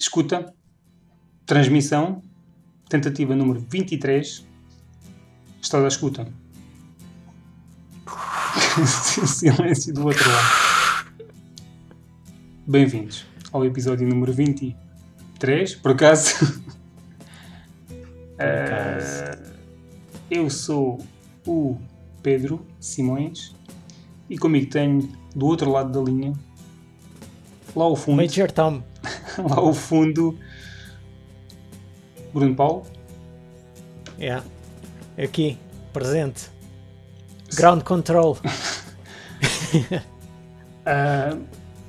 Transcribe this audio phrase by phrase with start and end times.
[0.00, 0.52] escuta,
[1.44, 2.22] transmissão,
[2.88, 4.46] tentativa número 23.
[5.60, 6.26] Estás à escuta.
[9.28, 11.26] Silêncio do outro lado.
[12.66, 15.74] Bem-vindos ao episódio número 23.
[15.76, 16.46] Por acaso.
[18.38, 19.24] Por acaso.
[19.24, 19.50] Uh,
[20.30, 21.04] eu sou
[21.46, 21.76] o
[22.22, 23.54] Pedro Simões
[24.30, 26.32] e comigo tenho do outro lado da linha,
[27.76, 28.82] lá ao fundo, Major Tom.
[29.48, 30.38] lá ao fundo,
[32.32, 32.86] Bruno Paulo.
[34.18, 34.44] Yeah.
[35.22, 35.58] Aqui,
[35.92, 36.48] presente.
[37.56, 38.38] Ground control.
[40.86, 41.36] Ah,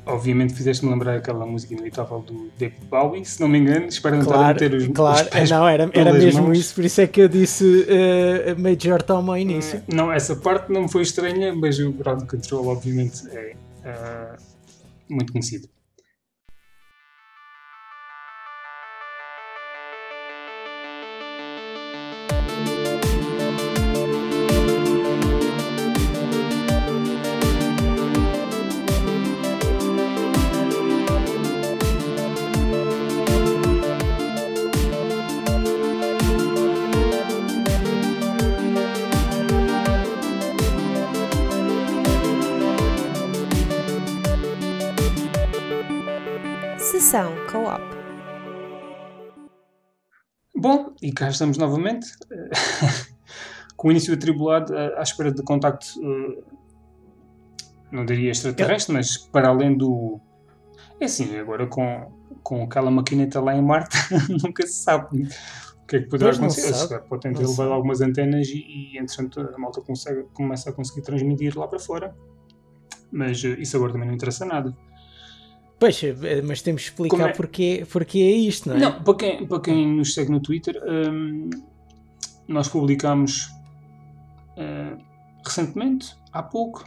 [0.05, 4.23] obviamente fizeste-me lembrar aquela música inevitável do David Bowie, se não me engano, espero não
[4.23, 5.23] estar a Claro, meter os, claro.
[5.23, 6.57] os pés não, era, era mesmo mãos.
[6.59, 9.81] isso, por isso é que eu disse eh, Major Tom ao início.
[9.87, 13.55] Não, essa parte não me foi estranha, mas o Ground Control obviamente é
[13.85, 14.35] ah,
[15.09, 15.69] muito conhecido.
[51.01, 52.49] E cá estamos novamente, eh,
[53.75, 56.43] com o início atribulado eh, à espera de contacto, eh,
[57.91, 60.19] não diria extraterrestre, mas para além do.
[60.99, 62.11] É assim, agora com,
[62.43, 63.97] com aquela maquineta lá em Marte,
[64.43, 65.23] nunca se sabe
[65.83, 66.73] o que é que poderá acontecer.
[66.73, 67.07] sabe.
[67.07, 71.01] Pode ter Não levado algumas antenas e, e entretanto, a malta consegue, começa a conseguir
[71.01, 72.15] transmitir lá para fora.
[73.11, 74.73] Mas isso agora também não interessa nada.
[75.81, 78.79] Pois, eh, mas temos que explicar é- porque, porque é isto, não é?
[78.79, 81.49] Não, para quem, para quem nos segue no Twitter, hum,
[82.47, 83.49] nós publicámos
[84.57, 84.97] hum,
[85.43, 86.85] recentemente, há pouco.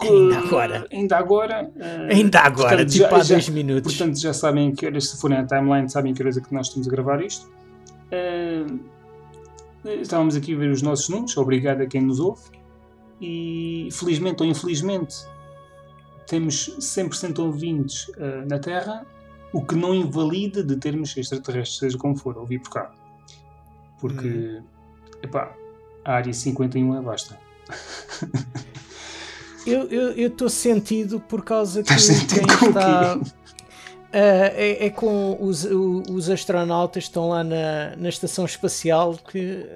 [0.00, 0.86] Ainda que- agora.
[0.92, 1.70] Ainda agora.
[1.76, 3.96] hum, Ainda agora, portanto, tipo já- há já- dois minutos.
[3.96, 6.68] Portanto, já sabem que horas, se forem à timeline, sabem que horas é que nós
[6.68, 7.50] estamos a gravar isto.
[8.12, 8.78] Hum,
[10.00, 12.42] estávamos aqui a ver os nossos números, obrigado a quem nos ouve.
[13.20, 15.16] E felizmente ou infelizmente
[16.30, 19.04] temos 100% ouvintes uh, na Terra,
[19.52, 22.92] o que não invalida de termos extraterrestres, seja como for, ouvir por cá.
[23.98, 24.62] Porque, Uhum.
[25.24, 25.52] epá,
[26.04, 27.36] a área 51 é basta.
[29.66, 33.18] Eu estou sentido por causa que sentido quem com o está.
[33.18, 33.30] quê?
[34.12, 39.66] Ah, é, é com os, os astronautas que estão lá na, na estação espacial que.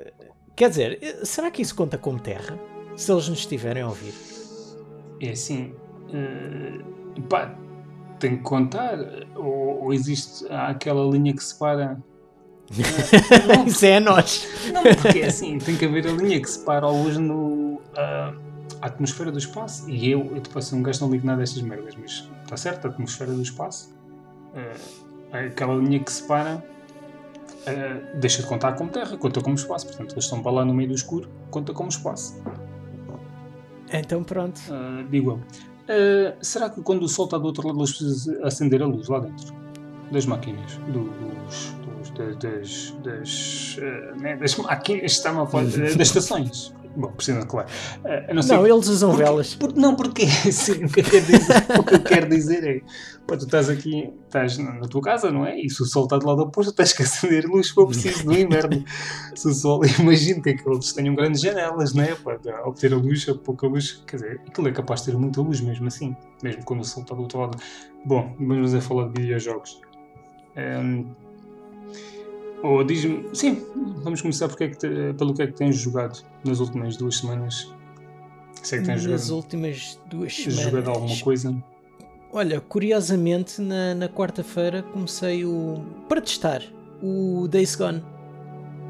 [0.57, 2.59] Quer dizer, será que isso conta como terra?
[2.97, 4.15] Se eles nos estiverem a ouvir.
[5.21, 5.75] É assim,
[6.15, 7.55] uh, pá,
[8.19, 8.99] tem que contar.
[9.35, 11.99] Ou, ou existe aquela linha que separa.
[13.47, 14.49] não, isso é a nós.
[14.73, 17.81] não, porque é assim, tem que haver a linha que separa a luz no.
[17.97, 18.35] ah,
[18.81, 19.89] a atmosfera do espaço.
[19.91, 22.87] E eu, eu tipo assim, um gajo não ligo nada destas merdas, mas está certo,
[22.87, 23.95] a atmosfera do espaço.
[24.55, 26.65] ah, aquela linha que separa.
[27.67, 29.87] ah, deixa de contar como terra, conta como espaço.
[29.87, 32.43] Portanto, eles estão para lá no meio do escuro, conta como espaço.
[33.93, 34.61] Então pronto.
[34.71, 35.74] Ah, digo eu.
[35.89, 39.09] Ah, será que quando o sol está do outro lado eles precisam acender a luz
[39.09, 39.55] lá dentro?
[40.13, 40.77] Das máquinas?
[40.89, 46.09] Do- dos, dos- da- das, das, ah, né, das máquinas, está-me a falar, ah, das
[46.09, 46.74] estações.
[46.97, 47.67] Bom, precisam, claro.
[48.29, 49.55] A não, ser Não, eles usam porque- velas.
[49.57, 52.81] por- não, porque sim, o, que eu quero dizer, o que eu quero dizer é:
[53.27, 55.59] pá, tu estás aqui, estás na, na tua casa, não é?
[55.61, 58.39] E se o sol está do lado oposto, tens que acender luz for preciso no
[58.39, 58.85] inverno.
[59.35, 62.15] se o sol, imagino que aqueles tenham grandes janelas, não é?
[62.15, 62.39] Para
[62.69, 65.61] obter a luz, a pouca luz, quer dizer, aquilo é capaz de ter muita luz
[65.61, 67.59] mesmo assim, mesmo quando o sol está do outro lado.
[68.07, 69.81] Bom, vamos a falar de videojogos.
[70.57, 71.07] Ahm,
[72.65, 73.63] ou diz-me, sim,
[74.03, 77.19] vamos começar porque é que te- pelo que é que tens jogado nas últimas duas
[77.19, 77.73] semanas.
[78.63, 81.23] Sei que tens Nas jogado últimas duas Tens jogado alguma semanas.
[81.23, 81.65] coisa?
[82.33, 85.85] Olha, curiosamente, na, na quarta-feira comecei o.
[86.09, 86.63] para testar
[87.03, 88.03] o Days Gone.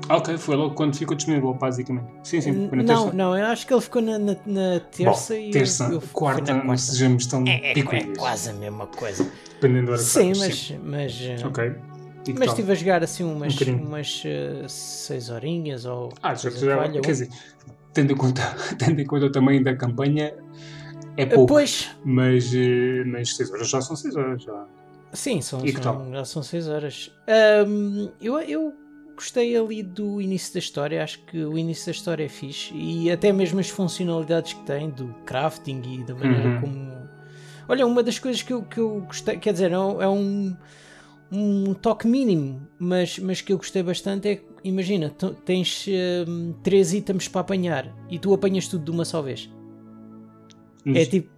[0.08, 2.06] Ok, foi logo quando ficou disponível, basicamente.
[2.22, 3.16] Sim, sim, foi na não, terça.
[3.16, 6.00] não, eu acho que ele ficou na, na, na terça Bom, e eu- terça, eu,
[6.00, 9.26] fui quarta, na não sejamos tão É, é, é quase a mesma coisa.
[9.54, 11.74] Dependendo da hora que Sim, sabes, mas, mas, eh, Ok.
[12.26, 13.86] E mas estive a jogar assim umas, Um bocadinho.
[13.86, 17.00] umas eh, seis horinhas ou Ah, já, já, valha.
[17.00, 17.28] quer dizer,
[17.92, 18.42] tendo em, conta,
[18.78, 20.34] tendo em conta o tamanho da campanha,
[21.16, 21.54] é Eh, pouco.
[21.54, 24.42] Pois, Mas, eh, mas 6 horas já são 6 horas.
[24.42, 24.66] Já.
[25.12, 27.10] sim, são, E são- já são seis horas.
[27.28, 28.74] Ahm, eu, eu
[29.14, 33.10] gostei ali do início da história, acho que o início da história é fixe e
[33.12, 36.60] até mesmo as funcionalidades que tem do crafting e da maneira Uhum.
[36.60, 36.94] como.
[37.68, 40.54] Olha, uma das coisas que eu, que eu gostei, quer dizer, é um, é um,
[41.32, 45.86] um toque mínimo, mas, mas que eu gostei bastante é que, imagina, tu- tens
[46.28, 49.50] hum, três itens para apanhar e tu apanhas tudo de uma só vez.
[50.86, 51.30] É tipo,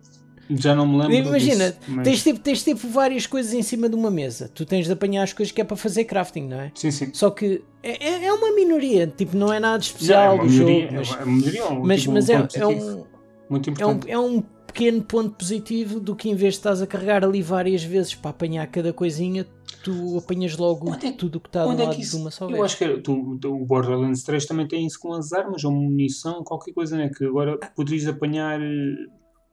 [0.50, 3.88] Já não me lembro imagina, disso, mas- tens, tipo, tens tipo várias coisas em cima
[3.88, 4.50] de uma mesa.
[4.52, 6.72] Tu tens de apanhar as coisas que é para fazer crafting, não é?
[6.74, 7.10] Sim, sim.
[7.12, 10.88] Só que é, é- é uma minoria, tipo, não é nada é especial do jogo,
[10.92, 13.04] mas, é uma melhoria, um, mas, tipo, mas um é, é um,
[13.48, 14.10] muito é, um, importante.
[14.10, 17.82] é um pequeno ponto positivo do que em vez de estás a carregar ali várias
[17.82, 19.46] vezes para apanhar cada coisinha,
[19.90, 22.18] tu apanhas logo Onde é tudo o que está Onde é lado que de isso?
[22.18, 22.64] uma só Eu vez.
[22.64, 23.12] acho que era- tu,
[23.44, 27.10] o Borderlands 3 também tem isso com as armas ou munição, qualquer coisa, né?
[27.16, 28.60] Que agora poderias apanhar.
[28.60, 28.94] eh,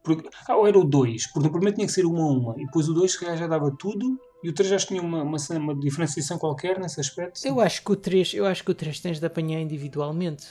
[0.02, 2.54] Porque, ah, ou era o 2, porque no primeiro tinha que ser uma a uma,
[2.60, 5.02] e depois o 2 se calhar já dava tudo, e o 3 acho que tinha
[5.02, 7.40] uma, uma, uma diferenciação qualquer nesse aspecto.
[7.42, 10.44] Eu acho que o 3, eu acho que o 3 tens de apanhar individualmente.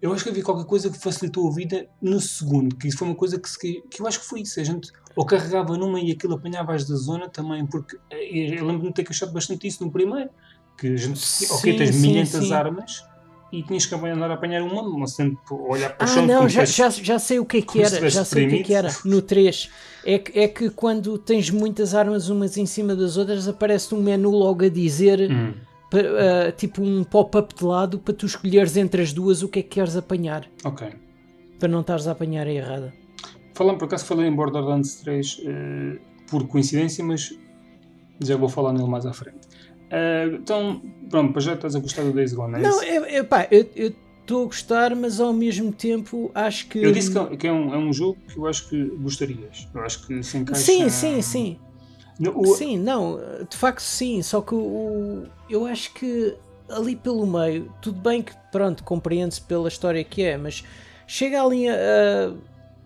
[0.00, 3.08] Eu acho que havia qualquer coisa que facilitou a vida no segundo, que isso foi
[3.08, 4.60] uma coisa que, se, que eu acho que foi isso.
[4.60, 8.64] A gente ou carregava numa e aquilo apanhava as da zona também, porque eh, eu
[8.66, 10.30] lembro-me de ter achado bastante isso no primeiro.
[10.76, 11.18] Que a gente,
[11.50, 12.52] ok, Sim, tens sim, milhentas sim.
[12.52, 13.04] armas
[13.50, 16.26] e tinhas que andar a apanhar uma, uma sempre olhar para o Ah, chão.
[16.26, 18.08] não, já, já, já sei o que é que era.
[18.08, 18.94] Já sei o que é que era.
[19.04, 19.70] No 3.
[20.04, 24.00] É que, é que quando tens muitas armas umas em cima das outras, aparece um
[24.00, 25.54] menu logo a dizer, Hum,
[25.90, 25.98] pa-
[26.48, 29.62] ah, tipo um pop-up de lado, para tu escolheres entre as duas o que é
[29.62, 30.48] que queres apanhar.
[30.64, 30.88] ok.
[31.58, 32.94] Para não estares a apanhar a errada.
[33.54, 35.98] Falando, por acaso falei em Borderlands 3 eh,
[36.30, 37.30] por coincidência, mas
[38.22, 39.48] já vou falar nele mais à frente.
[39.90, 40.80] Eh, então,
[41.10, 43.66] pronto, para já estás a gostar do Days Gone, é Não, é, é, pá, eu
[43.74, 46.78] estou a gostar, mas ao mesmo tempo acho que.
[46.78, 49.66] Eu disse que, é- que é, um, é um jogo que eu acho que gostarias.
[49.74, 50.62] Eu acho que se encaixa.
[50.62, 51.58] Sim, sim, sim.
[52.34, 53.18] O- Sim, não,
[53.48, 56.34] de facto sim, só que o, eu acho que
[56.68, 60.64] ali pelo meio, tudo bem que pronto, compreende-se pela história que é, mas
[61.06, 61.74] chega ali a.
[61.74, 62.34] a-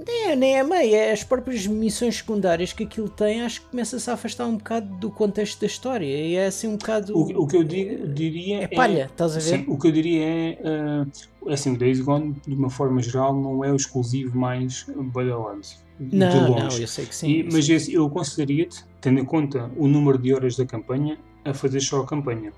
[0.04, 3.68] nem, é- nem é meio, é as próprias missões secundárias que aquilo tem, acho que
[3.68, 7.16] começa-se a afastar um bocado do contexto da história e é assim um bocado.
[7.16, 9.40] O, o que eu digo, diria é palha, estás a ver?
[9.58, 11.06] Sim, o que eu diria é, eh,
[11.46, 15.80] é assim, o Days Gone, de uma forma geral, não é o exclusivo mais Borderlands.
[16.08, 16.82] De Não, não, longe.
[16.82, 17.28] eu sei que sim.
[17.28, 21.52] E- mas esse, eu aconselharia-te, tendo em conta o número de horas da campanha, a
[21.54, 22.52] fazer só a campanha,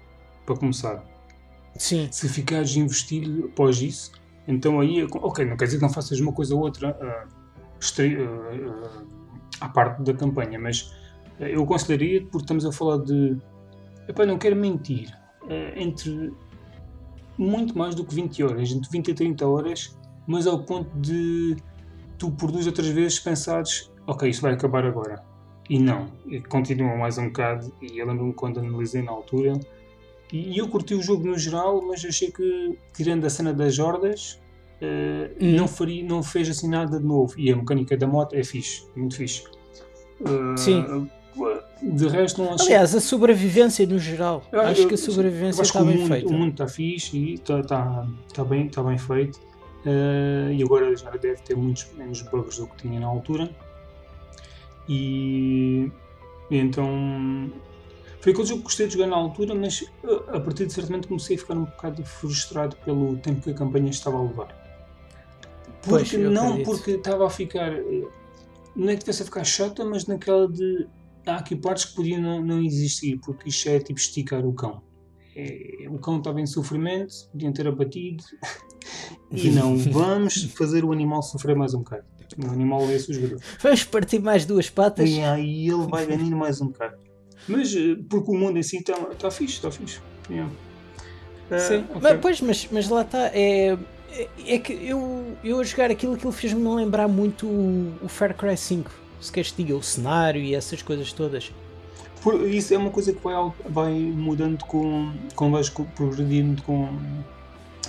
[0.46, 1.04] para começar.
[1.76, 4.12] Sim, Se ficares investido após isso,
[4.46, 6.96] então aí, ok, não quer dizer que não faças uma coisa ou outra
[7.80, 9.02] estre- ah,
[9.60, 10.92] ah, à parte da campanha, mas
[11.40, 13.36] ah, eu aconselharia porque estamos a falar de.
[14.06, 15.08] Epá, não quero mentir,
[15.48, 16.32] ah, entre
[17.36, 21.56] muito mais do que 20 horas, entre 20 e 30 horas, mas ao ponto de
[22.24, 25.22] tu por duas ou três vezes pensares, ok, isto vai acabar agora.
[25.68, 26.08] E não,
[26.48, 29.58] continua mais um bocado, e eu lembro-me quando analisei na altura,
[30.32, 34.40] e eu curti o jogo no geral, mas achei que, tirando a cena das hordas,
[34.80, 35.56] eh, Hum.
[35.56, 37.34] não, faria, não fez assim nada de novo.
[37.38, 39.44] E a mecânica da moto é fixe, muito fixe.
[40.24, 41.08] Eh, Sim.
[41.82, 42.66] De resto, não achei.
[42.68, 46.28] aliás, a sobrevivência no geral, Eu- acho eu- que a sobrevivência está bem mundo, feita.
[46.28, 49.40] O mundo está fixe e está tá, tá bem, tá bem feito.
[49.86, 53.50] Eh, e agora já deve ter muitos menos bugs do que tinha na altura.
[54.88, 55.90] E,
[56.50, 57.50] e então
[58.20, 60.88] foi aquele jogo que gostei de jogar na altura, mas eh, a partir de certo
[60.90, 64.64] momento comecei a ficar um bocado frustrado pelo tempo que a campanha estava a levar.
[65.86, 66.66] Pois, Porque eu não acredito.
[66.66, 67.72] porque estava a ficar.
[67.72, 68.08] eh,
[68.74, 70.86] Não é que tivesse a ficar chata, mas naquela de.
[71.26, 74.82] Há aqui partes que podiam não, não existir, porque isto é tipo esticar o cão.
[75.36, 78.24] É, o cão estava em sofrimento, podiam ter abatido.
[79.30, 82.04] E não, vamos fazer o animal sofrer mais um bocado.
[82.38, 83.40] O animal é esse o jogador.
[83.60, 85.08] Vamos partir mais duas patas.
[85.08, 86.96] E aí ele vai ganhando mais um bocado.
[87.48, 90.00] Mas eh, porque o mundo em si está tá fixe, está fixe.
[90.30, 90.52] Yeah.
[91.50, 92.00] Ah, Sim, ok.
[92.00, 93.30] mas, pois, mas, mas lá está.
[93.34, 93.76] É,
[94.10, 98.34] é, é que eu, eu a jogar aquilo, aquilo fez-me lembrar muito o, o Far
[98.36, 98.90] Cry 5.
[99.20, 101.52] Se queres que diga o cenário e essas coisas todas.
[102.24, 103.34] Por- isso é uma coisa que vai,
[103.68, 106.88] vai mudando com, com vais progredindo com,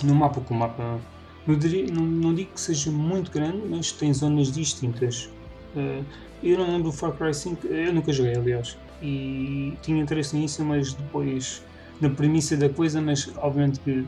[0.04, 0.40] no mapa.
[0.42, 1.00] Com o mapa
[1.46, 5.30] não, não, digo que seja muito grande, mas tem zonas distintas.
[5.76, 6.02] Eh,
[6.42, 10.64] eu não lembro do Far Cry 5, eu nunca joguei, aliás, e tinha interesse nisso,
[10.64, 11.62] mas depois
[12.00, 14.04] na premissa da coisa, mas obviamente que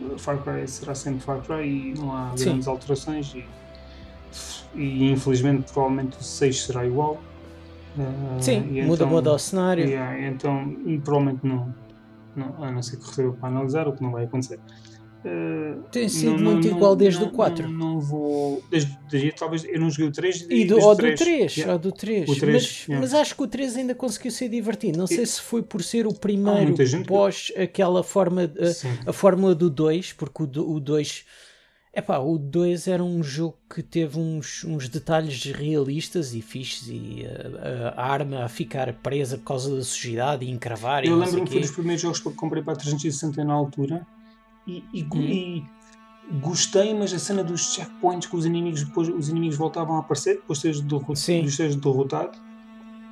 [0.00, 2.44] eh, Far Cry será sempre Far Cry e não há Sim.
[2.44, 3.44] grandes alterações e,
[4.74, 7.20] e infelizmente provavelmente o 6 será igual.
[7.98, 9.84] Eh, Sim, e muda, então- muda o cenário.
[9.84, 11.74] Yeah, então, provavelmente não,
[12.34, 14.60] não, a não ser que receba para analisar, o que não vai acontecer.
[15.24, 17.68] Eh, Tem sido não- muito não- igual desde o 4.
[17.68, 18.62] Não, vou.
[18.70, 21.18] Desde, desde, talvez eu não joguei o 3 E do, ou o do 3.
[21.18, 21.72] 3, Yeah.
[21.72, 22.28] ou do 3.
[22.28, 23.00] O 3, mas, yeah.
[23.00, 24.98] mas acho que o 3 ainda conseguiu ser divertido.
[24.98, 28.42] Não sei se foi por ser o primeiro muita gente que- pós aquela forma,
[29.06, 31.24] a, a fórmula do 2, porque o, o 2
[31.98, 37.24] Epá, o 2 era um jogo que teve uns, uns detalhes realistas e fixes e
[37.24, 41.46] uh, a arma a ficar presa por causa da sujidade e encravar e Eu lembro-me
[41.46, 44.06] que foi dos primeiros jogos que comprei para a 360 na altura
[44.66, 45.20] e, e, Hum.
[45.22, 45.64] e
[46.42, 50.34] gostei, mas a cena dos checkpoints que os inimigos depois os inimigos voltavam a aparecer
[50.34, 51.40] depois de derrotado, Sim.
[51.42, 52.38] de os teres derrotado.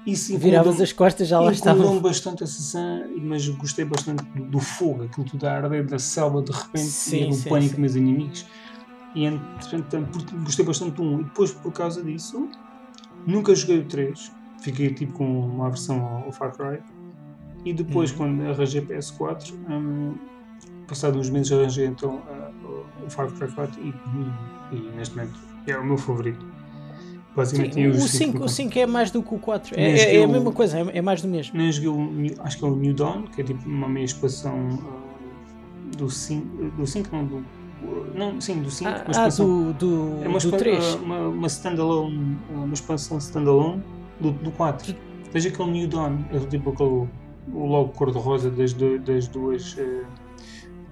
[0.06, 1.98] Isso Viravas as costas já lá estavam.
[1.98, 6.42] bastante a sessão, mas gostei bastante do, do fogo, aquilo tudo a arder da selva
[6.42, 7.70] de repente Sim, e o sim, pânico sim.
[7.70, 8.46] dos meus inimigos.
[9.14, 12.48] E entretanto, gostei bastante do 1 e depois por causa disso
[13.26, 14.32] nunca joguei o 3.
[14.60, 16.78] Fiquei tipo com uma aversão ao, ao Far Cry.
[17.64, 18.16] E depois, Uhum.
[18.16, 20.14] quando arranjei PS4, hum,
[20.88, 22.50] passado uns meses arranjei então ah,
[23.06, 23.94] o- Far Cry 4 e,
[24.74, 26.44] e neste momento é o meu favorito.
[27.36, 29.78] Basicamente, Sim, o, os 5, o 5 é mais do que o 4.
[29.78, 31.56] É, é- é a mesma coisa, é, é mais do mesmo.
[31.58, 34.54] Nem joguei o acho que é o New Dawn, que é tipo uma meia expansão
[34.82, 37.44] ah, do 5, do 5 não, do,
[38.14, 40.84] não, sim, do 5, Ah, ah, do, do, é uma, do expan- 3.
[40.84, 43.82] ah, uma, uma standalone, ah, uma expansão standalone
[44.20, 44.94] do, do 4.
[45.32, 47.08] Veja aquele New Dawn, é tipo aquele,
[47.52, 50.04] o logo cor-de-rosa das, das duas ah,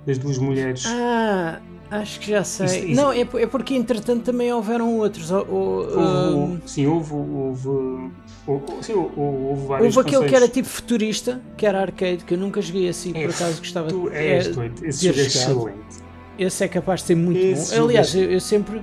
[0.06, 0.84] das duas mulheres.
[0.86, 2.66] Ah, acho que já sei.
[2.66, 5.30] Isso- isso- Não, é, é porque entretanto também houveram outros.
[5.30, 7.68] O- o- Houve, um, sim, houve, houve,
[8.48, 12.38] houve, sim, houve, houve houve aquele que era tipo futurista, que era arcade, que eu
[12.38, 16.01] nunca joguei assim, É, por acaso gostava de- és é, doido, esse jogo é excelente.
[16.38, 17.84] Esse é capaz de ser muito Esse bom.
[17.84, 18.82] Aliás, é- eu, eu sempre,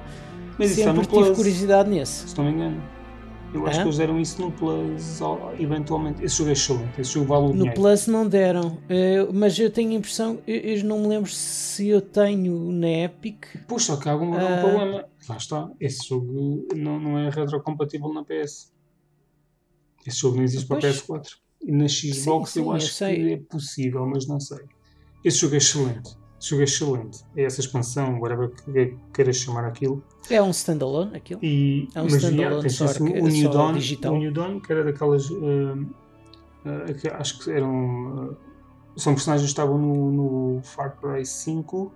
[0.58, 1.38] Mas sempre no tive Plus.
[1.38, 2.30] curiosidade nesse.
[2.30, 2.84] se não me engano.
[3.52, 5.20] Eu acho que eles deram isso no Plus
[5.58, 6.24] eventualmente.
[6.24, 7.74] Esse jogo é excelente, esse jogo vale o No dinheiro.
[7.74, 11.88] Plus não deram, eh, mas eu tenho a impressão, eu, eu não me lembro se
[11.88, 13.46] eu tenho na Epic.
[13.80, 14.60] Só que há algum Ah.
[14.62, 15.06] problema.
[15.28, 18.72] Lá está, esse jogo não, não é retrocompatível na PS.
[20.06, 21.02] Esse jogo não existe para Pois.
[21.02, 21.38] PS4.
[21.62, 23.16] E na Xbox sim, eu eu acho sei.
[23.16, 24.60] que é possível, mas não sei.
[25.26, 26.16] Esse jogo é excelente.
[26.40, 27.20] Jogo é excelente.
[27.36, 30.02] É essa expansão, whatever que queiras chamar aquilo.
[30.30, 31.40] É um standalone aquilo.
[31.44, 34.14] E, É um standalone só arca- o, New só Dawn, digital.
[34.14, 35.30] o New Dawn, que era daquelas.
[35.32, 35.78] ah,
[36.66, 38.32] ah, que acho que eram.
[38.32, 38.50] ah,
[38.96, 40.12] são personagens que estavam no,
[40.56, 41.92] no Far Cry 5.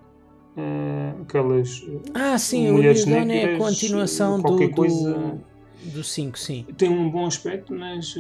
[0.58, 1.82] ah, aquelas.
[2.14, 5.38] ah, sim, o New Dawn é a continuação do, coisa-
[5.86, 6.66] do 5, sim.
[6.78, 8.16] tem um bom aspecto, mas.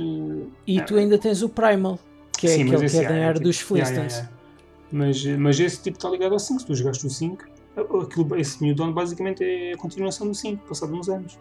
[0.65, 1.99] E ah, tu ainda tens o Primal,
[2.37, 4.23] que é sim, aquele que é da yeah, era dos Flintstones.
[4.93, 5.07] Yeah.
[5.07, 6.59] Mas, mas esse tipo está ligado ao 5.
[6.59, 7.43] Se tu jogaste o 5,
[8.03, 11.37] aquilo, esse New Dawn basicamente é a continuação do 5, passado uns anos.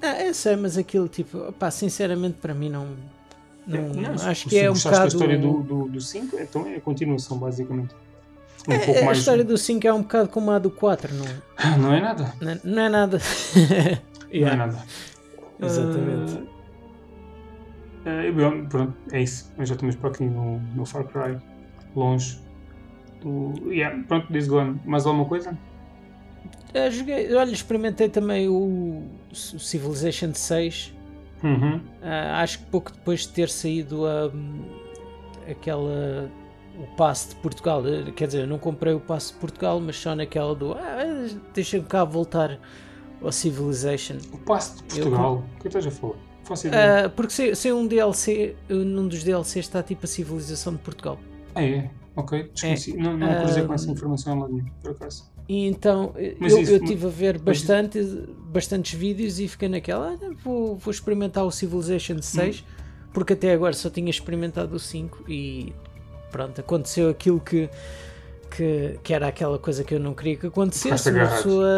[0.00, 2.88] Ah, eu sei, mas aquilo, tipo, pá, sinceramente para mim não.
[3.66, 5.08] não, Não, se- acho que é um bocado.
[5.08, 7.94] história do, do, do 5, então é a continuação, basicamente.
[8.68, 9.18] Um É, a mais.
[9.18, 11.24] história do 5 é um bocado como a do 4, não,
[11.56, 12.32] Ah, Não é nada.
[12.40, 13.18] não, não é nada.
[13.18, 14.02] Não é
[14.32, 14.78] Yeah, nada.
[15.60, 16.42] Exatamente.
[18.04, 19.52] Ah, bom, pronto, é isso.
[19.58, 21.38] Já estamos para aqui no, no Far Cry,
[21.98, 22.38] longe.
[23.20, 24.80] Do, yeah, pronto, Days Gone.
[24.84, 25.56] Mais alguma coisa?
[26.74, 30.94] Ah, joguei, olha, experimentei também o Civilization 6.
[31.42, 31.80] Uhum.
[32.02, 34.30] Ah, acho que pouco depois de ter saído a,
[35.50, 36.30] aquela
[36.78, 39.96] o passe de Portugal, eh, quer dizer, eu não comprei o passe de Portugal, mas
[39.96, 42.58] só naquela do ah, deixa-me cá voltar
[43.20, 44.16] ao Civilization.
[44.32, 45.44] O passe de Eu Portugal.
[45.56, 46.16] O que estás a falar?
[46.72, 51.18] Ah, porque se, se um DLC, num dos DLCs está tipo a civilização de Portugal.
[51.54, 51.90] Ah, é?
[52.14, 52.96] Ok, desconheci.
[52.96, 55.30] não não ah, cruzei com essa informação lá nenhum, por acaso.
[55.48, 58.00] E então Mas eu, isso- eu tive a ver bastante,
[58.52, 62.72] bastantes vídeos e fiquei naquela, ah, vou, vou experimentar o Civilization 6, Hum.
[63.12, 65.72] porque até agora só tinha experimentado o 5 e
[66.30, 67.68] pronto, aconteceu aquilo que,
[68.56, 71.10] que, que era aquela coisa que eu não queria que acontecesse.
[71.10, 71.68] Uma pessoa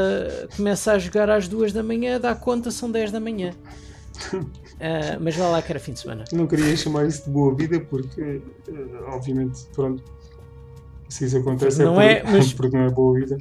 [0.57, 3.53] começa a jogar às 2 da manhã, dá conta, são 10 da manhã.
[4.81, 6.25] Ah, mas vá lá que era fim de semana.
[6.33, 8.21] Não queria chamar isso de boa vida porque,
[8.69, 10.03] eh, obviamente, pronto,
[11.09, 13.37] se isso acontece Não é, é, porque, mas- porque não é boa vida.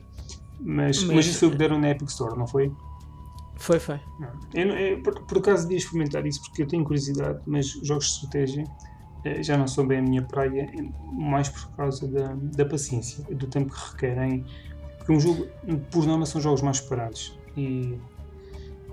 [0.59, 2.71] Mas, mas, Mas- isso deram na Epic Store, não foi?
[3.57, 3.99] Foi, foi.
[4.53, 8.11] Eu, eu, por, por acaso devia experimentar isso porque eu tenho curiosidade, mas jogos de
[8.13, 8.63] estratégia
[9.41, 10.69] já não são bem a minha praia,
[11.13, 14.45] mais por causa da, da paciência e do tempo que requerem.
[14.97, 15.47] Porque um jogo,
[15.91, 17.37] por norma, são jogos mais parados.
[17.57, 17.97] E.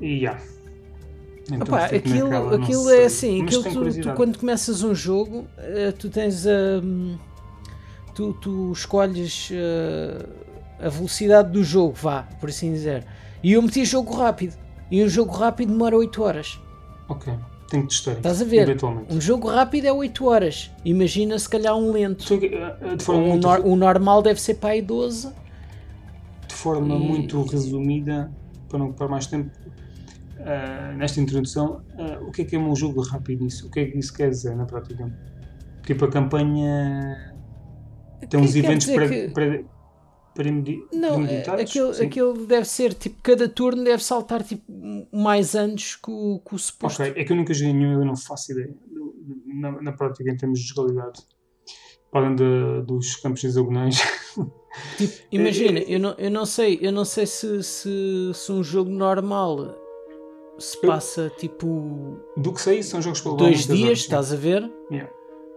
[0.00, 0.40] E já.
[1.52, 5.46] Então, Opa, fico aquilo aquilo é assim, Mas aquilo tu, tu quando começas um jogo,
[5.58, 6.80] eh, tu tens a.
[8.14, 10.26] tu, tu escolhes eh,
[10.80, 13.04] a velocidade do jogo, vá, por assim dizer.
[13.42, 14.54] E eu meti jogo rápido.
[14.90, 16.60] E um jogo rápido demora 8 horas.
[17.08, 17.32] Ok,
[17.68, 18.12] tenho que testar.
[18.12, 18.76] Estás a ver?
[19.08, 20.70] Um jogo rápido é 8 horas.
[20.84, 22.32] Imagina se calhar um lento.
[22.34, 25.28] Eh, eh, de forma, O, muito, nor- o normal deve ser para aí 12.
[26.48, 28.30] de forma E- muito resumida,
[28.68, 29.50] para não ocupar mais tempo,
[30.44, 33.66] eh, nesta introdução, eh, o que é que é um jogo rápido nisso?
[33.66, 35.10] O que é que isso quer dizer na prática?
[35.84, 37.16] Tipo, a campanha
[38.28, 39.66] tem uns Quer eventos pré- que-
[40.34, 41.60] premedi- Não, é, premeditados.
[41.62, 42.04] aquele, sim.
[42.06, 44.62] aquele deve ser, tipo, cada turno deve saltar tipo,
[45.12, 47.02] mais anos que o, que o suposto.
[47.02, 48.72] Ok, é que eu nunca joguei nenhum, eu não faço ideia
[49.46, 51.20] na, na prática em termos de jogabilidade.
[52.12, 53.98] Para de- dos campos hexagonais.
[54.96, 58.90] Tipo, imagina, eu não, eu não sei, eu não sei se, se, se um jogo
[58.90, 59.76] normal
[60.60, 64.70] se passa tipo do que sei, são jogos levar dois dias, horas, estás a ver?
[64.90, 65.10] Yeah.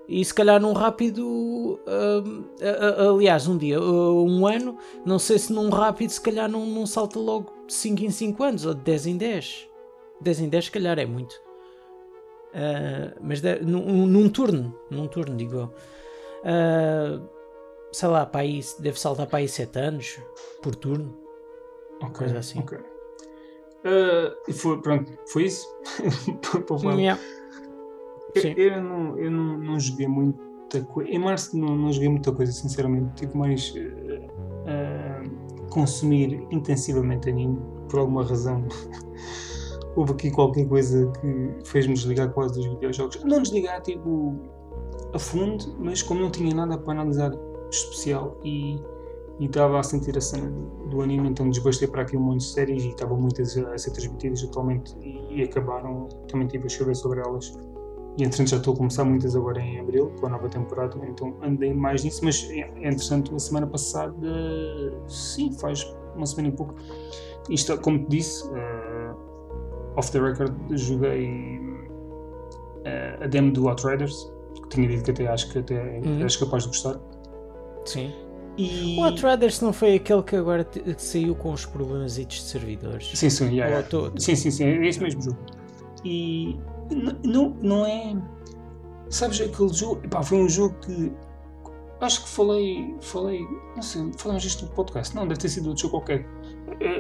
[0.08, 5.52] E se calhar num rápido, a- aliás, um dia, uh, um ano, não sei se
[5.54, 8.82] num rápido, se calhar não, não salta logo de 5 em 5 anos ou de
[8.82, 9.70] 10 em 10.
[10.22, 11.36] 10 em 10, se calhar é muito.
[12.54, 15.74] Ah, mas de- num, num turno, num turno, digo eu.
[16.44, 17.20] Ah,
[17.92, 20.20] sei lá, para aí, deve saltar para aí 7 anos
[20.62, 21.18] por turno.
[22.02, 22.60] Ok, coisa assim.
[22.60, 22.78] ok.
[23.84, 25.68] Ah, e foi, pronto, foi isso.
[27.00, 27.22] Yeah.
[28.36, 31.12] Eu, eu não, eu não, não joguei muita coisa.
[31.12, 33.14] Em março não, não joguei muita coisa, sinceramente.
[33.16, 34.28] Tive mais eh,
[34.66, 37.60] a consumir intensivamente anime,
[37.90, 38.66] por alguma razão.
[39.96, 43.24] Houve aqui qualquer coisa que fez-me desligar quase dos videojogos.
[43.24, 44.36] Não desligar, tipo,
[45.14, 47.32] a fundo, mas como não tinha nada para analisar
[47.70, 48.82] especial e
[49.40, 50.50] e estava a sentir a cena
[50.90, 53.92] do, anime, então desbastei para aqui um monte de séries e estavam muitas a, ser
[53.92, 57.54] transmitidas atualmente e, e acabaram, também tive a chover sobre elas.
[58.16, 61.36] E entretanto já estou a começar muitas agora em Abril, com a nova temporada, então
[61.42, 64.16] andei mais nisso, mas é, é interessante, a semana passada,
[65.08, 65.84] sim, faz
[66.16, 66.76] uma semana e pouco,
[67.50, 69.14] isto, como te disse, eh,
[69.96, 71.60] off the record, joguei
[72.86, 76.20] eh, a demo do Outriders, que tinha dito que até acho que até Uhum.
[76.20, 77.00] eras capaz de gostar.
[77.86, 78.14] Sim.
[78.58, 78.98] E...
[79.00, 83.12] O Outriders não foi aquele que agora que saiu com os problemas de servidores?
[83.16, 83.88] Sim, sim, yeah, yeah.
[83.88, 85.38] tô- sim, sim, sim, é esse mesmo jogo.
[86.06, 86.58] E
[87.24, 88.16] não, não é.
[89.10, 90.02] Sabes, aquele jogo.
[90.04, 91.12] Epá, foi um jogo que.
[92.02, 92.96] Acho que falei.
[93.02, 93.42] Falei.
[93.76, 95.16] Não sei, falamos disto no podcast.
[95.16, 96.26] Não, deve ter sido outro jogo qualquer.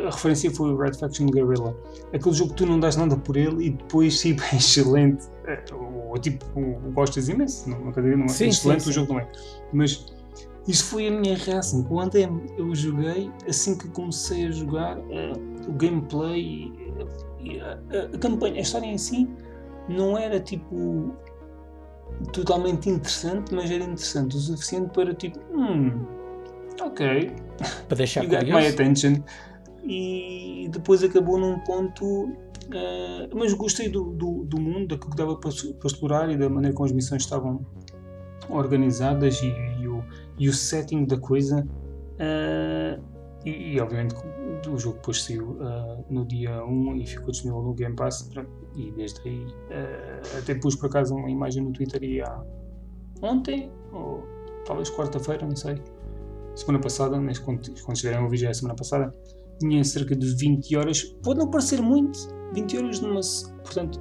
[0.05, 1.75] A, referência foi o Red Faction Guerrilla.
[2.13, 5.25] Aquele jogo que tu não dás nada por ele e depois, tipo, é excelente.
[5.45, 6.45] É, Ou, tipo,
[6.93, 7.69] gostas imenso.
[7.69, 8.99] Não, nunca digo, não é Sim, excelente, sim, o sim.
[8.99, 9.31] jogo não é.
[9.73, 10.12] Mas.
[10.67, 11.83] Isso foi a minha reação.
[11.83, 15.33] Quando eu joguei, assim que comecei a jogar, eh,
[15.67, 16.73] o gameplay e,
[17.55, 19.27] e a, a- a campanha, a história em si,
[19.89, 21.13] não era tipo
[22.31, 26.05] totalmente interessante, mas era interessante o suficiente para tipo, hum,
[26.81, 27.31] ok,
[27.87, 29.15] Para deixar you got my attention.
[29.83, 32.31] E depois acabou num ponto.
[32.73, 36.49] eh, mas gostei do, do, do mundo, daquilo que dava para, para explorar e da
[36.49, 37.65] maneira como as missões estavam
[38.49, 39.47] organizadas e,
[39.81, 39.92] e o,
[40.37, 41.65] e o setting da coisa.
[42.19, 42.99] eh,
[43.45, 44.15] e, e, obviamente
[44.69, 48.29] o jogo depois saiu eh, no dia 1 e ficou disponível no Game Pass.
[48.75, 52.41] E desde aí eh, até pus por acaso uma imagem no Twitter e há
[53.21, 54.23] ontem, ou
[54.65, 55.81] talvez quarta-feira, não sei
[56.55, 59.13] semana passada, mas quando, quando chegarem a ouvir é semana passada,
[59.59, 61.03] tinha cerca de 20 horas.
[61.23, 62.19] Pode não parecer muito,
[62.53, 63.21] 20 horas numa.
[63.63, 63.99] Portanto,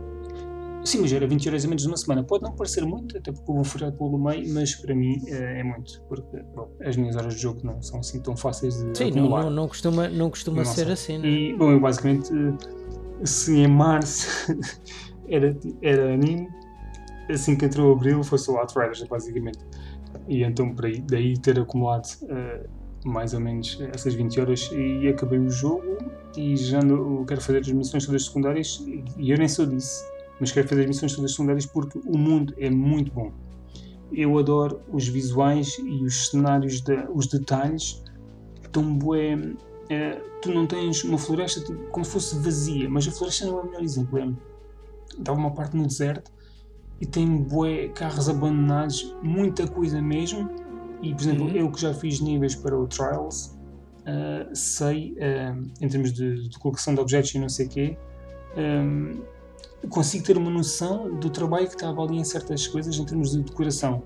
[0.84, 2.24] sim, mas era 20 horas a menos numa semana.
[2.24, 5.60] Pode não parecer muito, até porque eu vou furar pelo meio, mas para mim eh,
[5.60, 8.96] é muito, porque bom, as minhas horas de jogo não são assim tão fáceis de
[8.98, 9.44] Sim, não, acumular.
[9.44, 10.92] não, não costuma, não costuma Não ser sei.
[10.92, 11.28] assim, não é?
[11.28, 14.26] E, bom, eu basicamente, eh, se em março
[15.28, 16.48] era, era anime,
[17.30, 19.58] assim que entrou abril foi só Outriders, basicamente.
[20.28, 22.66] E então, por aí, daí ter acumulado eh,
[23.04, 25.98] mais ou menos essas 20 horas e acabei o jogo
[26.36, 28.80] e já ando, quero fazer as missões todas secundárias
[29.18, 30.04] e- eu nem sou disso,
[30.42, 33.30] mas quero fazer as missões todas secundárias porque o mundo é muito bom.
[34.12, 38.02] Eu adoro os visuais e os cenários, da- os detalhes
[38.72, 39.38] tão bué.
[39.88, 43.58] eh, tu não tens uma floresta tipo, como se fosse vazia, mas a floresta não
[43.58, 44.18] é o melhor exemplo.
[44.18, 44.28] É,
[45.18, 46.30] dá uma parte no deserto
[47.00, 50.48] e tem bué carros abandonados, muita coisa mesmo.
[51.02, 51.56] E, por exemplo, Uhum.
[51.56, 53.56] eu que já fiz níveis para o Trials,
[54.06, 57.96] ah, sei, ah, em termos de, de colocação de objetos e não sei o quê,
[58.56, 59.31] ah,
[59.88, 63.42] consigo ter uma noção do trabalho que estava ali em certas coisas em termos de
[63.42, 64.02] decoração.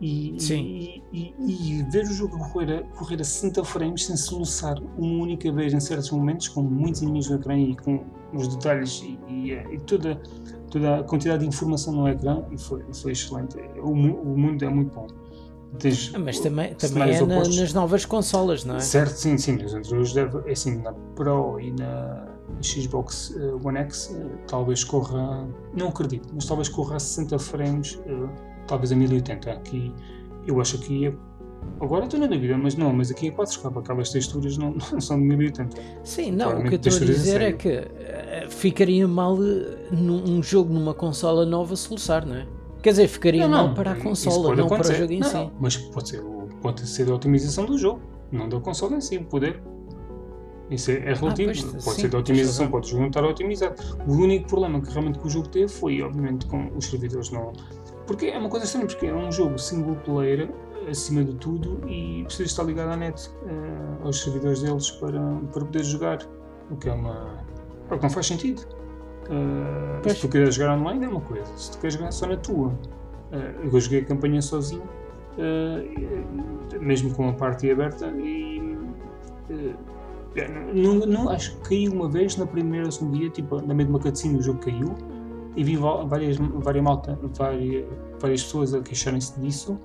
[0.00, 1.00] E, Sim.
[1.12, 5.22] e, e- e ver o jogo correr a, correr a 60 frames sem soluçar uma
[5.22, 8.02] única vez em certos momentos, com muitos inimigos no ecrã e com
[8.34, 10.20] os detalhes e, toda,
[10.70, 13.56] toda a quantidade de informação no ecrã, e foi, foi excelente.
[13.80, 15.06] O, o mundo é muito bom.
[15.78, 18.80] Tens Ah, Mas também, também é na- nas novas consolas, não é?
[18.80, 22.26] Certo, sim, sim, anteriores deve, é assim, na Pro e na
[22.62, 28.00] Xbox eh, One X eh, talvez corra, não acredito, mas talvez corra a 60 frames,
[28.06, 28.28] eh,
[28.66, 29.50] talvez a 1080.
[29.50, 29.92] Aqui
[30.46, 31.12] eu acho que
[31.80, 35.18] agora estou na dúvida, mas não, mas aqui é 4K, aquelas texturas não, não são
[35.18, 35.76] de 1080.
[36.04, 37.88] Sim, não, o que eu estou a dizer é que
[38.48, 42.46] ficaria mal num um jogo numa consola nova soluçar, não é?
[42.82, 44.96] Quer dizer, ficaria mal para a consola, não para o acontecer.
[44.96, 45.34] jogo em Não, si.
[45.34, 46.22] não, mas pode ser,
[46.60, 48.00] pode ser a otimização do jogo.
[48.32, 49.62] não da console em si, o poder.
[50.70, 53.24] Isso é, é relativo, pois, pode sim, ser de otimização, pode o jogo não estar
[53.24, 53.74] otimizado.
[54.06, 57.52] O único problema que realmente que o jogo teve foi, obviamente, com os servidores não.
[58.06, 60.48] Porque é uma coisa estranha, porque é um jogo single player
[60.90, 65.20] acima de tudo e precisa estar ligado à net, eh, aos servidores deles para,
[65.52, 66.18] para poder jogar.
[66.70, 67.44] O que é uma.
[67.90, 68.62] o que não faz sentido.
[70.02, 70.16] Pois.
[70.16, 72.72] se tu quiseres jogar online é uma coisa, se tu queres jogar só na tua.
[73.30, 74.82] eh, eu joguei a campanha sozinho,
[75.38, 78.76] eh, mesmo com a parte aberta, e.
[80.34, 83.74] é, não, não, acho que caiu uma vez na primeira ou segundo dia, tipo, na
[83.74, 84.94] mesma cutscene o jogo caiu
[85.54, 87.86] e vi várias, várias, malta, várias,
[88.18, 89.78] várias pessoas a queixarem-se disso,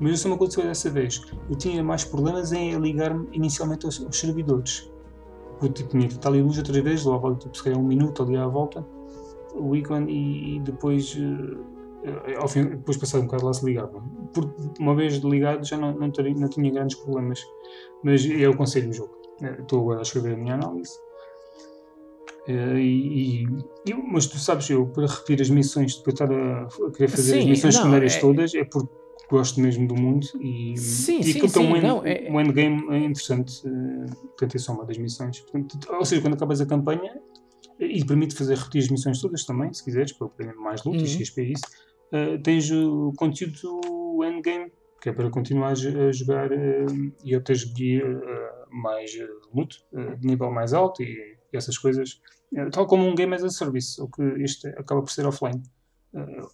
[0.00, 1.22] mas isso não aconteceu dessa vez.
[1.48, 4.90] Eu tinha mais problemas em ligar-me inicialmente aos, aos servidores.
[5.60, 8.24] Porque tipo, tinha que estar ali luz outras vezes, levava tipo, se calhar um minuto
[8.24, 8.84] ali à volta,
[9.54, 11.16] o ícone, e, e depois,
[12.02, 14.02] eh, ao fim, depois passado um bocado lá se ligava.
[14.32, 17.40] Por uma vez ligado já não, não, teria, não tinha grandes problemas,
[18.02, 19.21] mas eu aconselho o jogo.
[19.60, 20.92] Estou agora a escrever a minha análise.
[22.48, 23.46] Eh, e, e-
[23.90, 27.08] e- mas tu sabes, eu para repetir as missões, depois de estar a, a querer
[27.08, 28.92] fazer as Sim, missões não, secundárias é- todas, é porque
[29.30, 32.28] gosto mesmo do mundo e, Sim, e sim, aquilo tem um, sim, end- não, é-
[32.30, 33.62] um endgame é interessante.
[33.66, 35.40] eh, Portanto, é só uma das missões.
[35.40, 37.12] Portanto, ou seja, quando acabas a campanha,
[37.78, 41.02] e permite fazer repetir as missões todas também, se quiseres, para obter mais loot e
[41.02, 41.06] Uhum.
[41.24, 41.64] XP e isso,
[42.12, 46.86] eh, tens o conteúdo do endgame, que é para continuar a jogar eh,
[47.24, 52.20] e obteres eh, mais eh, loot, eh, de nível mais alto e, e essas coisas.
[52.54, 55.62] Eh, tal como um game as a service, o que este acaba por ser offline.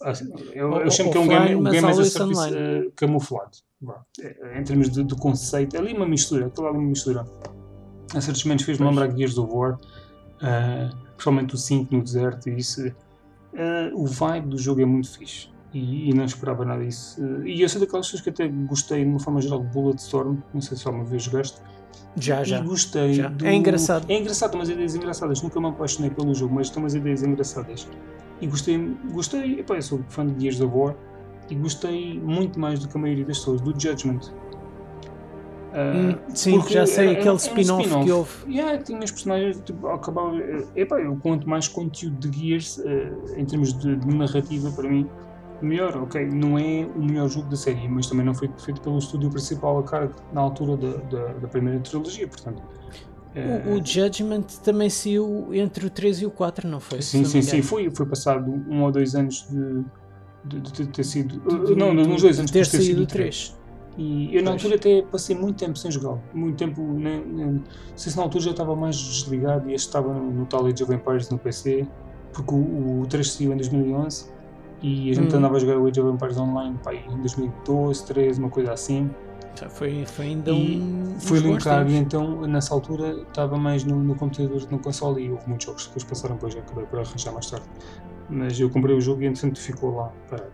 [0.03, 2.93] Assim, eu, eu chamo que é um game, um game as a service online.
[2.93, 3.59] camuflado.
[4.57, 7.25] Em termos de, de conceito, é ali uma mistura, aquilo ali uma mistura.
[8.15, 9.79] A certos momentos fez-me lembrar Gears of War,
[10.43, 12.87] eh, principalmente o 5 no deserto e isso.
[13.55, 17.21] eh, o vibe do jogo é muito fixe e, e não esperava nada disso.
[17.45, 20.61] E eu sou daquelas pessoas que até gostei, de uma forma geral, de Bulletstorm, não
[20.61, 21.61] sei se alguma vez jogaste.
[22.17, 22.59] Já, já.
[22.59, 23.15] E gostei.
[23.15, 23.29] já.
[23.29, 24.07] do- É engraçado.
[24.09, 25.43] É engraçado, umas ideias engraçadas.
[25.43, 27.89] Nunca me apaixonei pelo jogo, mas tem umas ideias engraçadas.
[28.41, 30.95] E gostei, gostei, epá, eu sou fã de Gears of War
[31.51, 34.21] e gostei muito mais do que a maioria das pessoas, do Judgment.
[35.75, 38.05] Hum, sim, porque já sei, é- aquele spin-off spin-off.
[38.07, 38.31] que houve.
[38.49, 40.37] Yeah, tinha os personagens, tipo, acabava.
[40.39, 44.89] eh, Epá, eu quanto mais conteúdo de Gears, eh, em termos de, de narrativa, para
[44.89, 45.07] mim,
[45.63, 45.97] melhor.
[45.97, 49.31] Ok, não é o melhor jogo da série, mas também não foi feito pelo estúdio
[49.31, 52.63] principal a cargo na altura da, da, da primeira trilogia, portanto.
[53.35, 57.03] eh, O, o Judgment também saiu entre o 3 e o 4, não foi?
[57.03, 57.63] Sim, sim, sim.
[57.63, 59.85] Foi, foi passado um ou dois anos de,
[60.45, 61.39] de, de- de ter sido.
[61.67, 63.49] De- não, uns dois anos ter de ter sido saído o o 3.
[63.49, 63.59] 3.
[64.01, 66.23] E eu na altura até passei muito tempo sem jogá-lo.
[66.33, 67.63] Muito tempo, nem, nem, não
[67.97, 70.85] sei se na altura já estava mais desligado e este estava no, no tal Age
[70.85, 71.85] of Empires no PC,
[72.33, 74.31] porque o, o 3 saiu em 2011
[74.83, 75.39] e a gente Hum.
[75.39, 79.11] andava a jogar o Age of Empires online pá, em 2012, 13, uma coisa assim.
[79.59, 81.19] Já Foi, foi ainda E um.
[81.19, 85.49] Foi linkar e então nessa altura estava mais no, no computador, no console e houve
[85.49, 87.67] muitos jogos que depois passaram, depois já acabei por arranjar mais tarde.
[88.29, 90.53] Mas eu comprei o jogo e entretanto ficou lá parado.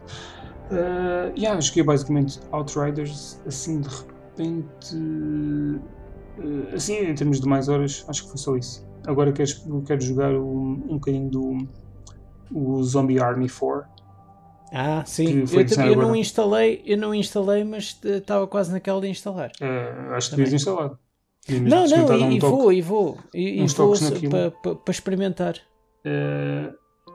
[0.70, 4.96] Uh, yeah, joguei basicamente Outriders assim de repente.
[6.38, 8.86] uh, assim, em termos de mais horas, acho que foi só isso.
[9.06, 9.50] Agora quero,
[9.86, 11.68] quero jogar um, um bocadinho do
[12.50, 13.86] o Zombie Army 4.
[14.76, 15.40] Ah, sim.
[15.52, 19.52] Eu, também- eu não instalei, eu não instalei, mas estava quase naquela de instalar.
[19.60, 20.98] Uh, acho que devias instalado.
[21.46, 22.56] Devias Não, não, um e, e toque.
[22.56, 23.18] vou, e vou.
[23.32, 24.30] E, e vou toques naquilo.
[24.62, 25.54] para experimentar.
[26.04, 26.72] Eh,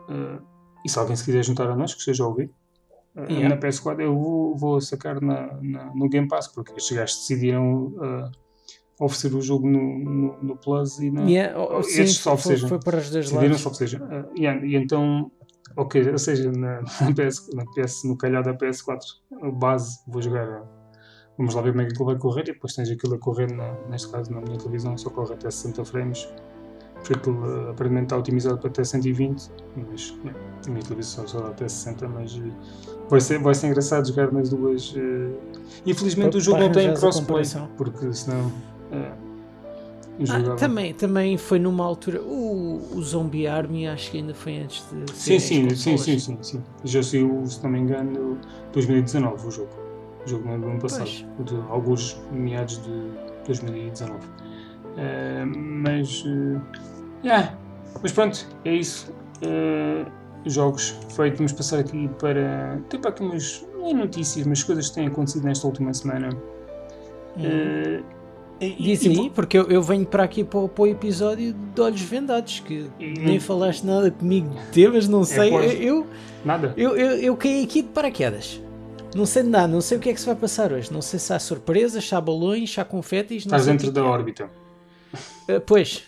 [0.09, 0.39] eh,
[0.85, 2.49] e se alguém se quiser juntar a nós, que esteja a ouvir,
[3.17, 3.49] Yeah.
[3.49, 7.93] na PS4 eu vou, vou sacar na, na- no Game Pass, porque estes gajos decidiram
[8.99, 12.55] oferecer o jogo no, no, no Plus e na, Yeah, oh, oh, sim, só foi,
[12.57, 13.61] foi para os dois decidiram lados.
[13.61, 14.01] só que seja.
[14.35, 15.31] e, e então,
[15.81, 18.99] ok, ou seja, na, na PS, na PS, no calhar da PS4,
[19.41, 20.63] a base, vou jogar.
[21.37, 23.49] Vamos lá ver como é que aquilo vai correr e depois tens aquilo a correr,
[23.53, 26.27] na, neste caso na minha televisão, só corre até 60 frames.
[26.95, 29.49] Porque aquilo eh, aparentemente está otimizado para até 120,
[29.89, 32.51] mas yeah, a minha televisão só dá até 60, mas eh,
[33.09, 34.93] vai ser, vai ser engraçado jogar nas duas.
[34.97, 35.31] eh,
[35.85, 37.43] Infelizmente o jogo não tem crossplay,
[37.77, 38.51] porque senão.
[38.91, 39.13] eu
[40.27, 42.21] Ah, também, também foi numa altura.
[42.21, 45.11] O, o Zombie Army acho que ainda foi antes de.
[45.13, 46.63] Sim, sim, sim, sim, sim, sim.
[46.83, 48.37] Já saiu, se não me engano,
[48.73, 49.69] 2019 o jogo.
[50.25, 51.49] O jogo não do ano passado, Pois.
[51.49, 53.11] de alguns meados de
[53.45, 54.19] 2019.
[54.97, 56.59] Eh, mas, eh,
[57.23, 57.57] yeah.
[58.01, 59.13] mas pronto, é isso.
[59.41, 60.05] Eh,
[60.45, 62.81] jogos feitos, vamos passar aqui para.
[62.89, 66.29] Tem para aqui umas, não é notícias, mas coisas que têm acontecido nesta última semana.
[67.37, 67.41] Hum.
[67.45, 68.03] Eh,
[68.59, 71.53] e- Diz e- aí, porque eu, eu venho para aqui para, o- para o episódio
[71.53, 75.49] de olhos vendados, que E- nem falaste nada comigo de temas, não sei.
[75.51, 75.79] pois.
[75.81, 76.05] eu,
[76.43, 76.73] Nada.
[76.77, 78.61] eu, eu, eu caí aqui de paraquedas.
[79.15, 80.93] Não sei de nada, não sei o que é que se vai passar hoje.
[80.93, 83.43] Não sei se há surpresas, se há balões, se há confetes.
[83.43, 84.49] Estás dentro da órbita.
[85.49, 86.03] Uh, pois.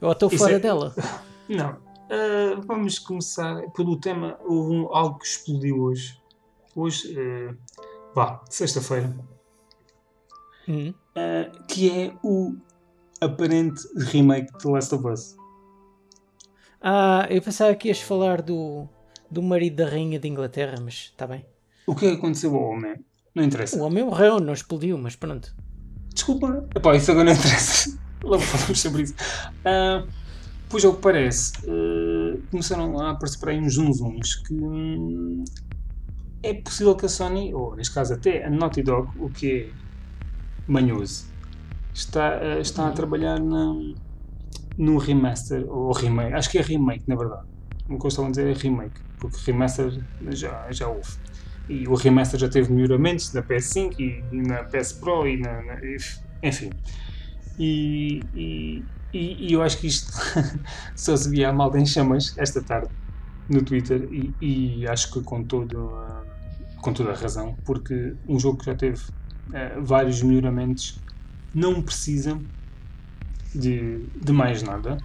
[0.00, 0.58] Ou estou fora é...
[0.60, 0.94] dela.
[1.48, 1.70] Não.
[1.72, 4.38] Uh, vamos começar pelo tema.
[4.44, 6.16] Houve algo que explodiu hoje.
[6.76, 7.56] Hoje, uh,
[8.14, 9.12] vá, sexta-feira.
[10.68, 10.94] Uhum.
[11.66, 12.54] que é o
[13.20, 15.36] aparente remake de The Last of Us.
[16.80, 18.88] Ah, eu pensava que ias falar do,
[19.30, 21.44] do marido da rainha de Inglaterra, mas está bem.
[21.86, 22.94] O que aconteceu ao homem?
[23.34, 23.76] Não interessa.
[23.76, 25.54] O homem morreu, não explodiu, mas pronto.
[26.14, 27.98] Desculpa, Epá, isso agora não interessa.
[28.22, 29.14] Logo falamos sobre isso.
[29.60, 30.08] Uh,
[30.68, 35.44] pois ao que parece, uh, começaram a aparecer para aí uns zunzuns que hum,
[36.42, 39.70] é possível que a Sony, ou neste caso até a Naughty Dog, o que é
[40.70, 41.26] manhoso,
[41.92, 43.74] está, uh, está a trabalhar na,
[44.78, 47.46] num remaster, ou remake, acho que é remake na verdade.
[47.88, 51.10] O que eu estava a dizer é remake, porque remaster já, já houve.
[51.68, 55.62] E o remaster já teve melhoramentos na PS5 e, e na PS Pro e na,
[55.62, 55.80] na
[56.42, 56.70] enfim.
[57.58, 60.12] E, e, e, eu acho que isto
[60.94, 62.88] só se via a malta em chamas esta tarde
[63.48, 65.92] no Twitter e, e acho que com, todo,
[66.80, 69.00] com toda a razão, porque um jogo que já teve
[69.50, 71.00] uh, vários melhoramentos
[71.54, 72.40] não precisa
[73.54, 74.96] de, de mais nada.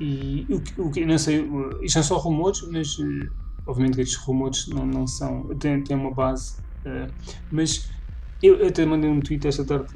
[0.00, 0.46] E
[0.78, 1.46] o que, não sei,
[1.82, 3.30] isto são só rumores, mas uh,
[3.66, 6.54] obviamente que estes rumores não, não são, têm, têm uma base,
[6.86, 7.12] uh,
[7.50, 7.90] mas
[8.42, 9.86] eu, eu até mandei um tweet esta tarde,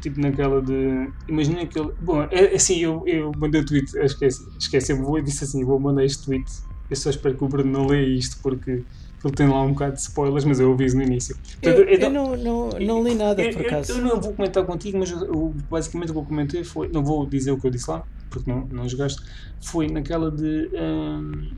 [0.00, 1.08] tipo naquela de.
[1.28, 1.92] Imagina aquele.
[2.00, 5.64] Bom, é, é assim, eu, eu mandei o um tweet, esqueci, esqueci, eu disse assim:
[5.64, 6.50] vou mandar este tweet.
[6.90, 8.84] Eu só espero que o Bruno não leia isto porque
[9.24, 11.36] ele tem lá um bocado de spoilers, mas eu aviso no início.
[11.36, 13.92] Portanto, eu, eu, não, não, não li nada por acaso.
[13.92, 16.88] Eu, eu, não vou comentar contigo, mas eu, basicamente o que eu comentei foi.
[16.88, 19.22] Não vou dizer o que eu disse lá, porque não, não jogaste.
[19.60, 20.70] Foi naquela de.
[20.74, 21.50] Hum,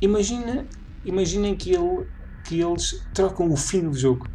[0.00, 0.66] imagina,
[1.04, 2.06] imaginem que, ele,
[2.44, 4.26] que eles trocam o fim do jogo.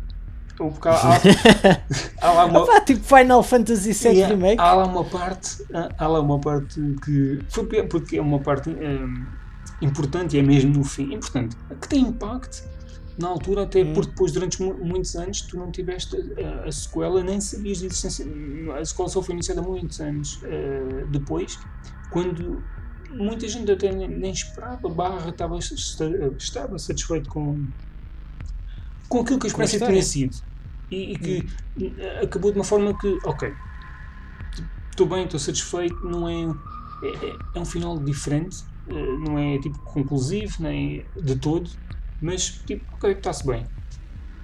[0.60, 1.18] Ou porque há, há,
[2.28, 4.60] há lá uma, Opa, tipo Final Fantasy VII yeah, Remake.
[4.60, 5.64] Há lá uma parte,
[5.98, 9.26] há lá uma parte que foi porque é uma parte um,
[9.82, 12.64] importante e é mesmo no fim, importante, que tem impacto
[13.18, 13.94] na altura, até hum.
[13.94, 18.26] porque depois, durante muitos anos, tu não tiveste a, a sequela, nem sabias de existência.
[18.80, 21.60] A sequela só foi iniciada muitos anos uh, depois,
[22.12, 22.64] quando
[23.12, 25.58] muita gente até nem, nem esperava, barra estava,
[26.38, 27.66] estava satisfeito com,
[29.10, 30.38] com aquilo que a experiência tinha sido
[30.92, 31.92] e, e que hum.
[32.24, 33.54] acabou de uma forma que, ok,
[34.90, 36.44] estou bem, estou satisfeito, não é,
[37.04, 41.70] é, é, um final diferente, eh, não é tipo conclusivo, nem de todo,
[42.22, 43.66] mas tipo, ok, está-se bem.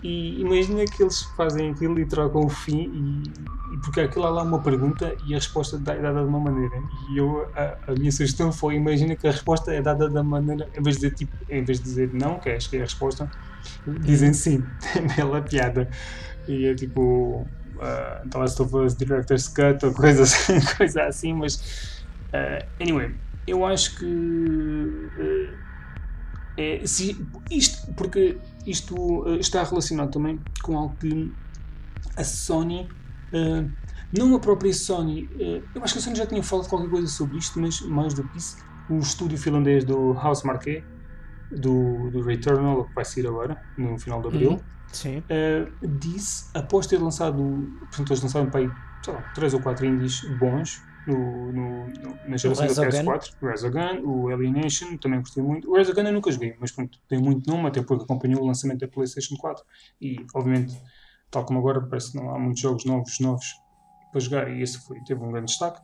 [0.04, 4.30] E imagina que eles fazem aquilo e trocam o fim, e, e porque aquilo há
[4.30, 6.76] lá uma pergunta e a resposta é dada de uma maneira.
[7.10, 10.70] E eu, a, a, minha sugestão foi: imagina que a resposta é dada da maneira,
[10.78, 12.84] em vez de dizer, tipo, em vez de dizer não, que acho que é a
[12.84, 13.30] resposta,
[14.02, 14.64] dizem sim.
[14.96, 15.90] É bela piada
[16.48, 21.34] e é tipo uh, The Last of Us Director's Cut ou coisa assim, coisa assim
[21.34, 23.14] mas uh, anyway,
[23.48, 25.10] eu acho que
[26.58, 31.32] é, se, isto, porque isto uh, está relacionado também com algo que
[32.16, 32.88] a Sony
[34.18, 37.38] não a própria Sony eu acho que a Sony já tinha falado qualquer coisa sobre
[37.38, 38.58] isto, mas mais do que isso
[38.90, 40.84] o estúdio finlandês do House Marquee
[41.52, 44.60] do, do Returnal que vai sair agora, no final de Abril uhum.
[45.04, 47.38] Uh, disse, após ter lançado,
[47.80, 48.72] portanto, eles lançaram para aí,
[49.04, 53.48] sei lá, 3 ou 4 indies bons no, no, no na geração da PS4, o
[53.48, 55.70] Resogun, o Alienation, também gostei muito.
[55.70, 58.80] O Resogun eu nunca joguei, mas pronto, tem muito nome, até porque acompanhou o lançamento
[58.80, 59.63] da PlayStation 4
[60.02, 60.76] e, obviamente,
[61.30, 63.64] tal como agora, parece que não há muitos jogos novos, novos
[64.15, 65.82] para jogar e esse foi, teve um grande destaque.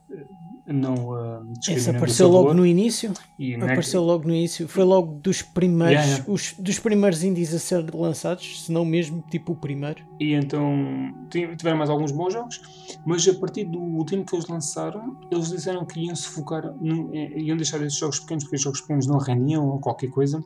[0.65, 3.11] Não uh, Esse apareceu logo no início.
[3.37, 4.69] E apareceu logo no início.
[4.69, 6.31] Foi logo dos primeiros, yeah, yeah.
[6.31, 10.01] Os, dos primeiros indies a ser lançados, se não mesmo tipo o primeiro.
[10.17, 12.61] E então tiveram mais alguns bons jogos,
[13.05, 17.13] mas a partir do último que eles lançaram, eles disseram que iam se focar, no,
[17.13, 20.41] iam deixar esses jogos pequenos, porque os jogos pequenos não rendiam ou qualquer coisa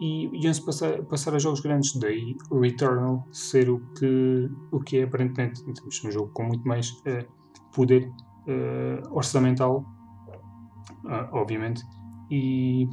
[0.00, 4.98] e iam-se passar, passar a jogos grandes, daí o Returnal ser o que, o que
[4.98, 5.62] é aparentemente
[6.04, 7.26] um jogo com muito mais uh,
[7.74, 8.08] poder
[8.46, 9.84] uh, orçamental,
[11.04, 11.82] uh, obviamente,
[12.30, 12.88] e,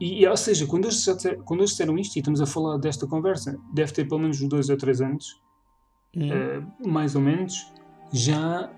[0.00, 1.04] e, ou seja, quando eles,
[1.44, 4.68] quando eles disseram isto e estamos a falar desta conversa, deve ter pelo menos dois
[4.68, 5.40] ou três anos,
[6.16, 6.90] uhum.
[6.90, 7.71] mais ou menos,
[8.12, 8.70] já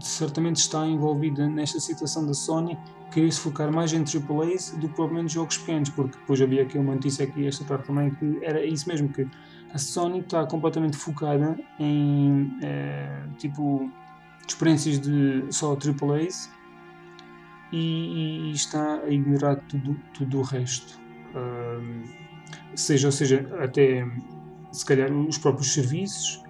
[0.00, 2.78] certamente está envolvida nesta situação da Sony
[3.10, 6.76] queria se focar mais em AAAs do que provavelmente jogos pequenos, porque depois havia aqui
[6.76, 9.26] uma notícia aqui esta tarde também que era isso mesmo, que
[9.72, 13.90] a Sony está completamente focada em é, tipo
[14.46, 16.50] experiências de só AAAs
[17.72, 21.00] e, e está a ignorar tudo, tudo o resto.
[21.34, 22.02] Um,
[22.74, 24.06] seja, ou seja, até
[24.70, 26.43] se calhar os próprios serviços,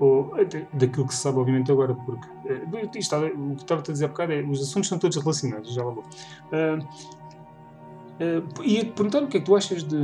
[0.00, 3.92] ou até daquilo que se sabe, obviamente, agora, porque uh, isto, o que estava a
[3.92, 6.04] dizer há bocado é os assuntos são todos relacionados, já lá vou.
[6.52, 6.82] Uh,
[8.20, 9.98] uh, ia-te perguntar o que é que tu achas de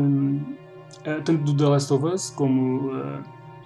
[1.25, 2.91] tanto do The Last of Us como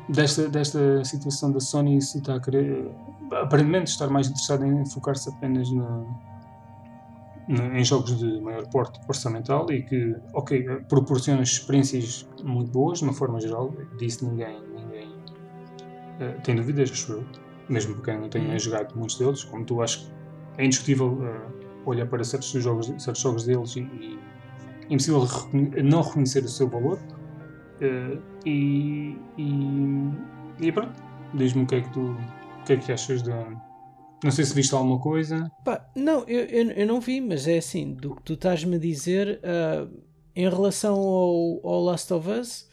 [0.08, 2.90] desta, desta situação da Sony se está a querer
[3.32, 6.04] aparentemente estar mais interessada em focar-se apenas na,
[7.48, 13.14] em jogos de maior porte orçamental e que, ok, proporciona experiências muito boas, de uma
[13.14, 14.67] forma geral, ninguém, ninguém
[16.20, 17.24] uh, tem dúvidas, acho eu,
[17.68, 18.58] mesmo porque eu não tenha uhum.
[18.58, 20.12] jogado muitos deles, como tu acho que
[20.58, 24.18] é indiscutível uh, olhar para certos jogos, certos jogos deles e, e
[24.88, 25.26] é impossível
[25.84, 26.98] não reconhecer o seu valor.
[27.80, 30.10] Uh, e, e,
[30.60, 31.00] e pronto,
[31.34, 33.30] diz-me o que é que tu o que é que achas de,
[34.22, 35.50] não sei se viste alguma coisa.
[35.64, 38.78] Pá, não, eu, eu, eu, não vi, mas é assim, do que tu estás-me a
[38.78, 39.88] dizer, uh,
[40.34, 42.67] em relação ao, ao Last of Us,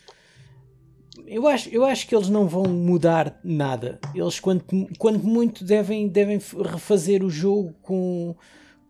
[1.27, 3.99] eu acho, eu acho que eles não vão mudar nada.
[4.13, 4.65] Eles, quanto,
[4.97, 8.35] quanto muito, devem, devem refazer o jogo com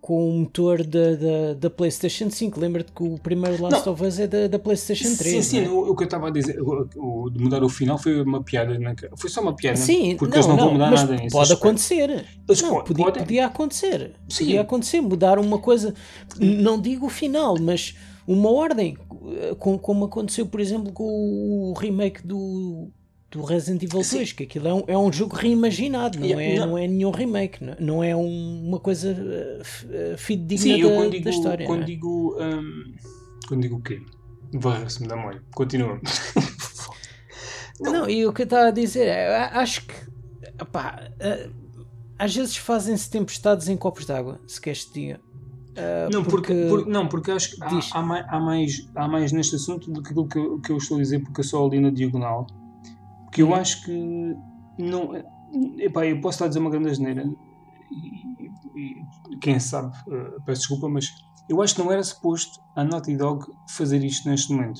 [0.05, 2.59] com o motor da, da, da PlayStation 5.
[2.59, 3.93] Lembra-te que o primeiro Last não.
[3.93, 5.17] of Us é da, da PlayStation 3.
[5.17, 5.67] Sim, sim, é?
[5.67, 8.43] o, o, que eu estava a dizer, o, o, de mudar o final foi uma
[8.43, 8.77] piada.
[8.77, 9.77] Na, foi só uma piada.
[9.77, 11.35] Sim, porque não, eles não, não vão mudar nada nisso.
[11.35, 12.23] Pode acontecer.
[12.47, 14.11] não, pode, podia, podia acontecer.
[14.29, 14.43] Sim.
[14.45, 15.91] Podia acontecer, mudar uma coisa.
[16.39, 17.95] Não digo o final, mas
[18.27, 18.97] uma ordem.
[19.59, 22.91] Como aconteceu, por exemplo, com o remake do
[23.35, 26.67] do Resident Evil 2, que aquilo é um, é um jogo reimaginado, não, é, não.
[26.67, 31.11] não é nenhum remake, não, não é um, uma coisa uh, fidedigna Sim, da, quando
[31.11, 31.65] digo, da história.
[31.65, 31.85] Quando, é?
[31.85, 32.95] digo, um,
[33.47, 34.01] quando digo o quê?
[34.53, 35.43] Varra-se-me da memória.
[35.53, 35.99] Continua.
[37.81, 37.91] não.
[37.91, 39.93] não, e o que eu estava a dizer é, acho que
[40.61, 41.53] opá, uh,
[42.17, 45.19] às vezes fazem-se tempestades em copos d'água, se queres te diga.
[45.75, 49.07] Uh, não, porque, porque, por, não, porque acho que há, há, mais, há, mais, há
[49.07, 51.43] mais neste assunto do que aquilo que eu, que eu estou a dizer, porque eu
[51.43, 52.47] sou ali na diagonal
[53.35, 54.35] que eu acho que
[54.79, 55.11] não.
[55.77, 57.25] Epá, eu posso estar a dizer uma grande asneira
[57.91, 61.13] e, e, quem sabe, uh, peço desculpa, mas
[61.49, 64.79] eu acho que não era suposto a Naughty Dog fazer isto neste momento.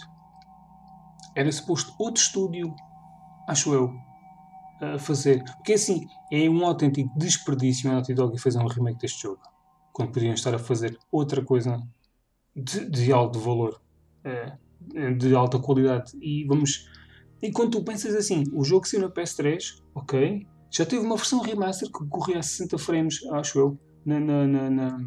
[1.36, 2.74] Era suposto outro estúdio,
[3.48, 3.94] acho eu,
[4.82, 5.44] a fazer.
[5.58, 9.42] Porque assim, é um autêntico desperdício a Naughty Dog fazer um remake deste jogo.
[9.96, 11.82] Quando podiam estar a fazer outra coisa
[12.54, 13.82] de, de alto valor,
[14.26, 16.12] uh, de alta qualidade.
[16.22, 16.90] E vamos
[17.46, 21.42] e quando tu pensas assim, o jogo saiu na PS3, ok, já teve uma versão
[21.42, 25.00] remaster que corria a 60 frames, acho eu, na, na, na, na,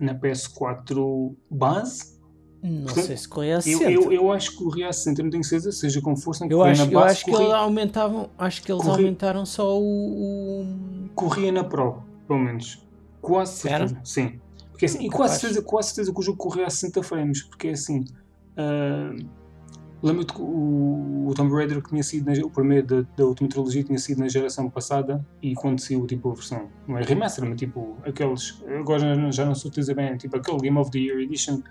[0.00, 2.16] na PS4 base.
[2.60, 3.90] Não Portanto, sei se corria a 60.
[3.90, 6.44] Eu, eu, eu, acho que corria a 60, não tenho certeza, seja como fosse.
[6.50, 9.46] Eu acho, na base, eu acho corria, que eles aumentavam, acho que eles corria, aumentaram
[9.46, 12.84] só o, o, Corria na Pro, pelo menos.
[13.26, 13.94] Quase certeza.
[13.94, 14.04] Era?
[14.04, 14.40] Sim.
[14.70, 17.68] Porque, assim, e quase certeza, quase certeza que o jogo corria a 60 frames, porque
[17.68, 18.04] é assim.
[18.56, 19.26] Uh,
[20.02, 23.48] Lembro-te que o, o Tomb Raider que tinha sido na, o primeiro da, da última
[23.48, 27.48] trilogia tinha sido na geração passada e quando saiu tipo a versão, não é remaster,
[27.48, 31.18] mas tipo aqueles, agora já não se utiliza bem, tipo aquele Game of the Year
[31.18, 31.62] Edition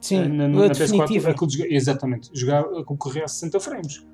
[0.00, 4.06] Sim, eh, na, na, na PS4, aquele, exatamente, jogava, corria a 60 frames.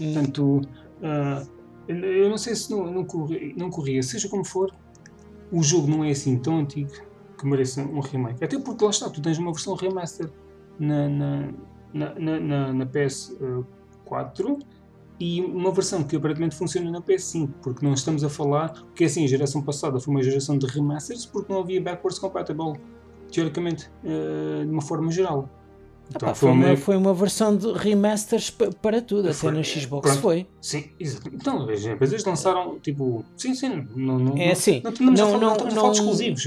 [0.00, 0.14] Hum.
[0.14, 0.60] Portanto,
[1.02, 1.56] uh,
[1.88, 4.72] eu não sei se não, não, corria, não corria, seja como for,
[5.52, 6.92] o jogo não é assim tão antigo
[7.38, 8.44] que mereça um remake.
[8.44, 10.30] Até porque lá está, tu tens uma versão remaster
[10.78, 11.52] na, na
[11.96, 14.58] na, na, na PS4
[15.18, 19.24] e uma versão que aparentemente funciona na PS5, porque não estamos a falar que assim,
[19.24, 22.78] a geração passada foi uma geração de remasters porque não havia backwards compatible,
[23.32, 25.48] teoricamente, uh, de uma forma geral.
[26.08, 30.46] Então, foi, uma, foi uma versão de remasters para tudo, até na Xbox pronto, foi.
[30.60, 31.40] Sim, exatamente.
[31.40, 35.56] Então, depois eles lançaram, tipo, sim, sim, não, não, é assim, não, não, não, não,
[35.56, 36.42] não, não, exclusivos.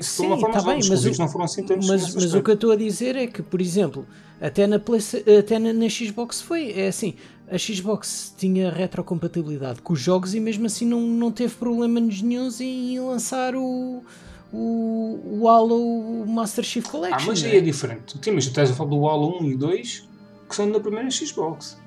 [0.00, 2.50] Sim, uma forma tá bem, mas, o, não foram assim tantos mas, mas o que
[2.50, 4.06] eu estou a dizer é que, por exemplo,
[4.40, 5.00] até na, Play,
[5.38, 7.14] até na, na Xbox foi, é assim,
[7.50, 12.48] a Xbox tinha retrocompatibilidade com os jogos e mesmo assim não, não teve problema nenhum
[12.60, 14.02] em lançar o
[14.52, 17.18] o, o Halo Master Chief Collection.
[17.20, 17.58] Ah, mas aí é?
[17.58, 18.18] é diferente.
[18.20, 20.08] Sim, mas tu estás a falar do Halo 1 e 2
[20.52, 21.80] que são da primeira Xbox.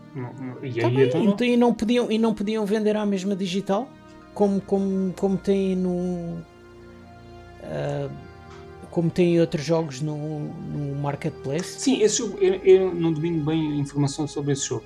[0.64, 3.88] E, tá aí então, então, e, não podiam, e não podiam vender à mesma digital?
[4.34, 6.40] Como, como, como tem no.
[7.62, 8.10] Uh,
[8.90, 11.80] como tem outros jogos no, no Marketplace?
[11.80, 14.86] Sim, esse jogo, eu, eu, não domino bem a informação sobre esse jogo.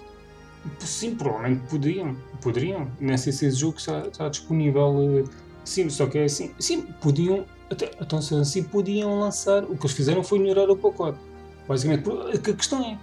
[0.79, 2.17] Sim, provavelmente poderiam.
[2.41, 2.91] Poderiam.
[2.99, 5.19] Nem sei se esse jogo está, está disponível.
[5.19, 5.31] Eh,
[5.63, 6.51] sim, só que é assim.
[6.59, 10.75] Sim, podiam até, então, se assim podiam lançar, o que eles fizeram foi melhorar o
[10.75, 11.19] pacote.
[11.67, 12.97] Basicamente, a questão é.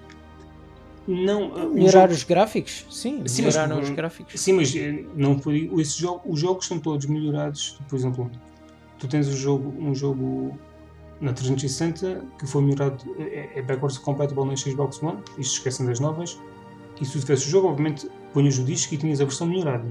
[1.06, 2.84] Não, melhorar jogo, os gráficos?
[2.90, 4.40] Sim, sim melhoraram os gráficos.
[4.40, 7.78] Sim, mas eh, não foi, esses jogos, os jogos são todos melhorados.
[7.88, 8.28] Por exemplo,
[8.98, 10.58] tu tens um jogo, um jogo
[11.20, 16.00] na 360 que foi melhorado, é, é backwards compatible na Xbox One, isto esquecem das
[16.00, 16.36] novas.
[17.00, 19.86] E se tu tivesse o jogo, obviamente punhas o disco e tinhas a versão melhorada.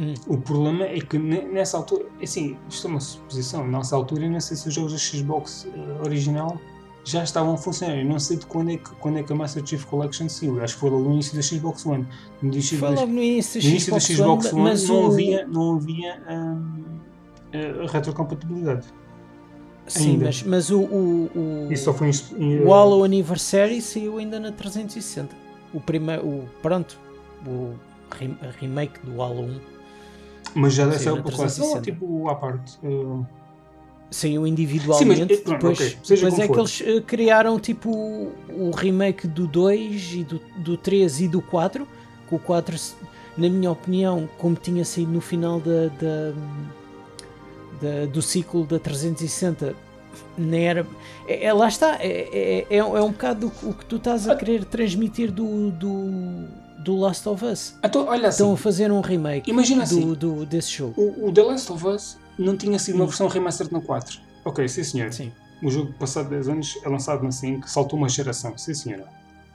[0.00, 0.14] Hum.
[0.26, 4.30] O problema é que ne- nessa altura, assim, isto é uma suposição, nessa altura eu
[4.30, 6.60] não sei se os jogos da Xbox eh, original
[7.04, 7.98] já estavam a funcionar.
[7.98, 10.60] Eu não sei de quando é que, quando é que a Master Chief Collection saiu.
[10.62, 12.06] Acho que foi logo no início da Xbox One.
[12.42, 14.16] No início Foi logo no início no da início da Xbox,
[14.46, 18.86] Xbox One, One mas não o, havia, não havia a retrocompatibilidade.
[19.86, 20.24] Sim, ainda.
[20.26, 21.30] mas, mas o, o,
[21.68, 25.36] o, Isso só foi em, o Halo Anniversary saiu ainda na 360.
[25.74, 26.98] O primeiro, o, pronto,
[27.46, 27.74] o
[28.18, 29.60] rem- remake do Halo 1
[30.54, 31.80] Mas já dessa coleção, 360.
[31.82, 32.78] tipo à parte.
[32.84, 33.26] uh,
[34.10, 35.04] saiu individualmente.
[35.12, 36.84] Sim, mas, pronto, depois ok, seja depois é como que for.
[36.88, 41.86] eles eh, criaram tipo o, remake do 2 e do, do 3 e do 4.
[42.28, 42.94] Que o 4, se-
[43.36, 46.32] na minha opinião, como tinha saído no final da, da-
[47.82, 49.74] da- do ciclo da 360,
[50.38, 50.86] nem era.
[51.26, 54.28] É, é- lá está, é, é, é, é um bocado o, o que tu estás
[54.28, 56.46] a querer transmitir do, do,
[56.84, 57.74] do Last of Us.
[57.82, 60.94] Então, olha assim, Estão a fazer um remake imagina do, assim, do, desse jogo.
[61.00, 63.08] o, o The Last of Us não tinha sido uma Hum.
[63.08, 64.18] versão remastered na 4.
[64.44, 65.12] Ok, sim senhor.
[65.12, 65.32] Sim.
[65.62, 69.06] O jogo passado 10 anos é lançado na 5, saltou uma geração, sim senhora.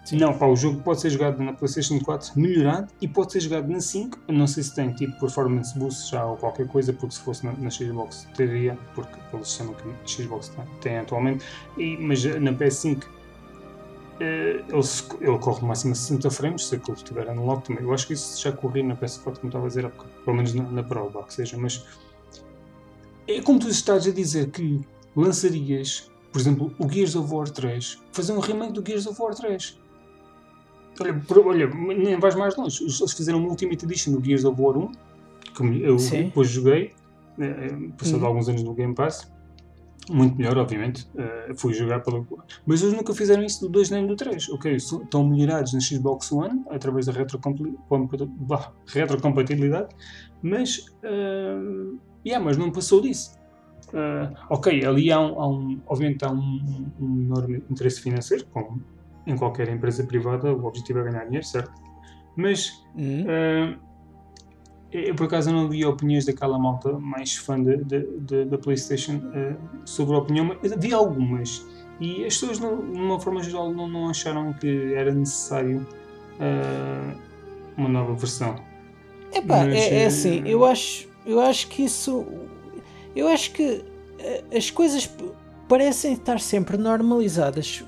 [0.06, 0.18] Sim.
[0.18, 3.68] Não, pá, o jogo pode ser jogado na PlayStation 4 melhorado e pode ser jogado
[3.68, 4.18] na 5.
[4.28, 7.46] Eu Não sei se tem tipo performance boost já ou qualquer coisa, porque se fosse
[7.46, 11.46] na, na Xbox teria, porque pelo sistema que a Xbox tem, tem atualmente.
[11.78, 13.08] E, mas na PS5 eh,
[14.20, 17.84] ele, se- ele corre no máximo a 60 frames, se aquilo estiver unlocked também.
[17.84, 20.36] Eu acho que isso já corri na PS4, como estava a dizer há bocado, pelo
[20.38, 21.58] menos na, na Pro, vá que seja.
[21.58, 21.86] Mas
[23.28, 24.82] é como tu estás a dizer que
[25.16, 29.34] lançarias, por exemplo, o Gears of War 3, fazer um remake do Gears of War
[29.36, 29.80] 3.
[31.02, 32.84] Olha, por- olha, nem vais mais longe.
[32.84, 34.92] Eles fizeram uma Ultimate Edition do Gears of War 1,
[35.56, 36.24] que eu Sim.
[36.24, 36.94] depois joguei,
[37.40, 38.26] eh, passado Uhum.
[38.26, 39.32] alguns anos no Game Pass.
[40.10, 41.08] Muito melhor, obviamente.
[41.18, 42.26] eh, fui jogar pelo.
[42.66, 44.50] Mas eles nunca fizeram isso do 2 nem do 3.
[44.50, 47.12] Ok, estão melhorados na Xbox One através da
[48.94, 49.90] retrocompatibilidade,
[50.42, 50.86] mas.
[51.04, 51.58] eh,
[52.26, 53.38] yeah, mas não passou disso.
[53.92, 58.84] Uh, ok, ali há um, há um- obviamente há um, um enorme interesse financeiro, como
[59.26, 61.72] em qualquer empresa privada, o objetivo é ganhar dinheiro, certo?
[62.36, 63.24] Mas Hum.
[63.24, 63.80] uh,
[64.92, 70.20] eu por acaso não vi opiniões daquela malta mais fã da PlayStation uh, sobre a
[70.20, 71.66] opinião, mas vi algumas
[72.00, 75.86] e as pessoas, não- de uma forma geral, não, não acharam que era necessário
[76.40, 77.20] uh,
[77.78, 78.56] uma nova versão.
[79.34, 82.26] Epá, Mas, é, é eh, assim, eu acho, eu acho que isso.
[83.16, 83.84] Eu acho que
[84.18, 85.10] eh, as coisas
[85.68, 87.84] parecem estar sempre normalizadas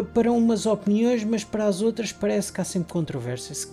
[0.00, 3.68] para umas opiniões, mas para as outras parece que há sempre controvérsias.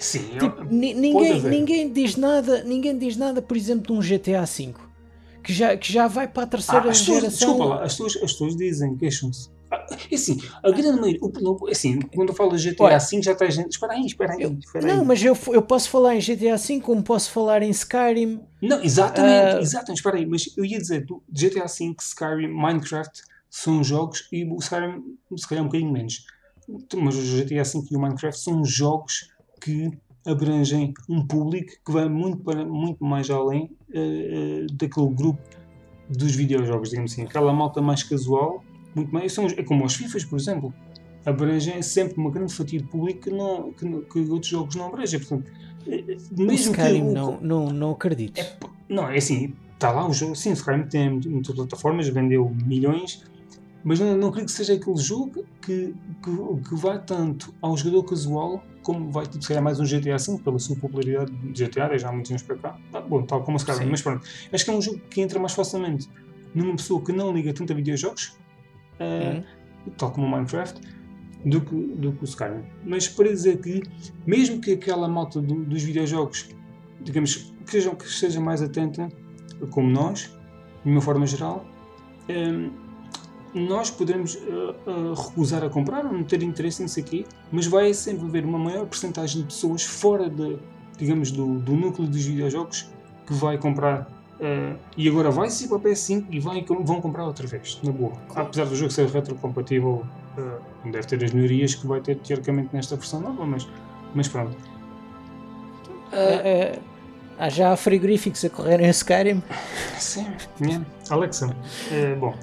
[0.00, 4.44] Sim, tipo, eu- ninguém, ninguém diz nada, ninguém diz nada, por exemplo, de um GTA
[4.44, 4.74] V
[5.44, 7.48] que já, que já vai para a Ah, terceira pessoas, geração.
[7.48, 9.50] desculpa lá, as pessoas, as pessoas dizem, queixam-se.
[9.72, 13.32] Ah, assim, a grande maioria, o- assim, quando eu falo de GTA Olha, V já
[13.32, 13.72] está gente.
[13.72, 14.96] Espera aí, espera aí, espera aí.
[14.96, 18.40] Não, mas eu, eu posso falar em GTA V como posso falar em Skyrim.
[18.60, 19.60] Não, exatamente, Ah.
[19.60, 23.22] exatamente, espera aí, mas eu ia dizer, do GTA V, Skyrim, Minecraft
[23.52, 25.02] são jogos e o Skyrim
[25.36, 26.24] se calhar um bocadinho menos.
[26.96, 29.28] Mas o GTA V e o Minecraft são jogos
[29.60, 29.90] que
[30.26, 35.42] abrangem um público que vai muito, para, muito mais além eh, eh, daquele grupo
[36.08, 37.22] dos videojogos, digamos assim.
[37.24, 39.32] Aquela malta mais casual, muito mais.
[39.34, 40.72] São, é como os FIFAs, por exemplo.
[41.26, 45.20] Abrangem sempre uma grande fatia de público que, não, que, que outros jogos não abrangem.
[45.20, 45.52] Portanto,
[45.86, 48.40] eh, mesmo que Skyrim o- não, não, não acredito.
[48.40, 48.56] é,
[48.88, 53.22] não, é assim, está lá o jogo, sim, o Skyrim tem muitas plataformas, vendeu milhões,
[53.84, 58.04] mas não, não creio que seja aquele jogo que, que, que vá tanto ao jogador
[58.04, 61.88] casual como vai, tipo, se calhar mais um GTA V, pela sua popularidade de GTA,
[61.88, 62.76] desde há muitos anos para cá.
[62.92, 63.90] Ah, bom, tal como o Skyrim, Sim.
[63.90, 64.26] mas pronto.
[64.52, 66.08] Acho que é um jogo que entra mais facilmente
[66.54, 68.36] numa pessoa que não liga tanto a videojogos,
[69.00, 69.40] ah,
[69.86, 69.92] Hum.
[69.96, 70.80] tal como o Minecraft,
[71.44, 72.62] do que, do que o Skyrim.
[72.84, 73.82] Mas para dizer que,
[74.26, 76.48] mesmo que aquela malta do- dos videojogos,
[77.00, 79.08] digamos, que seja, que seja mais atenta,
[79.70, 80.32] como nós,
[80.84, 81.64] de uma forma geral,
[82.28, 82.70] hum,
[83.54, 87.92] nós poderemos ah, ah, recusar a comprar ou não ter interesse nisso aqui, mas vai
[87.94, 90.58] sempre haver uma maior porcentagem de pessoas fora de,
[90.96, 92.90] digamos, do, do núcleo dos videojogos
[93.26, 94.08] que vai comprar
[94.42, 97.92] ah, e agora vai se para a PS5 e vai, vão comprar outra vez, na
[97.92, 98.12] boa.
[98.34, 100.04] Apesar do jogo ser retrocompatível,
[100.36, 103.68] ah, deve ter as melhorias que vai ter teoricamente nesta versão nova, mas,
[104.14, 104.56] mas pronto.
[106.10, 106.78] É, é,
[107.38, 109.42] há já frigoríficos a correrem a Skyrim.
[109.98, 110.26] sim,
[110.60, 110.84] yeah.
[111.08, 111.56] Alexa,
[111.90, 112.34] eh, bom.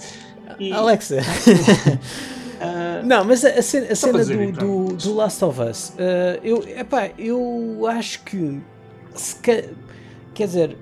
[0.58, 1.18] E, Alexa.
[2.62, 4.86] ah, Não, mas a, a cena, a cena dizer, do, então.
[4.86, 8.60] do, do Last of Us, eh, eu, epá, eu acho que
[9.42, 9.70] ca-
[10.34, 10.78] quer dizer,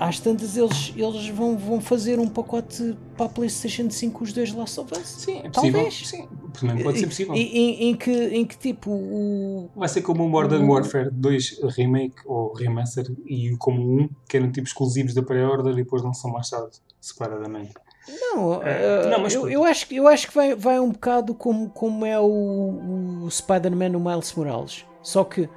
[0.00, 4.52] às tantas eles, eles vão, vão fazer um pacote para a PlayStation 5 os dois
[4.52, 5.06] Last of Us.
[5.06, 5.72] Sim, é possível.
[5.82, 6.06] Talvez.
[6.08, 6.28] Sim,
[6.60, 7.34] também pode ser possível.
[7.34, 9.70] Em, em- em que, em que tipo o.
[9.74, 14.36] Vai ser como o Modern o- Warfare 2 remake ou remaster e como um, que
[14.36, 17.72] eram tipo exclusivos da pré-order e depois lançam mais tarde, separadamente.
[18.20, 20.90] Não, É, uh, não, mas eu, eu acho, que- eu acho que vai, vai um
[20.90, 24.84] bocado como, como é o, o Spider-Man no Miles Morales.
[25.02, 25.50] Só que, uh,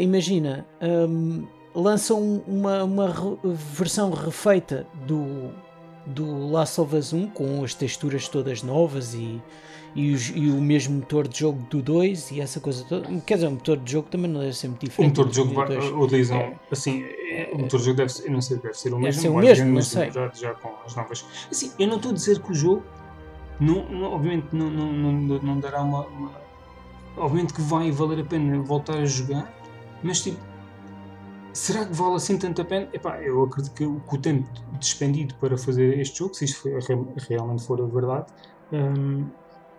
[0.00, 5.50] imagina, um, lançam uma, uma re- versão refeita do,
[6.06, 9.40] do Last of Us 1 com as texturas todas novas e,
[9.94, 13.08] e, os- e o mesmo motor de jogo do 2 e essa coisa toda.
[13.20, 15.08] Quer dizer, o motor de jogo também não deve ser muito O diferente.
[15.18, 15.84] motor de jogo vai, 2.
[15.92, 16.56] utilizam, É.
[16.70, 19.20] assim, é, o motor de jogo deve ser, não sei, deve ser o Deve mesmo,
[19.22, 20.10] ser o mas mesmo, não sei.
[20.10, 21.24] Já, já com as novas.
[21.50, 22.82] Assim, eu não estou a dizer que o jogo,
[23.60, 26.42] não, não- obviamente, não, não, não, não dará uma, uma-
[27.14, 29.52] Obviamente que vai valer a pena voltar a jogar,
[30.02, 30.38] mas tipo,
[31.52, 32.88] será que vale assim tanto a pena?
[32.92, 34.48] Epá, eu acredito que, o- o tempo
[34.80, 36.66] despendido para fazer este jogo, se isto
[37.28, 38.26] realmente for a verdade,
[38.72, 39.26] hum,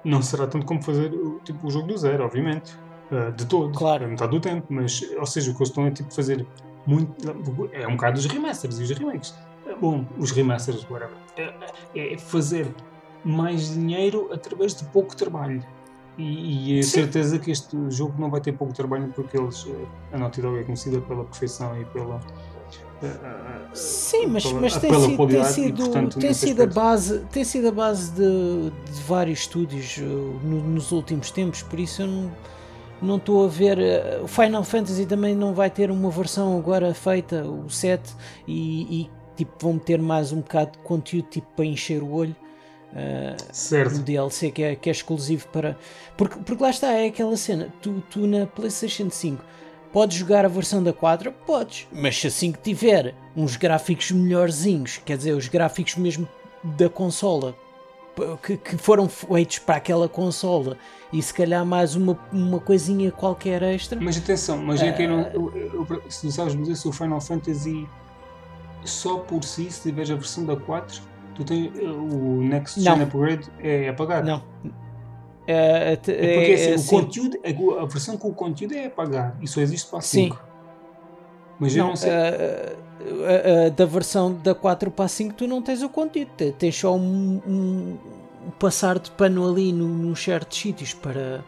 [0.03, 2.73] não será tanto como fazer o, tipo, o jogo do zero, obviamente.
[3.11, 4.05] Uh, de todo, Claro.
[4.05, 6.47] a metade do tempo, mas, ou seja, o que eles estão é tipo fazer
[6.85, 7.13] muito.
[7.71, 9.33] É um bocado os remasters e os remakes.
[9.67, 11.15] É Bom, os remasters, whatever.
[11.37, 12.73] É, é fazer
[13.23, 15.63] mais dinheiro através de pouco trabalho.
[16.17, 16.89] E, e a Sim.
[16.89, 19.65] certeza que este jogo não vai ter pouco trabalho porque eles.
[19.67, 19.85] eh,
[20.15, 22.19] A Naughty Dog é conhecida pela perfeição e pela.
[23.03, 26.67] Eh, eh, Sim, mas, pela- mas tem sido, tem e, sido, portanto, tem sido a
[26.67, 31.79] base, tem sido a base de, de vários estúdios uh, no- nos últimos tempos, por
[31.79, 32.31] isso eu não
[33.01, 33.77] não estou a ver.
[33.79, 38.13] uh, O Final Fantasy também não vai ter uma versão agora feita, o 7,
[38.47, 42.35] e, e, tipo vão meter mais um bocado de conteúdo tipo para encher o olho.
[42.93, 43.95] Uh, Certo.
[43.95, 45.75] um DLC que é, que é exclusivo para.
[46.15, 47.73] Porque, porque lá está, é aquela cena.
[47.81, 49.43] Tu, tu na PlayStation 5
[49.93, 51.31] podes jogar a versão da 4?
[51.45, 51.87] Podes.
[51.91, 56.27] Mas se assim que tiver uns gráficos melhorzinhos, quer dizer, os gráficos mesmo
[56.63, 57.55] da consola
[58.43, 60.77] que, que foram feitos para aquela consola
[61.11, 63.99] e se calhar mais uma, uma coisinha qualquer extra.
[64.01, 65.19] Mas atenção, mas é que eu não.
[65.21, 65.31] Ah.
[65.33, 67.87] Eu, eu, eu- se tu sabes dizer se o Final Fantasy
[68.83, 71.01] só por si, se tiveres a versão da 4,
[71.35, 72.95] tu tens eh, o Next Não.
[72.95, 74.23] Gen Upgrade é a pagar.
[74.23, 74.43] Não.
[75.45, 76.95] É, É porque é- assim, é o assim.
[76.95, 77.37] conteúdo,
[77.81, 80.25] a, versão com o conteúdo é a pagar e só existe para a Sim.
[80.29, 80.43] 5.
[81.59, 82.09] Mas eu Não, não sei.
[82.11, 86.29] ah, ah, ah, da versão da 4 para a 5 tu não tens o conteúdo,
[86.37, 87.97] te- tens só um, um-
[88.59, 91.43] passar de pano ali num, num certos sítios para,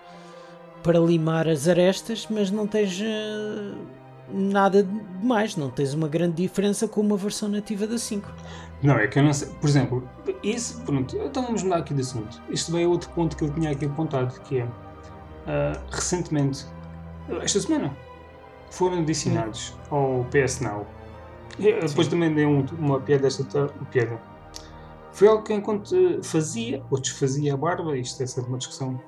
[0.84, 3.02] para limar as arestas, mas não tens
[4.32, 4.90] nada de
[5.24, 8.32] mais, não tens uma grande diferença com uma versão nativa da 5.
[8.86, 9.48] Não, é que eu não sei.
[9.60, 10.08] Por exemplo,
[10.44, 12.42] esse, pronto, então vamos mudar aqui de assunto.
[12.50, 14.68] Este veio outro ponto que eu tinha aqui apontado, que é
[15.48, 16.66] ah, recentemente,
[17.42, 17.96] esta semana,
[18.72, 20.86] foram adicionados ao PS Now.
[21.60, 24.20] Eu depois também dei um- uma piada desta ta- piada.
[25.14, 29.00] Foi algo que enquanto fazia, ou desfazia a barba, isto é sempre uma discussão,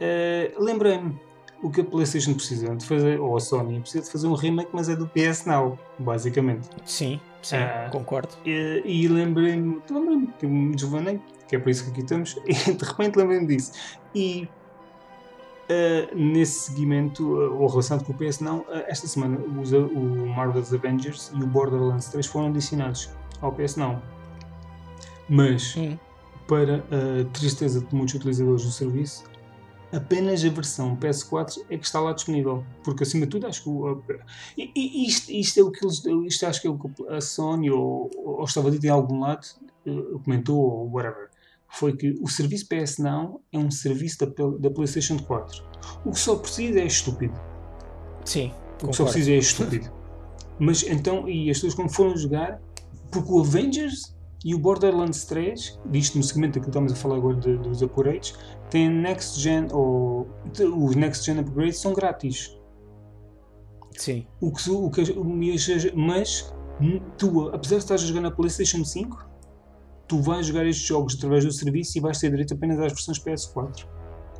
[0.00, 1.18] eh, lembrei-me
[1.62, 4.70] o que a Playstation precisa de fazer, ou a Sony precisa de fazer um remake,
[4.72, 6.68] mas é do PS Now, basicamente.
[6.84, 7.88] Sim, sim, Ah.
[7.90, 8.34] concordo.
[8.44, 12.36] E, e lembrei-me, lembrei-me que eu me desvanei, que é por isso que aqui estamos,
[12.46, 13.72] e de repente lembrei-me disso.
[14.14, 14.48] E
[15.70, 20.26] ah, nesse seguimento, ah, ou relacionado com o PS Não, ah, esta semana os- o
[20.26, 23.10] Marvel's Avengers e o Borderlands 3 foram adicionados
[23.40, 24.02] ao PS Não.
[25.28, 25.98] Mas, Hum.
[26.46, 29.24] para a tristeza de muitos utilizadores do serviço,
[29.92, 32.64] apenas a versão PS4 é que está lá disponível.
[32.82, 34.02] Porque acima de tudo acho que o,
[34.56, 37.70] e, isto, isto é o que eles isto acho que é o que a Sony
[37.70, 39.46] ou, ou estava dito em algum lado
[39.86, 41.28] eh, comentou ou whatever.
[41.68, 44.26] Foi que o serviço PS Now é um serviço da,
[44.58, 45.64] da PlayStation 4.
[46.04, 47.38] O que só precisa é estúpido.
[48.24, 49.92] Sim, O que só precisa é estúpido.
[50.58, 52.60] Mas então, e as pessoas quando foram jogar,
[53.10, 54.14] porque o Avengers
[54.44, 58.34] e o Borderlands 3, visto no segmento que estamos a falar agora de- dos upgrades,
[58.70, 62.56] têm Next Gen, ou de- os Next Gen upgrades são grátis.
[63.96, 65.02] Sim, O que, o que,
[65.96, 66.54] mas-
[67.16, 69.28] tu, apesar de estás a jogar na PlayStation 5,
[70.06, 73.18] tu vais jogar estes jogos através do serviço e vais ter direito apenas às versões
[73.18, 73.88] PS4.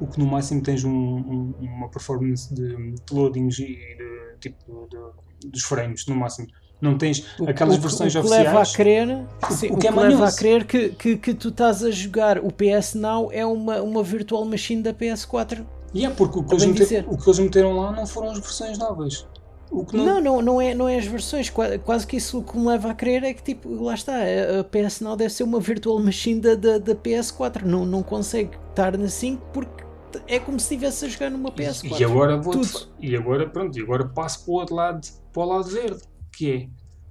[0.01, 5.49] O que no máximo tens um- um- uma performance de loadings e de, tipo de-
[5.51, 6.46] dos frames, no máximo.
[6.80, 8.76] Não tens O- aquelas o que- versões o que leva a oficiais.
[8.76, 9.08] crer,
[9.50, 11.82] O- sim, o o que que, é leva a crer que, que, que tu estás
[11.82, 15.64] a jogar o PS Now é uma, uma virtual machine da PS4.
[15.94, 17.04] Yeah, porque o que, É eles dizer.
[17.08, 19.26] o que eles meteram lá não foram as versões novas.
[19.70, 21.50] O que não, Não, não, não, é, não é as versões.
[21.50, 24.12] Qua- Quase que isso o que me leva a crer é que tipo, lá está,
[24.60, 27.62] a PS Now deve ser uma virtual machine da, da, da PS4.
[27.64, 29.84] Não, não consegue estar na 5 porque
[30.26, 31.98] é como se estivesse a jogar numa PS4.
[32.00, 32.54] E agora vou
[33.00, 36.00] e agora pronto, e agora passo para o outro lado, para o lado verde,
[36.39, 36.68] que é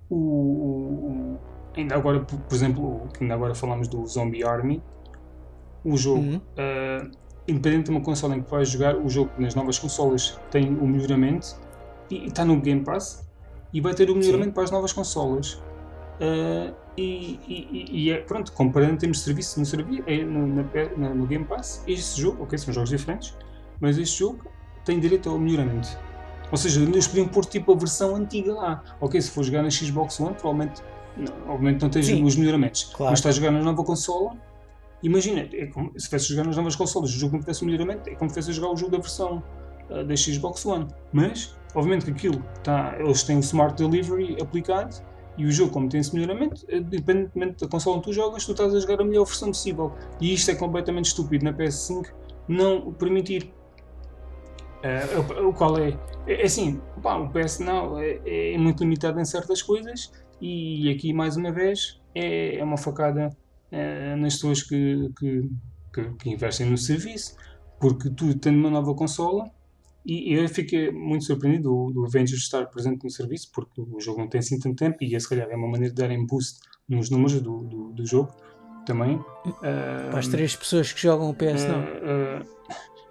[0.10, 1.38] o, o-
[1.76, 4.82] ainda agora, por, exemplo, ainda agora falamos do Zombie Army,
[5.84, 6.42] o jogo, Uhum.
[6.58, 7.10] ah,
[7.48, 10.88] independente de uma consola em que vais jogar, o jogo nas novas consolas tem o
[10.88, 11.56] melhoramento
[12.10, 13.28] e está no Game Pass
[13.74, 15.62] e vai ter o melhoramento para as novas consolas.
[16.22, 19.62] Ah, e, e- e- é, pronto, comparando em termos de serviço
[20.08, 23.38] é, no, na- no Game Pass, este jogo, ok, são jogos diferentes,
[23.80, 24.46] mas este jogo
[24.86, 25.90] tem direito ao melhoramento.
[26.52, 28.84] Ou seja, eles podiam pôr tipo a versão antiga lá.
[29.02, 30.82] Ok, se for jogar na Xbox One, provavelmente
[31.18, 32.24] não, obviamente não tens Sim.
[32.24, 32.92] os melhoramentos.
[32.96, 33.12] Claro.
[33.12, 34.36] Mas estás a jogar na nova consola,
[35.02, 37.66] imagina, é como, se estivesse a jogar nas novas consolas, o jogo não tivesse o
[37.66, 39.44] melhoramento, é como se estivesse a jogar o jogo da versão
[39.90, 40.88] ah, da Xbox One.
[41.12, 44.96] Mas, obviamente que aquilo está, eles têm o Smart Delivery aplicado
[45.38, 48.74] e o jogo, como tem esse melhoramento, independentemente da consola onde tu jogas, tu estás
[48.74, 49.92] a jogar a melhor versão possível.
[50.20, 52.08] E isto é completamente estúpido na PS5
[52.48, 53.54] não permitir.
[54.84, 55.98] Eh, o, qual é,
[56.28, 58.20] é assim, pá, o PS Now é,
[58.54, 63.30] é muito limitado em certas coisas e aqui mais uma vez é, é uma facada
[63.72, 65.50] eh, nas pessoas que, que,
[65.94, 67.36] que- que investem no serviço,
[67.80, 69.50] porque tu tendo uma nova consola,
[70.06, 74.22] e eu fiquei muito surpreendido do, do Avengers estar presente no serviço, porque o jogo
[74.22, 77.10] não tem assim tanto tempo e se calhar é uma maneira de darem boost nos
[77.10, 78.32] números do, do, do jogo
[78.86, 79.20] também.
[79.60, 81.84] Para as três pessoas que jogam o PS não.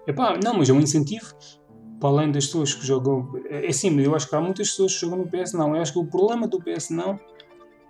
[0.06, 1.26] epá, não, mas é um incentivo
[2.06, 3.32] para além das pessoas que jogam.
[3.50, 5.74] É assim, eu acho que há muitas pessoas que jogam no PS não.
[5.74, 7.18] Eu acho que o problema do PS não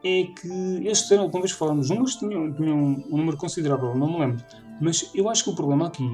[0.02, 3.94] é que eles disseram, alguma vez que falaram, os números tinham, tinham um número considerável,
[3.94, 4.44] não me lembro.
[4.80, 6.08] Mas eu acho que o problema aqui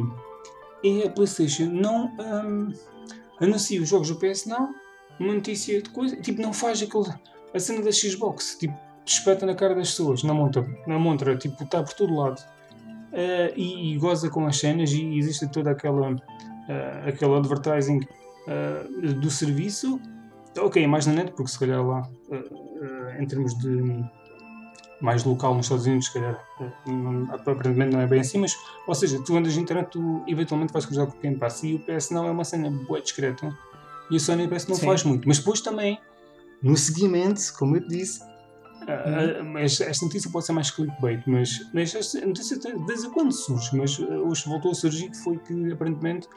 [0.85, 2.73] é a PlayStation não hum,
[3.41, 4.75] anuncia os jogos do PS não,
[5.21, 7.13] uma notícia de coisa, tipo, não faz aquele,
[7.55, 8.75] a cena da Xbox, tipo,
[9.05, 12.43] espeta na cara das pessoas, na montra, na montra tipo, está por todo lado.
[13.13, 16.17] Eh, e, e goza com as cenas e existe toda aquela
[16.69, 18.01] eh, aquele advertising
[18.49, 18.85] eh,
[19.21, 20.01] do serviço
[20.59, 24.05] ok, é mais na net porque se calhar lá eh, em termos de
[25.01, 26.39] mais local nos Estados Unidos se calhar
[26.87, 28.55] não- aparentemente não é bem assim mas
[28.87, 31.75] ou seja, tu andas na internet tu eventualmente vais cruzar com o Game Pass e
[31.75, 33.53] o PS não é uma cena boa discreta
[34.11, 34.87] e a Sony que não Sim.
[34.87, 35.27] faz muito.
[35.27, 35.99] Mas depois também
[36.63, 38.21] no seguimento, como eu te disse
[39.45, 43.99] mas esta notícia pode ser mais clickbait, mas, mas esta notícia desde quando surge, mas
[43.99, 46.29] hoje voltou a surgir que foi que aparentemente,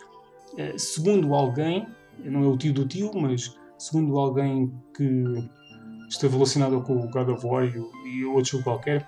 [0.78, 1.88] segundo alguém,
[2.24, 5.50] não é o tio do tio, mas segundo alguém que
[6.10, 7.66] esteve relacionado com o God of War
[8.08, 9.08] e, outro jogo qualquer,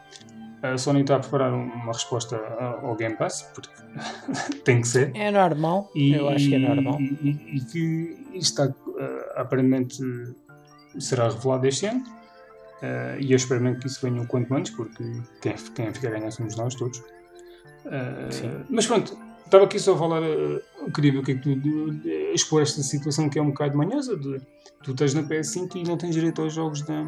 [0.63, 2.35] a Sony está a preparar uma resposta
[2.81, 3.69] ao Game Pass, porque
[4.65, 5.11] tem que ser.
[5.15, 5.89] É normal.
[5.95, 6.99] E, Eu acho que é normal.
[6.99, 8.65] E, e- e que isto está,
[8.99, 10.01] eh, aparentemente
[10.99, 12.03] será revelado este ano.
[12.81, 15.03] Eh, e eu espero mesmo que isso venha o quanto antes, porque
[15.41, 17.03] quem, quem fica a ganhar somos nós todos.
[17.85, 18.51] Eh, Sim.
[18.69, 19.15] mas pronto,
[19.47, 20.21] estava aqui só a falar.
[20.23, 21.55] o que é que tu.
[21.55, 24.15] de- expor esta situação que é um bocado manhosa.
[24.15, 24.39] De,
[24.83, 27.03] tu estás na PS5 e não tens direito aos jogos da,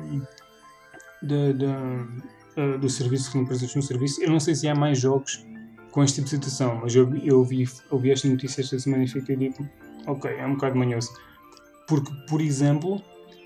[1.22, 2.08] da, da-
[2.56, 4.22] eh, do serviço que não presentes no serviço.
[4.22, 5.46] Eu não sei se há mais jogos
[5.92, 9.04] com este tipo de situação, mas eu, eu, vi, eu vi esta notícia esta semana
[9.04, 9.68] e fiquei tipo,
[10.08, 11.10] ok, é um bocado manhoso.
[11.88, 13.02] Porque, por exemplo,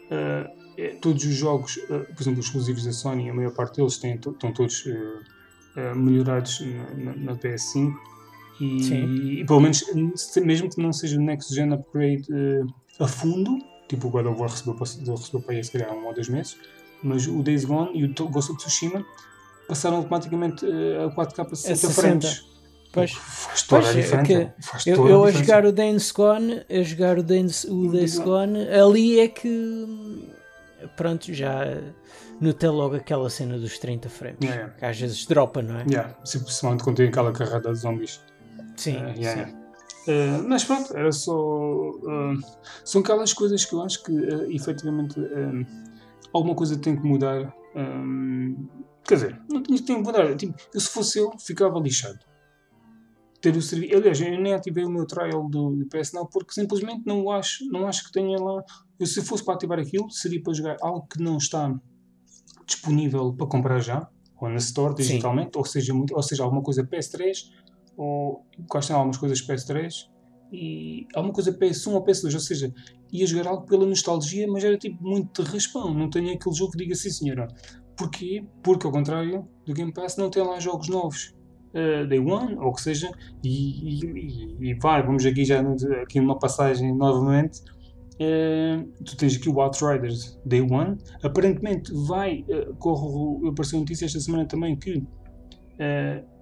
[0.09, 4.15] eh, todos os jogos, por exemplo, os exclusivos da Sony, a maior parte deles têm,
[4.15, 4.83] estão todos
[5.95, 7.93] melhorados na, na- na PS5
[8.61, 9.45] e, Sim.
[9.45, 9.83] pelo menos,
[10.43, 12.61] mesmo que não seja Next Gen Upgrade eh,
[12.99, 14.85] a fundo, tipo o God of War recebeu, para-
[15.15, 16.57] recebeu para aí se calhar um ou dois meses,
[17.03, 19.03] mas o Days Gone e o Ghost of Tsushima
[19.67, 21.93] passaram automaticamente eh, a 4K a 60, 60.
[21.93, 22.53] frames.
[22.91, 23.11] Pois.
[23.11, 24.51] Faz toda a Pois, é diferença.
[24.55, 25.39] que Faz Eu, eu a diferença.
[25.45, 30.29] jogar o Days Gone, a jogar o Days, o Days Gone, ali é que
[30.95, 31.81] pronto, já
[32.39, 34.37] notei logo aquela cena dos 30 frames.
[34.41, 34.77] Yeah, yeah.
[34.79, 35.85] Que às vezes dropa, não é?
[35.89, 38.21] Yeah, simplesmente quando tem aquela carrada de zombies.
[38.76, 39.55] Sim, Uh, yeah, sim.
[40.05, 41.34] Uh, mas pronto, era só.
[41.34, 42.38] uh,
[42.84, 45.65] são aquelas coisas que eu acho que uh, efetivamente um,
[46.34, 47.53] alguma coisa tem que mudar.
[47.76, 48.67] um,
[49.07, 50.36] quer dizer, não tinha que mudar.
[50.36, 52.19] Tipo, eu, se fosse eu, ficava lixado.
[53.41, 53.95] Ter o serviço.
[53.95, 57.65] Aliás, eu nem ativei o meu trial do, do PS Now porque simplesmente não acho,
[57.69, 58.61] não acho que tenha lá.
[58.99, 61.74] Eu, se fosse para ativar aquilo, seria para jogar algo que não está
[62.65, 64.07] disponível para comprar já,
[64.39, 65.03] ou na Store Sim.
[65.03, 67.51] digitalmente, ou seja, muito- ou seja, alguma coisa PS3
[67.97, 70.13] ou quais são algumas coisas PS3
[70.51, 72.73] e alguma coisa PS1 ou PS2, ou seja,
[73.11, 76.71] ia jogar algo pela nostalgia, mas era tipo muito de raspão, não tenho aquele jogo
[76.71, 77.47] que diga assim, senhora.
[77.97, 78.45] Porquê?
[78.63, 81.33] Porque ao contrário do Game Pass não tem lá jogos novos.
[81.73, 83.11] Uh, Day One, ou que seja,
[83.43, 85.59] e, e, e- vai, vamos aqui já
[86.03, 87.61] aqui numa passagem novamente.
[88.13, 94.19] Uh, tu tens aqui o Outriders Day One, aparentemente vai, uh, corre, apareceu notícia esta
[94.19, 96.32] semana também que uh,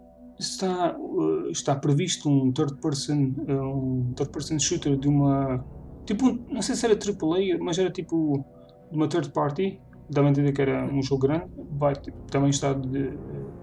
[0.41, 5.63] está, uh, está previsto um third person, uh, um third person shooter de uma
[6.05, 8.43] tipo, não sei se era AAA, mas era tipo
[8.89, 9.79] de uma third party
[10.11, 13.13] dava a entender que era um jogo grande, vai tipo, também estar de,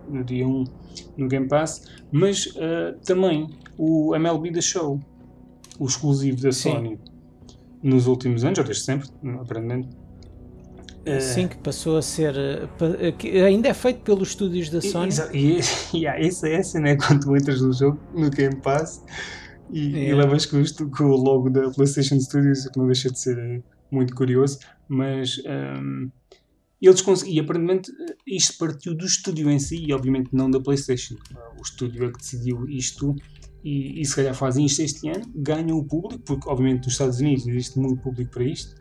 [0.08, 0.64] no dia 1
[1.18, 4.98] no Game Pass, mas uh, também o MLB The Show,
[5.78, 6.72] o exclusivo da Sim.
[6.72, 6.98] Sony,
[7.82, 9.08] nos últimos anos, ou desde sempre,
[9.40, 9.88] aparentemente.
[11.16, 12.34] Uh, Sim, que passou a ser.
[13.18, 15.08] que ainda é feito pelos estúdios da E- Sony.
[15.08, 15.58] exa- E,
[15.94, 19.02] e, há essa é a cena, é quando tu entras no jogo, no Game Pass,
[19.70, 20.22] e, e Yeah.
[20.24, 20.62] levas com,
[20.96, 24.58] com o logo da PlayStation Studios, o que não deixa de ser eh, muito curioso,
[24.88, 26.08] mas ehm,
[26.80, 30.60] eles conseguiram, e aparentemente eh, isto partiu do estúdio em si, e obviamente não da
[30.60, 31.16] PlayStation.
[31.58, 33.14] O estúdio é que decidiu isto,
[33.64, 37.18] e, e se calhar fazem isto este ano, ganham o público, porque obviamente nos Estados
[37.20, 38.74] Unidos existe muito público para isto,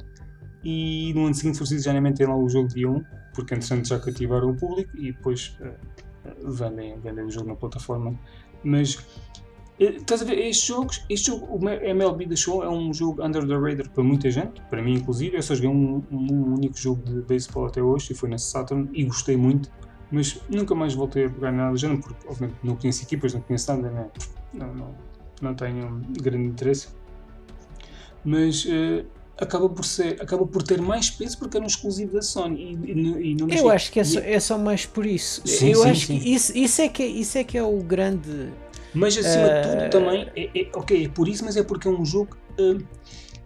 [0.69, 3.01] e no ano seguinte, for já nem tem lá o jogo dia 1,
[3.33, 5.73] porque entretanto já cativaram o público e depois eh,
[6.43, 8.19] vendem, vendem o jogo na plataforma.
[8.65, 8.97] Mas
[9.79, 13.23] eh, estás a ver, estes jogos, este jogo, o MLB The Show é um jogo
[13.23, 15.37] under the radar para muita gente, para mim inclusive.
[15.37, 18.89] Eu só joguei um, um único jogo de beisebol até hoje e foi na Saturn
[18.91, 19.71] e gostei muito,
[20.11, 23.73] mas nunca mais voltei a pegar nada do porque obviamente não conheço equipas, não conheço
[23.73, 24.09] nada, né?
[24.53, 24.95] não, não,
[25.41, 26.89] não tenho grande interesse.
[28.25, 29.05] Mas eh,
[29.37, 32.91] acaba por ser acaba por ter mais peso porque era um exclusivo da Sony e,
[32.91, 35.41] e, e não Eu acho que é só, é só mais por isso.
[35.45, 36.19] Sim, eu sim, acho sim.
[36.19, 38.49] que isso, isso, é que é, isso é que é o grande.
[38.93, 41.87] Mas acima de Eh, tudo também, é, é- ok, é por isso, mas é porque
[41.87, 42.35] é um jogo.
[42.57, 42.77] eh,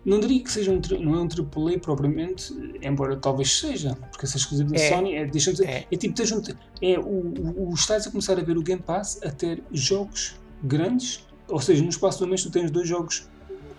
[0.03, 4.25] não diria que seja um, não é um AAA propriamente, eh, embora talvez seja, porque
[4.25, 4.89] essa exclusiva da É.
[4.89, 5.85] Sony é, deixa dizer, É.
[5.91, 5.95] é.
[5.97, 9.19] tipo, ter junto, é o, o, o estás a começar a ver o Game Pass
[9.23, 13.27] a ter jogos grandes, ou seja, no espaço de um mês tu tens dois jogos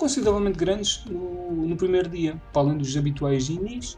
[0.02, 3.96] consideravelmente grandes no, no primeiro dia, para além dos habituais indies.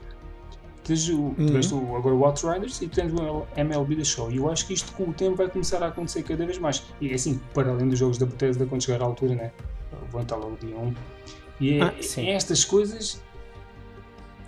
[0.84, 4.30] Tens o, tiveste o- agora o Outriders e tens o MLB The Show.
[4.30, 6.82] E eu acho que isto com o tempo vai começar a acontecer cada vez mais.
[7.00, 9.50] E é assim, para além dos jogos da Bethesda, quando chegar à altura, né?
[10.10, 10.94] Vou entrar logo dia 1.
[11.58, 13.22] E é, Ah, é estas coisas.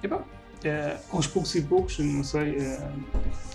[0.02, 0.22] Epá,
[0.62, 2.56] é, aos poucos e poucos, não sei.
[2.56, 2.90] É,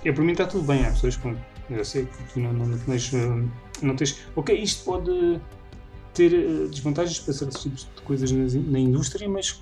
[0.05, 0.83] é, para mim está tudo bem.
[0.83, 1.35] Há pessoas que
[1.69, 3.43] eu sei que tu não, não, tens, eh,
[3.83, 4.17] não tens.
[4.35, 5.39] Ok, isto pode
[6.13, 9.61] ter eh, desvantagens para certos tipos de coisas na indústria, mas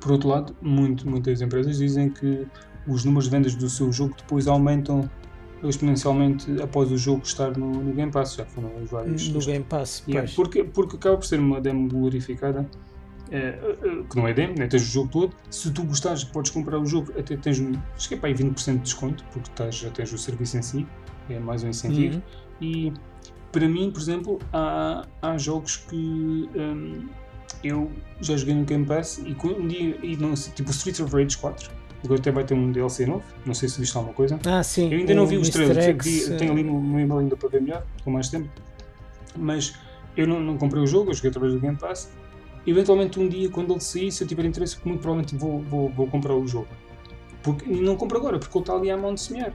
[0.00, 2.46] por outro lado, muito, muitas empresas dizem que
[2.86, 5.08] os números de vendas do seu jogo depois aumentam
[5.62, 8.34] exponencialmente após o jogo estar no, no Game Pass.
[8.34, 9.28] Já foram os vários.
[9.28, 10.34] No Game Pass, Yeah, pois.
[10.34, 12.68] porque, porque acaba por ser uma demo glorificada,
[13.30, 14.66] eh, eh, que não é demo, né?
[14.66, 15.36] tens o jogo todo.
[15.50, 17.62] Se tu gostares, podes comprar o jogo, até tens
[17.96, 20.86] acho que é para aí 20% de desconto, porque já tens o serviço em si,
[21.30, 22.16] é mais um incentivo.
[22.16, 22.22] Uhum.
[22.60, 22.92] E
[23.52, 27.06] para mim, por exemplo, há, há jogos que hum,
[27.62, 31.36] eu já joguei no Game Pass e um dia, e não, tipo Streets of Rage
[31.36, 31.70] 4,
[32.02, 34.40] agora até vai ter um DLC novo, não sei se viste alguma coisa.
[34.46, 34.90] Ah, sim.
[34.90, 37.84] Eu ainda não vi os trailers, tenho ali no, no e-mail ainda para ver melhor,
[38.02, 38.48] com mais tempo.
[39.36, 39.74] Mas
[40.16, 42.10] eu não, não comprei o jogo, eu joguei através do Game Pass.
[42.66, 46.06] Eventualmente um dia, quando ele sair, se eu tiver interesse, muito provavelmente vou, vou, vou
[46.06, 46.68] comprar o jogo.
[47.42, 49.52] Porque, e não compro agora, porque ele está ali à mão de semear.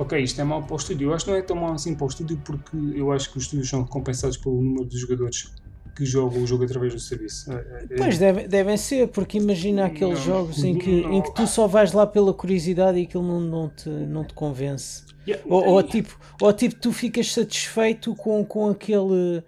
[0.00, 1.10] Ok, isto é mau para o estúdio.
[1.10, 3.36] Eu acho que não é tão mau assim para o estúdio, porque eu acho que
[3.38, 5.52] os estúdios são recompensados pelo número de jogadores
[5.94, 7.52] que jogam o jogo através do serviço.
[7.52, 11.12] É- é- Pois devem, devem ser, porque imagina aqueles Não, jogos em que, não.
[11.14, 14.32] em que tu só vais lá pela curiosidade e aquilo não, não, te, não te
[14.32, 15.02] convence.
[15.28, 19.42] Yeah, Ou, ou tipo, ou tipo, tu ficas satisfeito com, com aquele.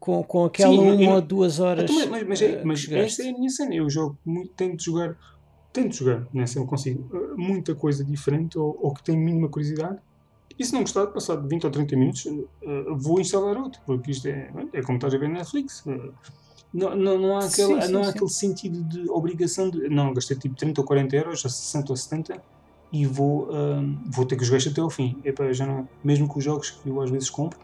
[0.00, 1.88] Com, com aquela Sim, uma eu- ou duas horas.
[1.90, 3.74] Então, mas, mas, é- eh, mas esta é a minha cena.
[3.74, 5.16] Eu jogo muito, tento jogar,
[5.80, 9.48] tento jogar, né, se eu consigo, eh, muita coisa diferente ou, ou que tenho mínima
[9.48, 9.98] curiosidade.
[10.58, 14.26] E se não gostar, passado 20 ou 30 minutos, eh, vou instalar outro, porque isto
[14.26, 15.84] é, é como estás a ver na Netflix.
[15.86, 16.10] eh,
[16.72, 18.10] Não, não, não há, aquele, Sim, sim, não há sim.
[18.10, 19.88] aquele sentido de obrigação de.
[19.88, 22.42] Não, gastei tipo 30 ou 40 euros, ou 60 ou 70,
[22.92, 25.16] e vou, eh, vou ter que jogar isto até ao fim.
[25.24, 27.58] Epá, já não, mesmo com os jogos que eu às vezes compro.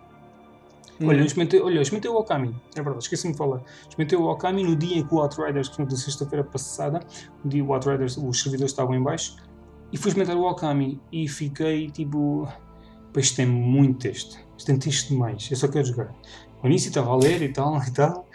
[1.02, 1.08] Hum.
[1.08, 3.62] Olha, eu experimentei, olha, eu experimentei o Okami, é verdade, esqueci-me de falar.
[3.88, 7.00] Experimentei o Okami no dia em que o Outriders, portanto, na sexta-feira passada,
[7.44, 9.36] no dia o Outriders, os servidores estavam em baixo,
[9.92, 12.48] e fui experimentar o Okami e fiquei tipo.
[13.12, 16.14] Pá, isto tem muito texto, isto tem texto demais, eu só quero jogar.
[16.62, 18.26] No início estava a ler e tal e tal,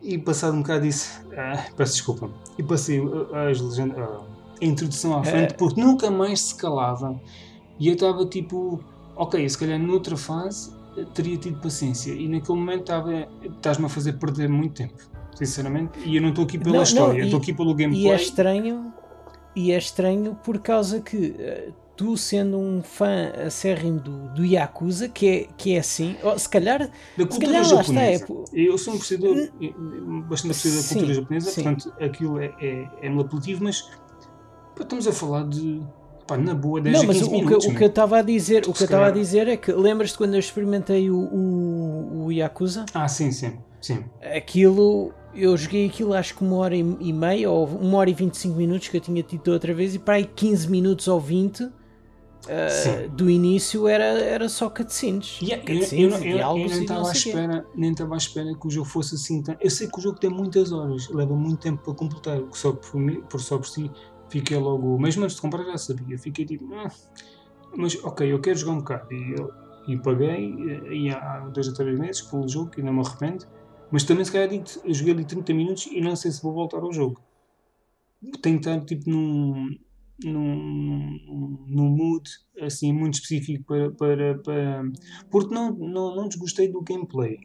[0.00, 3.02] e passado um bocado disse, ah, peço desculpa, e passei
[3.32, 4.22] ah, as legendas, ah,
[4.62, 7.20] a introdução à frente, porque nunca mais se calava,
[7.78, 8.82] e eu estava tipo,
[9.16, 10.72] ok, se calhar noutra fase
[11.14, 14.94] teria tido paciência, e naquele momento estava, estás-me a fazer perder muito tempo,
[15.34, 18.12] sinceramente, e eu não estou aqui pela Não, história, e- estou aqui pelo E gameplay.
[18.12, 18.92] é estranho,
[19.56, 25.08] e é estranho por causa que eh, tu sendo um fã acérrimo do, do Yakuza,
[25.08, 28.24] que é, que é assim, ou se calhar Da cultura calhar lá está, japonesa.
[28.52, 29.74] é Eu sou um apreciador, eh,
[30.26, 31.62] bastante apreciador da Sim, cultura japonesa, sim.
[31.62, 33.82] portanto aquilo é, é, é manipulativo, mas
[34.76, 35.80] pá, estamos a falar de,
[36.26, 37.66] pá, na boa, 10 Não, mas 15 o, o que, minutos.
[37.66, 39.72] o que eu estava a dizer, o que Se eu estava a dizer é que
[39.72, 42.86] lembras-te quando eu experimentei o, o, o Yakuza?
[42.94, 44.04] Ah, sim, sim, sim.
[44.36, 48.56] Aquilo eu joguei aquilo acho que uma hora e meia ou uma hora e 25
[48.56, 51.64] minutos que eu tinha tido outra vez e para aí 15 minutos ou 20
[52.44, 55.40] uh, do início era, era só cutscenes.
[55.42, 58.66] Yeah, cutscenes eu, eu, eu, eu, nem estava à espera, nem estava à espera que
[58.66, 59.42] o jogo fosse assim.
[59.60, 63.22] Eu sei que o jogo tem muitas horas, leva muito tempo para completar, só por,
[63.28, 63.90] por só por si
[64.34, 66.90] fiquei logo, mesmo antes de comprar já sabia, fiquei tipo, ah,
[67.76, 69.50] mas ok, eu quero jogar um bocado e, eu,
[69.86, 70.54] e paguei
[70.90, 73.46] e há dois ou três meses pelo jogo e não me arrependo
[73.94, 76.78] mas também se calhar eu joguei ali 30 minutos e não sei se vou voltar
[76.78, 77.22] ao jogo.
[78.42, 79.68] Tenho que estar tipo num,
[80.24, 82.28] num, num mood
[82.60, 84.82] assim muito específico para, para, para
[85.30, 87.38] porque não, não, não desgostei do gameplay.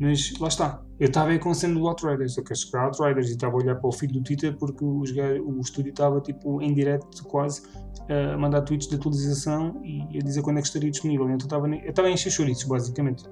[0.00, 3.52] Mas lá está, eu estava com cena do Outriders, eu quero jogar Outriders e estava
[3.52, 7.22] a olhar para o feed do Twitter porque o, o estúdio estava tipo em direto
[7.24, 7.62] quase
[8.08, 11.26] a mandar tweets de atualização e a dizer quando é que estaria disponível.
[11.26, 13.24] Então estava, eu estava a encher chouriços basicamente.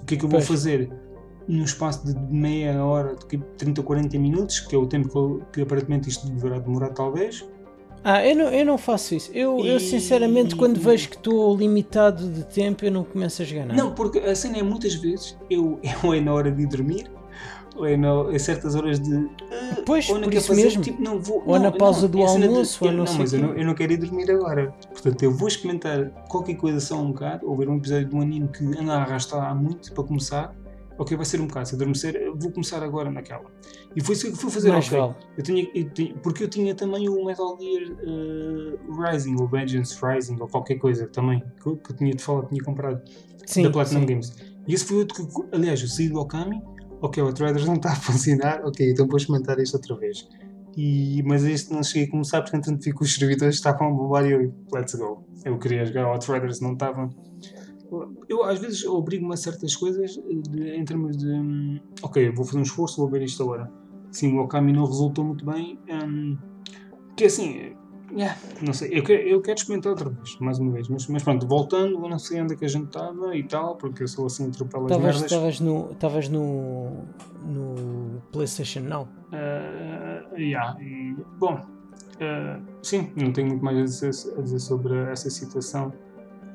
[0.00, 0.48] O que é que eu vou pois.
[0.48, 0.90] fazer?
[1.48, 5.52] no espaço de meia hora, de 30 ou 40 minutos, que é o tempo que,
[5.52, 7.48] que aparentemente isto deverá demorar, talvez.
[8.08, 9.32] Ah, eu não, eu não faço isso.
[9.34, 9.66] Eu, e...
[9.66, 13.82] eu sinceramente, quando vejo que estou limitado de tempo, eu não começo a jogar nada.
[13.82, 17.10] Não, porque a cena é muitas vezes, eu, eu é na hora de dormir,
[17.74, 19.12] ou é na, em certas horas de.
[19.12, 19.28] Uh,
[19.84, 20.82] pois, ou por isso fazer, mesmo.
[20.82, 23.32] Tipo, não vou, ou não, na pausa não, do almoço, de, ou não, não mas
[23.32, 24.72] eu não, eu não quero ir dormir agora.
[24.88, 28.20] Portanto, eu vou experimentar qualquer coisa só um bocado, ou ver um episódio de um
[28.20, 30.54] anime que anda a arrastar há muito para começar
[30.98, 33.44] ok, vai ser um bocado, se adormecer, vou começar agora naquela.
[33.94, 34.98] E foi isso que fui fazer, ok.
[35.36, 39.96] Eu tinha, eu tinha, porque eu tinha também o Metal Gear uh, Rising, ou Vengeance
[40.02, 43.02] Rising, ou qualquer coisa também, que eu, que eu tinha de falar, tinha comprado
[43.44, 44.06] sim, da Platinum sim.
[44.06, 44.32] Games.
[44.66, 46.62] E esse foi outro que, aliás, eu saí do Okami,
[47.00, 50.26] ok, o Outriders não está a funcionar, ok, então vou experimentar isto outra vez.
[50.76, 53.90] E, mas este não cheguei a começar, porque entretanto vi que os servidores estavam a
[53.90, 55.26] bombar e eu, let's go.
[55.42, 57.08] Eu queria jogar Outriders, não estava
[58.28, 62.58] eu às vezes obrigo-me a certas coisas de, em termos de um, ok, vou fazer
[62.58, 63.70] um esforço, vou ver isto agora.
[64.10, 65.78] Sim, o Okami não resultou muito bem.
[65.88, 66.36] Um,
[67.16, 67.74] que assim,
[68.12, 70.88] yeah, não sei, eu quero, eu quero experimentar outra vez, mais uma vez.
[70.88, 73.76] Mas, mas pronto, voltando, eu não sei onde é que a gente estava e tal,
[73.76, 75.22] porque eu sou assim, atropelo as merdas.
[75.22, 75.90] Estavas no,
[76.28, 77.00] no,
[77.44, 79.02] no PlayStation não?
[79.02, 84.94] Uh, yeah, e, bom, uh, sim, não tenho muito mais a dizer, a dizer sobre
[85.10, 85.92] essa situação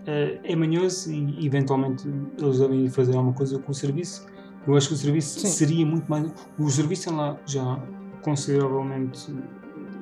[0.06, 4.26] é manhoso e eventualmente eles devem fazer alguma coisa com o serviço.
[4.68, 5.48] Eu acho que o serviço Sim.
[5.48, 6.32] seria muito mais.
[6.58, 7.80] O serviço tem lá já
[8.24, 9.32] consideravelmente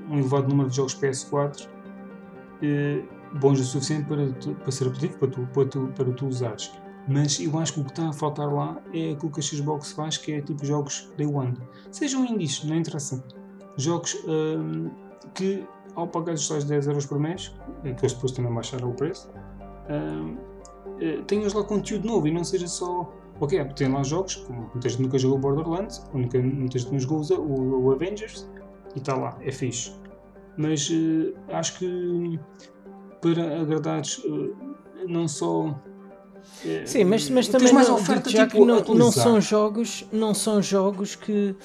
[0.10, 5.28] um elevado número de jogos PS4 uh, bons o suficiente para, para ser apelativo para
[5.30, 6.72] tu, para, tu, para tu usares.
[7.08, 9.91] Mas eu acho que o que está a faltar lá é aquilo que a Xbox
[9.93, 11.58] faz, que é tipo jogos Day One.
[11.91, 13.24] Sejam indies, não interessa.
[13.78, 14.91] Jogos um,
[15.34, 18.93] que ao pagar os tais 10 euros por mês, que eles depois também baixaram o
[18.93, 19.30] preço,
[19.90, 23.12] uh, tenhas lá conteúdo novo e não seja só.
[23.42, 27.22] Ok, tem lá jogos, como muita gente nunca jogou Borderlands, nunca, muita gente não jogou
[27.40, 28.50] o, o Avengers,
[28.94, 29.94] e está lá, é fixe.
[30.58, 32.40] Mas uh, acho que
[33.22, 34.56] para agradares uh,
[35.08, 35.74] não só
[36.86, 40.34] Sim, mas, mas também mais não, oferta, já tipo, que não, não, são jogos, não
[40.34, 41.56] são jogos que,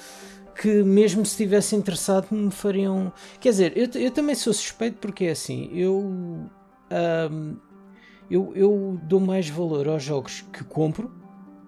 [0.61, 3.11] que mesmo se estivesse interessado me fariam.
[3.39, 7.57] Quer dizer, eu, eu também sou suspeito porque é assim, eu um,
[8.29, 11.11] eu, eu dou mais valor aos jogos que compro,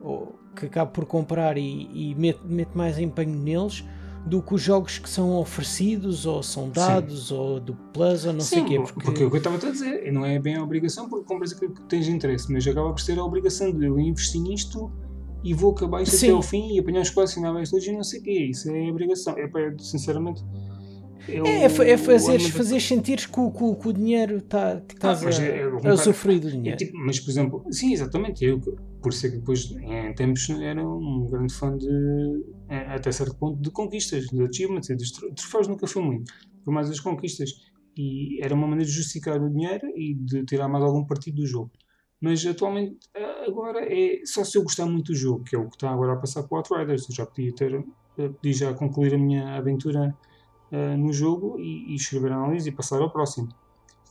[0.01, 3.83] ou que acabo por comprar e, e meto, meto mais empenho neles,
[4.25, 7.35] do que os jogos que são oferecidos ou são dados Sim.
[7.35, 8.79] ou do Plus ou não Sim, sei o quê.
[8.79, 9.05] Porque...
[9.05, 11.73] porque o que eu estava a dizer, não é bem a obrigação porque compras aquilo
[11.73, 14.91] que tens interesse, mas acaba por ser a obrigação de eu investir nisto
[15.43, 16.27] e vou acabar isto Sim.
[16.27, 18.47] até ao fim e apanhar os colecionáveis todos e não sei o quê.
[18.51, 19.33] Isso é a obrigação.
[19.37, 19.49] É,
[19.79, 20.43] sinceramente
[21.27, 25.11] eu, é, é, é fazer, fazer sentir que o, que, que o dinheiro está tá
[25.11, 26.77] ah, a, é, a usufruir do dinheiro.
[26.77, 28.43] Tipo, mas, por exemplo, sim, exatamente.
[28.43, 28.59] Eu,
[29.01, 33.71] por ser que depois, em tempos, era um grande fã de, até certo ponto, de
[33.71, 37.51] conquistas, de achievements, de troféus nunca fui muito, por mais as conquistas.
[37.97, 41.45] E era uma maneira de justificar o dinheiro e de tirar mais algum partido do
[41.47, 41.71] jogo.
[42.21, 42.97] Mas atualmente,
[43.47, 46.13] agora é só se eu gostar muito do jogo, que é o que está agora
[46.13, 47.07] a passar com o Outriders.
[47.09, 47.83] Eu já podia ter,
[48.15, 50.15] podia já concluir a minha aventura
[50.71, 53.49] uh, no jogo e, e, escrever a análise e passar ao próximo.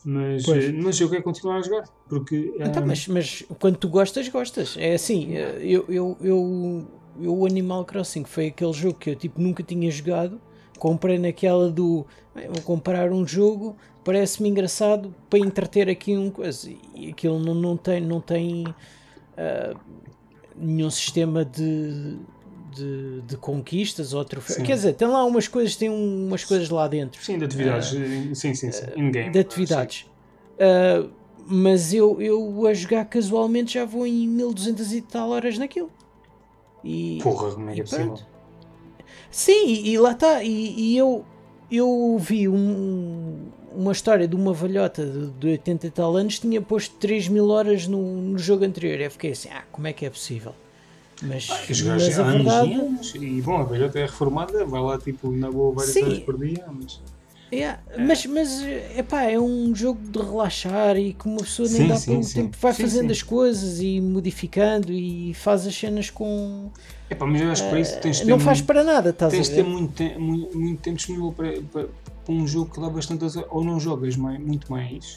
[0.05, 1.85] Mas, uh, mas eu quero continuar a jogar.
[2.09, 4.77] Porque, então, eh, mas, mas quando tu gostas, gostas.
[4.79, 6.87] É assim, eu, eu, eu,
[7.21, 10.41] eu, o Animal Crossing foi aquele jogo que eu tipo, nunca tinha jogado.
[10.79, 12.07] Comprei naquela do
[12.51, 16.71] vou comprar um jogo, parece-me engraçado para entreter aqui um coisa.
[16.95, 19.79] E aquilo não, não tem, não tem uh,
[20.55, 22.19] nenhum sistema de
[22.77, 24.63] de, de conquistas ou troféus.
[24.63, 27.23] Quer dizer, tem lá umas coisas, tem umas coisas lá dentro.
[27.25, 27.93] Sim, de atividades.
[27.93, 28.85] Uh, sim, sim, sim.
[28.97, 29.31] In-game.
[29.31, 30.07] De atividades.
[30.59, 31.11] Uh,
[31.49, 35.91] mas eu, eu a jogar casualmente já vou em 1200 e tal horas naquilo.
[36.85, 38.19] E, Porra, como é que é possível?
[39.31, 40.43] Sim, e, e lá está.
[40.43, 41.25] E, e eu,
[41.71, 46.63] eu vi um- uma história de uma velhota de, de 80 e tal anos tinha
[46.63, 49.01] posto 3 mil horas no, no jogo anterior.
[49.01, 50.55] Eu fiquei assim, ah, como é que é possível?
[51.23, 52.69] Mas, Os gajos mas a há anos verdade.
[52.71, 53.15] e anos.
[53.15, 56.05] E bom, a velhota é reformada, vai lá tipo na boa várias Sim.
[56.05, 57.01] horas por dia, mas.
[57.53, 58.61] Yeah, Mas, mas
[58.99, 62.23] epá, é um jogo de relaxar e que uma pessoa nem Sim, dá sim, pelo
[62.25, 62.35] sim.
[62.43, 66.73] tempo, vai Sim, fazendo as coisas e modificando e faz as cenas com.
[67.09, 69.33] Epá, mas eu acho que para isso tens ter Não faz muito- para nada, estás
[69.33, 69.71] tens a de ter ver?
[69.71, 71.89] muito, muito, muito tempo disponível para, para,
[72.25, 75.15] para um jogo que dá bastante ou não jogas mai- muito mais,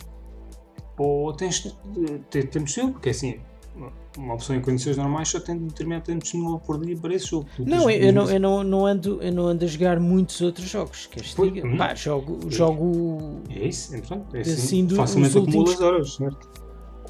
[0.99, 3.39] ou tens de ter tempo disponível, porque assim,
[4.19, 7.47] uma pessoa em condições normais só tem determinado tempo disponível por dia para esse jogo.
[7.59, 10.67] Não, eu, eu não, eu, não, não ando, eu não ando a jogar muitos outros
[10.69, 11.07] jogos.
[11.07, 11.67] Queres que diga?
[11.67, 11.77] hum.
[11.77, 13.41] Pá, jogo, jogo.
[13.49, 16.49] É isso, entretanto, é Assim, assim, do- facilmente os últimos- acumulas horas, certo?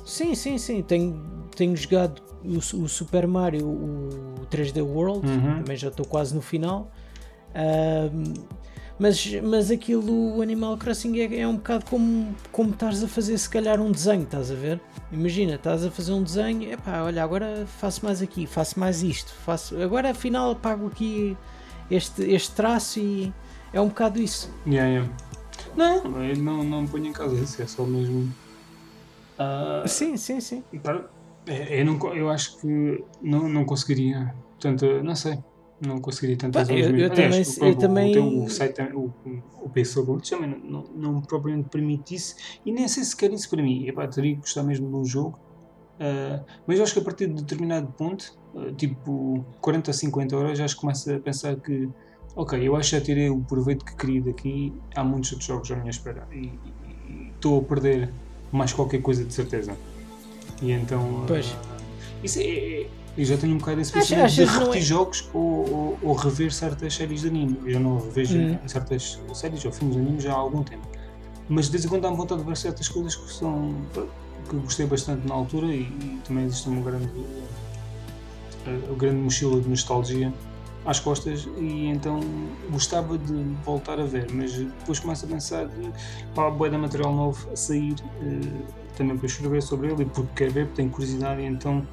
[0.06, 0.82] Sim, sim, sim.
[0.82, 1.22] Tenho,
[1.56, 5.58] tenho jogado o, o Super Mario, o 3D World, Uhum.
[5.64, 6.92] também já estou quase no final.
[9.00, 13.38] Mas, mas aquilo, o Animal Crossing, é, é um bocado como, como estás a fazer,
[13.38, 14.80] se calhar, um desenho, estás a ver?
[15.12, 19.34] Imagina, estás a fazer um desenho, epá, olha, agora faço mais aqui, faço mais isto,
[19.46, 21.36] faço, agora afinal apago aqui
[21.90, 23.34] este, este traço e
[23.74, 24.52] é um bocado isso.
[24.68, 25.14] Yeah, yeah.
[25.76, 28.32] Não, eu não, não ponho em causa isso, é só mesmo.
[29.38, 30.64] Ah, Sim, sim, sim.
[30.84, 31.06] Para-
[31.48, 35.38] é, Eu, não, eu acho que não, não conseguiria tanto, não sei,
[35.82, 38.82] não conseguiria tantas Pá, horas eu- eu também- o, eu o- também- O, o site,
[38.94, 43.04] o, o, o PC Gold também não, não, não propriamente permite isso e nem sei
[43.04, 43.88] se quer isso para mim.
[43.88, 45.40] Epá, teria que gostar mesmo de um jogo,
[46.00, 48.26] ah, mas acho que a partir de determinado ponto,
[48.56, 51.88] ah, tipo 40 a 50 horas, já acho que começo a pensar que
[52.36, 55.72] ok, eu acho que já tirei o proveito que queria daqui, há muitos outros jogos
[55.72, 56.52] à minha espera e
[57.36, 58.12] estou a perder
[58.52, 59.76] mais qualquer coisa de certeza.
[60.62, 61.24] E então.
[61.28, 61.56] Pois.
[61.72, 61.78] ah,
[62.24, 62.90] isso é, é-
[63.20, 66.54] eu já tenho um bocado esse pensamento de repetir é- jogos ou, ou, ou rever
[66.54, 67.60] certas séries de anime.
[67.66, 68.58] Eu já não revejo Hum.
[68.66, 70.88] certas séries ou filmes de anime já há algum tempo.
[71.50, 73.76] Mas de vez em quando dá-me vontade de ver certas coisas que são.
[74.48, 77.10] que eu gostei bastante na altura e, e também existe uma grande.
[78.66, 80.34] a, a grande mochila de nostalgia
[80.86, 82.22] às costas e então
[82.72, 83.34] gostava de
[83.66, 85.92] voltar a ver, mas depois começo a pensar de
[86.34, 88.40] pá, boa de material novo a sair eh,
[88.96, 91.86] também para escrever sobre ele e porque quero ver, porque tenho curiosidade e então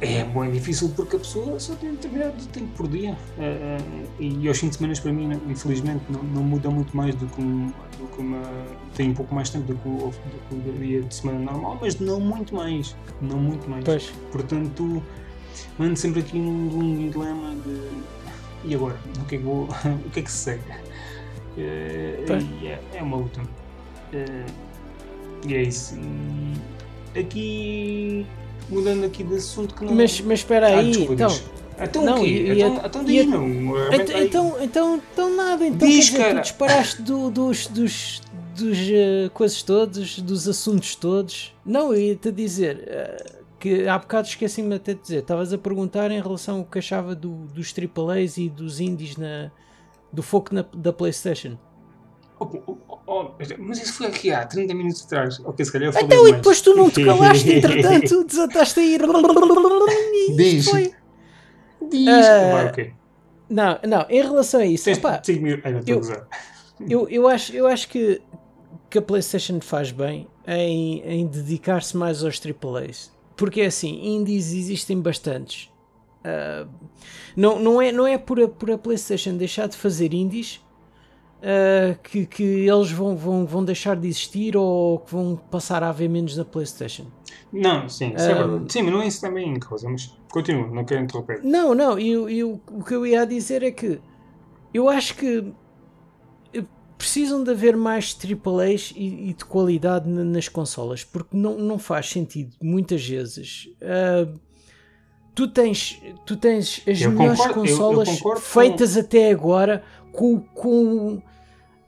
[0.00, 4.46] é bem difícil porque a pessoa só tem determinado tempo por dia eh, eh, e
[4.46, 7.66] aos fins de semana para mim infelizmente não, não muda muito mais do que, um,
[7.98, 8.40] do que uma
[8.94, 11.78] tem um pouco mais tempo do que, o, do que o dia de semana normal,
[11.80, 14.12] mas não muito mais não muito mais Pois.
[14.30, 15.02] Portanto,
[15.80, 17.80] ando sempre aqui num, num dilema de
[18.64, 18.96] e agora?
[19.20, 19.64] O que é que, vou,
[20.06, 20.62] o que, é que se segue?
[21.56, 23.40] E é, é uma luta.
[25.46, 25.96] E é isso.
[27.18, 28.26] Aqui,
[28.68, 29.94] mudando aqui de assunto que não.
[29.94, 31.28] Mas, mas espera Ah, aí, desculpa, então.
[31.28, 31.44] diz.
[31.80, 32.28] Então não, o quê?
[32.28, 33.92] e- então, então diz, meu.
[33.92, 36.34] Então, então, então, então nada, então Diz, dizer, cara.
[36.40, 38.20] tu disparaste do- dos, dos,
[38.56, 41.54] dos eh, coisas todos, dos assuntos todos.
[41.64, 43.24] Não, eu ia-te dizer eh,
[43.60, 47.14] que há bocado esqueci-me até de dizer, estavas a perguntar em relação ao que achava
[47.14, 49.52] do, dos AAAs e dos indies na,
[50.12, 51.56] do foco na- da Playstation.
[52.40, 55.40] Oh, oh, oh, oh, mas isso foi aqui há 30 minutos atrás.
[55.44, 58.96] Ok, se calhar eu falei Então, e depois tu não te calaste, entretanto, desataste aí.
[58.96, 60.68] e Diz.
[60.68, 60.92] foi.
[61.90, 62.08] Diz.
[62.08, 62.92] Ah, Vai, ok.
[63.50, 65.64] Não, não, em relação a isso, Tens epá, 5 minutos.
[65.64, 66.02] Ai, a eu-.
[66.88, 68.20] Eu, eu, acho, eu acho que,
[68.88, 73.10] que a PlayStation faz bem em, em dedicar-se mais aos AAAs.
[73.36, 75.70] Porque é assim, indies existem bastantes.
[76.24, 76.66] Ah,
[77.36, 80.60] não, não é, não é por, a, por a PlayStation deixar de fazer indies
[81.42, 85.88] ah, que, que eles vão, vão, vão deixar de existir ou que vão passar a
[85.90, 87.06] haver menos na PlayStation.
[87.52, 88.72] Não, sim, é verdade.
[88.72, 91.40] Sim, mas não é isso também em causa, mas continua, não quero interromper.
[91.42, 94.00] Não, não, eu, eu, o que eu ia dizer é que
[94.74, 95.52] eu acho que
[96.52, 96.64] eh,
[96.98, 101.78] precisam de haver mais AAAs e, e de qualidade na- nas consolas, porque não, não
[101.78, 103.68] faz sentido, muitas vezes.
[103.80, 104.26] ah,
[105.34, 109.30] tu, tens, tu tens as Eu melhores concordo, eu- eu consolas concordo com- feitas até
[109.30, 109.82] agora
[110.12, 111.22] com, com,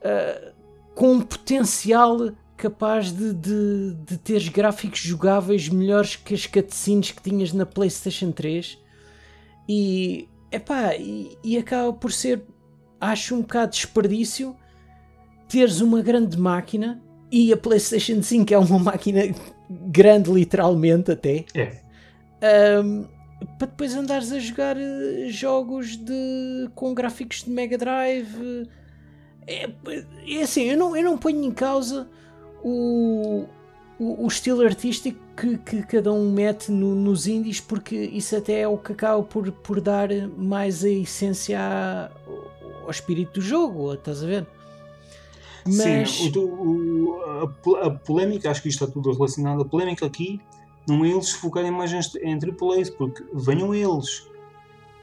[0.03, 0.53] ah,
[0.95, 7.21] com um potencial capaz de, de, de teres gráficos jogáveis melhores que as cutscenes que
[7.21, 8.77] tinhas na PlayStation 3
[9.67, 12.43] e, epá, e, e acaba por ser,
[12.99, 14.55] acho um bocado desperdício
[15.49, 19.21] teres uma grande máquina e a PlayStation 5 é uma máquina
[19.69, 21.45] grande, literalmente até,
[22.41, 23.05] É, ahm,
[23.57, 28.67] para depois andares a jogar eh, jogos de, com gráficos de Mega Drive.
[29.47, 29.69] É,
[30.27, 32.07] é assim, eu não, eu não ponho em causa
[32.63, 33.45] o,
[33.99, 38.61] o, o estilo artístico que, que, cada um mete no, nos indies, porque isso até
[38.61, 41.59] é o que acaba por, por dar mais a essência
[42.83, 44.47] ao espírito do jogo, estás a ver?
[45.65, 46.11] Mas...
[46.11, 49.61] Sim, o, o, a, a, polémica, acho que isto está tudo relacionado.
[49.61, 50.39] A polémica aqui
[50.87, 54.27] não é eles focarem mais em, em AAAs, porque venham eles.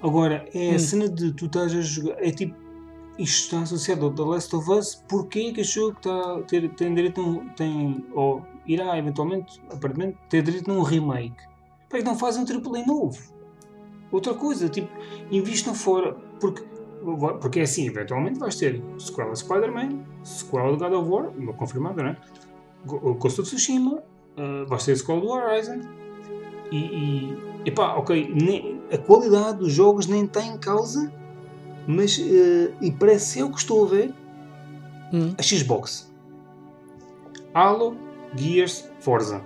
[0.01, 0.75] Agora, é hum.
[0.75, 2.55] a cena de tu estás a jogar, é tipo
[3.19, 6.95] isto está associado ao The Last of Us, porquê que achou que está, ter, tem
[6.95, 11.37] direito a um, tem, ou irá eventualmente, aparentemente, ter direito a um remake?
[11.89, 13.19] Para que não fazem um AAA novo?
[14.13, 14.89] Outra coisa, tipo,
[15.31, 16.63] invistam fora, porque,
[17.41, 22.03] porque é assim, eventualmente vais ter sequela Spider-Man, sequela de God of War, uma confirmada,
[22.03, 22.17] não é?
[22.87, 25.81] Ghost of Tsushima, uh, vais ter sequela do Horizon,
[26.71, 31.13] e, e epá, ok, nem, a qualidade dos jogos nem está em causa
[31.89, 34.15] mas uh, e parece eu que estou a ver
[35.11, 35.33] hum.
[35.39, 36.07] a Xbox
[37.55, 37.97] Halo,
[38.37, 39.41] Gears, Forza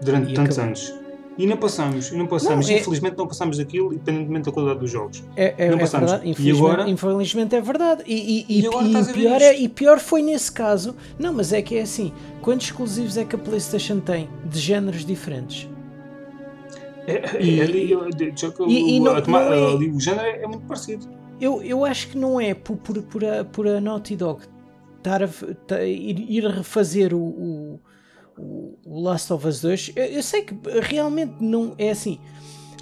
[0.00, 0.64] durante e tantos acabou.
[0.64, 1.04] anos
[1.36, 2.78] e não passamos, e não passamos, não, é...
[2.78, 5.22] infelizmente não passamos daquilo, independentemente da qualidade dos jogos.
[5.34, 6.10] É, é, não é passamos.
[6.12, 6.30] Verdade.
[6.30, 8.02] Infelizmente, e agora, infelizmente é verdade.
[8.06, 10.94] E, e, e, e pior é, e pior foi nesse caso.
[11.18, 15.04] Não, mas é que é assim: quantos exclusivos é que a PlayStation tem de géneros
[15.04, 15.68] diferentes?
[17.06, 21.08] É, e, é, ali, e, o, não, o género é muito parecido
[21.40, 24.42] eu, eu acho que não é por, por, por, a, por a Naughty Dog
[24.98, 27.80] estar a, ir, ir refazer o, o,
[28.86, 29.92] o, Last of Us 2.
[29.94, 32.18] Eu, eu, sei que realmente não é assim.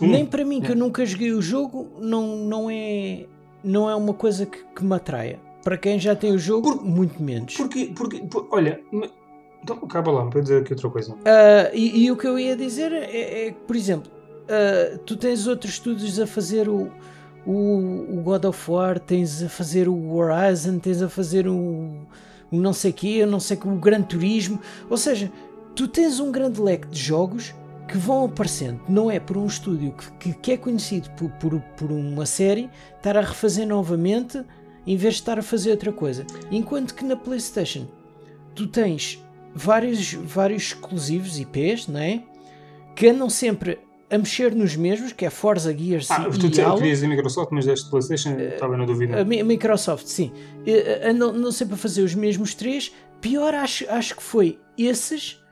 [0.01, 3.27] Hum, Nem para mim, que eu nunca joguei o jogo, não, não, é,
[3.65, 5.41] não é uma coisa que, que me atraia.
[5.65, 7.55] Para quem já tem o jogo, por, muito menos.
[7.55, 8.81] Porque, porque, por, olha,
[9.63, 11.13] então, acaba lá, para dizer aqui outra coisa.
[11.13, 14.11] Uh, e, e, o que eu ia dizer é, é por exemplo,
[14.43, 16.91] uh, tu tens outros estúdios a fazer o,
[17.47, 22.07] o, o God of War, tens a fazer o Horizon, tens a fazer o,
[22.51, 25.31] o não sei quê, não sei que o Gran Turismo, ou seja,
[25.75, 27.55] tu tens um grande leque de jogos
[27.89, 31.91] que vão aparecendo, não é por um estúdio que, que é conhecido por, por, por
[31.91, 34.43] uma série estar a refazer novamente
[34.87, 36.27] em vez de estar a fazer outra coisa.
[36.51, 37.87] Enquanto que na PlayStation
[38.55, 39.23] tu tens
[39.55, 42.23] vários, vários exclusivos IPs, não é?
[42.95, 43.79] Que andam sempre
[44.13, 46.77] a mexer nos mesmos, que é Forza Gears ah, e tu te, Halo.
[46.77, 49.23] querias a Microsoft, mas deste PlayStation uh, estava na dúvida.
[49.23, 50.31] A, Microsoft, sim.
[50.67, 52.93] Uh, andam, não sempre a fazer os mesmos três.
[53.23, 55.43] Pior acho, acho que foi esses,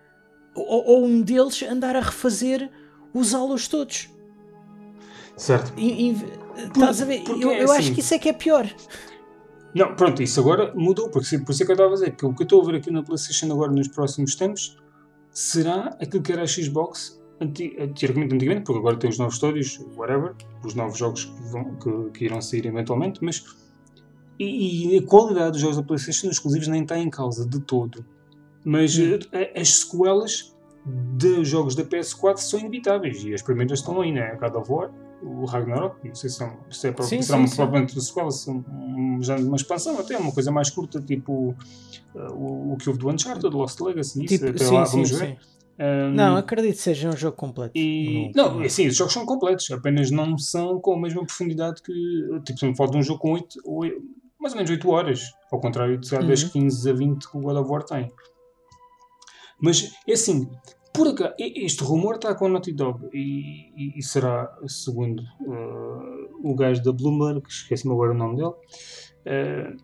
[0.54, 2.70] ou, ou um deles, andar a refazer
[3.14, 4.10] usá-los todos.
[5.38, 5.72] Certo.
[5.78, 6.16] E, e,
[6.66, 7.22] estás a ver?
[7.28, 8.68] Eu, é eu assim, acho que isso é que é pior.
[9.74, 12.26] Não, pronto, isso agora mudou, porque por isso é que eu estava a dizer que
[12.26, 14.76] o que eu estou a ver aqui na PlayStation agora nos próximos tempos
[15.32, 20.34] será aquilo que era a Xbox teoricamente antigamente, porque agora tem os novos estúdios, whatever,
[20.64, 23.44] os novos jogos que, vão, que, que irão sair eventualmente, mas
[24.38, 28.04] e, e, a qualidade dos jogos da PlayStation exclusivos nem está em causa de todo.
[28.64, 29.18] Mas hum.
[29.54, 30.54] as sequelas
[31.16, 34.34] de jogos da PS4 são inevitáveis e as primeiras estão aí, né?
[34.36, 34.90] God of War,
[35.22, 38.30] o Ragnarok, não sei se, são, se é sim, será sim, provavelmente uma sequela,
[39.20, 41.54] já uma expansão, até uma coisa mais curta, tipo
[42.14, 45.10] uh, o, o que houve do Uncharted, Lost Legacy, tipo, isso, até sim, lá vamos
[45.10, 45.38] ver.
[45.80, 47.72] Um, não, acredito que seja um jogo completo.
[47.74, 51.80] E, não, não, sim, os jogos são completos, apenas não são com a mesma profundidade
[51.80, 51.92] que.
[52.44, 53.96] Tipo, se me falta um jogo com 8, 8,
[54.38, 56.26] mais ou menos 8 horas, ao contrário de uhum.
[56.26, 58.12] das 15 a 20 que o God of War tem.
[59.58, 60.50] Mas é assim,
[60.92, 66.30] por acaso, este rumor está com a Naughty Dog e, e, e será, segundo uh,
[66.42, 68.54] o gajo da Bloomberg, esqueci-me agora o nome dele.
[69.24, 69.76] Uh,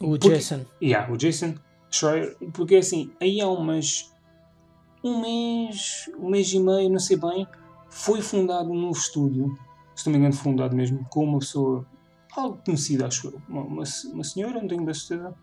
[0.00, 0.64] o porque, Jason.
[0.82, 1.54] Yeah, o Jason
[1.90, 4.13] Schreier, porque é assim, aí há umas
[5.04, 7.46] um mês, um mês e meio, não sei bem,
[7.90, 9.54] foi fundado um novo estúdio,
[9.94, 11.86] se não me engano, fundado mesmo, com uma pessoa
[12.34, 15.36] algo conhecida, acho eu, uma, uma, uma senhora, não tenho da certeza,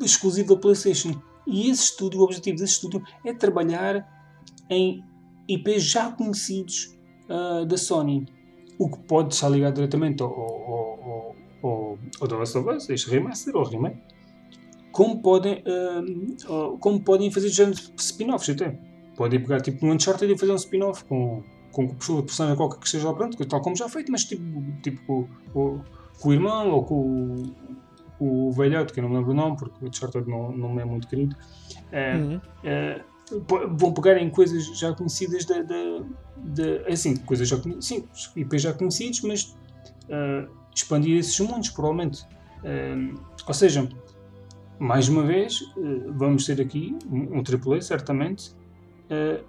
[0.00, 1.20] exclusiva da PlayStation.
[1.46, 4.08] E esse estúdio, o objetivo desse estúdio é trabalhar
[4.70, 5.04] em
[5.48, 6.96] IPs já conhecidos
[7.28, 8.26] uh, da Sony,
[8.78, 11.36] o que pode estar ligado diretamente ao, ao,
[12.20, 14.00] ao The Last of Us, este remaster ou remake
[14.92, 17.48] como podem, uh, como podem fazer
[17.96, 18.78] spin-offs até.
[19.16, 21.42] Podem pegar tipo no Uncharted e fazer um spin-off com,
[21.72, 24.42] com o personagem qualquer que esteja lá pronto, tal como já feito, mas tipo,
[24.82, 25.80] tipo com, com,
[26.20, 27.42] com o irmão ou com,
[28.18, 30.72] com o velhote, que eu não me lembro o nome, porque o Uncharted não, não
[30.72, 31.36] me é muito querido.
[31.92, 32.40] Uh, uhum.
[33.36, 36.00] uh, vão pegar em coisas já conhecidas da, da,
[36.36, 38.04] da assim, coisas já sim,
[38.34, 39.56] IPs já conhecidos, mas
[40.74, 42.26] expandir esses mundos, provavelmente.
[43.46, 43.88] ou seja,
[44.80, 48.50] mais uma vez, eh, vamos ter aqui um, AAA, certamente,
[49.10, 49.44] uh,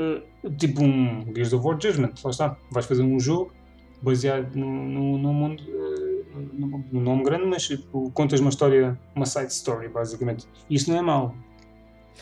[0.00, 3.52] uh, tipo um Gears of War Judgment, lá está, vais fazer um jogo
[4.00, 6.24] baseado num mundo, uh,
[6.90, 10.48] num nome grande, mas tipo, contas uma história, uma side story, basicamente.
[10.70, 11.34] Isto não é mau.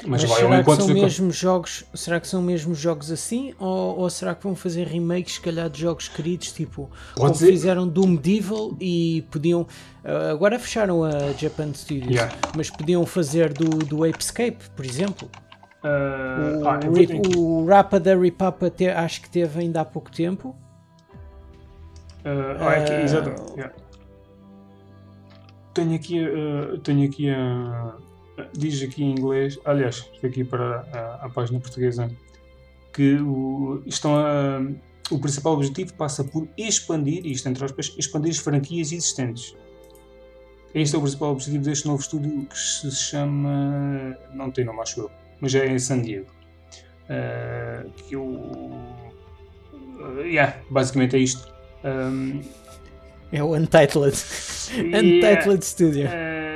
[0.06, 4.09] Mas, Mas será que são mesmo jogos, será que são mesmo jogos assim ou, ou
[4.09, 7.47] será que vão fazer remakes se calhar de jogos queridos, tipo como ser.
[7.47, 9.66] fizeram do Medieval e podiam
[10.05, 12.32] ah, agora fecharam a Japan Studios, Yeah.
[12.56, 15.28] mas podiam fazer do, do Apescape, por exemplo.
[15.82, 16.81] Ah, O, ah,
[17.36, 20.55] o, o Rapa da Ripapa te- acho que teve ainda há pouco tempo.
[22.24, 23.02] Ah, aqui, Ah.
[23.02, 23.52] exato.
[23.56, 23.74] yeah.
[25.74, 26.20] Tenho aqui,
[26.82, 27.97] tenho aqui a.
[28.52, 32.10] diz aqui em inglês, aliás, foi aqui para a, a página portuguesa,
[32.93, 34.60] que o, estão a,
[35.10, 39.56] o principal objetivo passa por expandir, isto entre aspas, expandir as franquias existentes.
[40.74, 44.16] Este é o principal objetivo deste novo estúdio que se chama.
[44.35, 45.10] não tem nome, acho eu,
[45.40, 46.27] mas é em San Diego.
[47.09, 48.70] Ah, que o.
[50.01, 51.48] ah, yeah, basicamente é isto.
[51.85, 52.43] Um,
[53.31, 54.16] É o Untitled.
[54.70, 54.98] Yeah.
[54.98, 56.06] Untitled Studio.
[56.06, 56.48] Eh,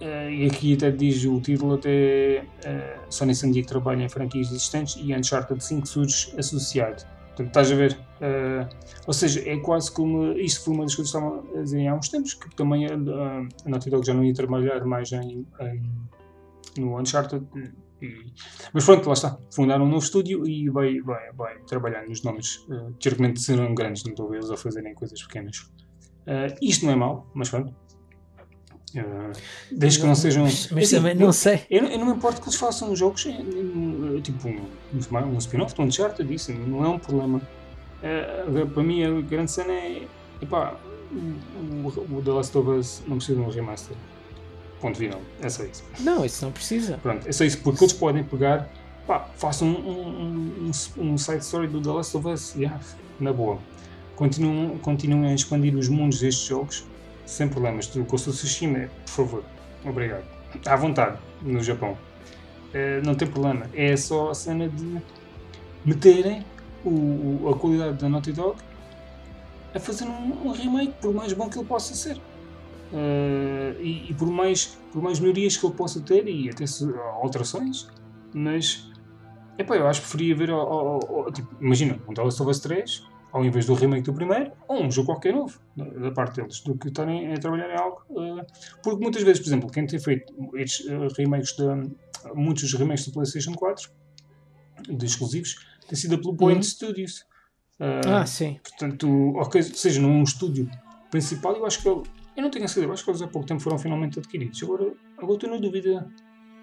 [0.00, 4.48] eh, e aqui até diz o título até uh, Sony San Diego trabalha em franquias
[4.48, 7.04] existentes e Uncharted 5 surge associado.
[7.28, 7.98] Portanto, estás a ver?
[8.20, 8.68] eh,
[9.06, 10.32] ou seja, é quase como.
[10.32, 12.94] Isto foi uma das coisas que estavam a dizer há uns tempos, que também a,
[12.94, 17.46] a, Naughty Dog já não ia trabalhar mais em, em- no Uncharted.
[18.72, 19.38] mas pronto, lá está.
[19.54, 22.56] Fundaram um novo estúdio e vai, vai, vai trabalhar nos nomes.
[22.68, 25.70] Uh, teoricamente serão grandes, não estou a ver eles a fazerem coisas pequenas.
[26.60, 27.72] Isto não é mau, mas pronto.
[28.94, 29.32] Eh,
[29.70, 30.44] desde que não sejam.
[30.44, 31.62] Mas, mas Assim, também eu- não sei.
[31.70, 33.22] eu, eu não me importo que eles façam jogos
[34.22, 34.60] tipo um,
[34.94, 37.40] um, um spin-off de Uncharted, isso não é um problema.
[38.46, 40.02] Agora, para mim, a grande cena é.
[40.40, 40.76] Epá,
[41.12, 43.96] o, The Last of Us não precisa de um remaster.
[44.80, 45.20] Ponto final.
[45.42, 45.82] É só isso.
[46.00, 46.98] Não, isso não precisa.
[46.98, 48.68] Pronto, é só isso, porque eles podem pegar,
[49.06, 52.78] pá, façam um, um, um, um side story do The Last of Us, yeah,
[53.18, 53.58] na boa.
[54.14, 56.84] Continuam, continuem a expandir os mundos destes jogos
[57.28, 57.86] sem problemas.
[57.88, 59.44] Do Ghost of Tsushima, por favor,
[59.84, 60.24] obrigado.
[60.66, 61.96] À vontade, no Japão.
[62.72, 64.98] Eh, não tem problema, é só a cena de
[65.84, 66.44] meterem
[66.84, 66.90] o,
[67.44, 68.58] o- a qualidade da Naughty Dog
[69.74, 72.18] a fazer um, um remake, por mais bom que ele possa ser.
[72.92, 76.64] Eh, e, e por, mais, por mais melhorias que ele possa ter e até
[77.22, 77.88] alterações,
[78.34, 78.90] mas
[79.58, 80.50] epá, eu acho que preferia ver,
[81.32, 85.06] tipo, imagina, um of Us 3 ao invés do remake do primeiro, ou um jogo
[85.08, 88.02] qualquer novo da, parte deles, do que estarem a trabalhar em algo.
[88.18, 88.46] eh,
[88.82, 91.64] porque muitas vezes, por exemplo, quem tem feito estes eh, remakes, de,
[92.34, 93.90] muitos remakes do PlayStation 4
[94.88, 95.56] de exclusivos,
[95.86, 96.62] tem sido a Blue Point Uhum.
[96.62, 97.24] Studios.
[97.80, 98.58] Eh, Ah, sim.
[98.62, 99.34] Portanto,
[99.74, 100.68] seja num estúdio
[101.10, 102.02] principal, eu acho que ele,
[102.36, 104.62] eu não tenho a certeza, acho que eles há pouco tempo foram finalmente adquiridos.
[104.62, 106.10] Agora, agora estou na dúvida,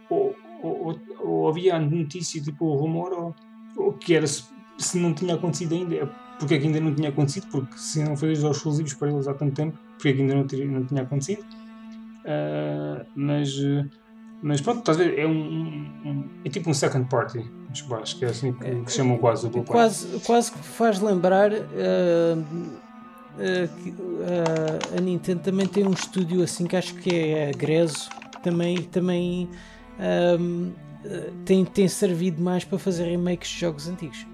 [0.09, 3.35] ou, ou, ou, ou havia notícia, tipo o rumor, ou,
[3.77, 4.43] ou que era se,
[4.77, 6.24] se não tinha acontecido ainda.
[6.39, 7.47] Porque é que ainda não tinha acontecido?
[7.51, 10.35] Porque se não fez os exclusivos para eles há tanto tempo, porque é que ainda
[10.35, 11.45] não, teria- não tinha acontecido?
[12.25, 13.49] Ah, mas,
[14.41, 15.19] mas pronto, estás a ver?
[15.19, 17.45] É, um, um- um- é tipo um second party,
[18.01, 19.63] acho, que é assim que, que chamam quase o Blue.
[19.63, 21.65] Quase, quase que faz lembrar que,
[23.37, 28.41] ah, a Nintendo também tem um estúdio assim que acho que é a Grezzo, que
[28.43, 29.49] também, também
[29.99, 30.37] ah,
[31.45, 34.25] tem, tem servido mais para fazer remakes de jogos antigos.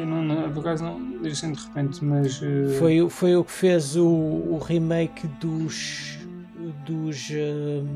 [0.00, 2.40] Eu não, não, por acaso não assim de repente, mas.
[2.42, 6.18] eh, Foi, o- foi o que fez o, o remake dos.
[6.84, 7.30] dos.
[7.30, 7.86] hum,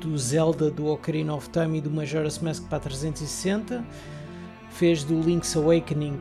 [0.00, 3.82] do Zelda, do Ocarina of Time e do Majora's Mask para a 360.
[4.68, 6.20] Fez do Link's Awakening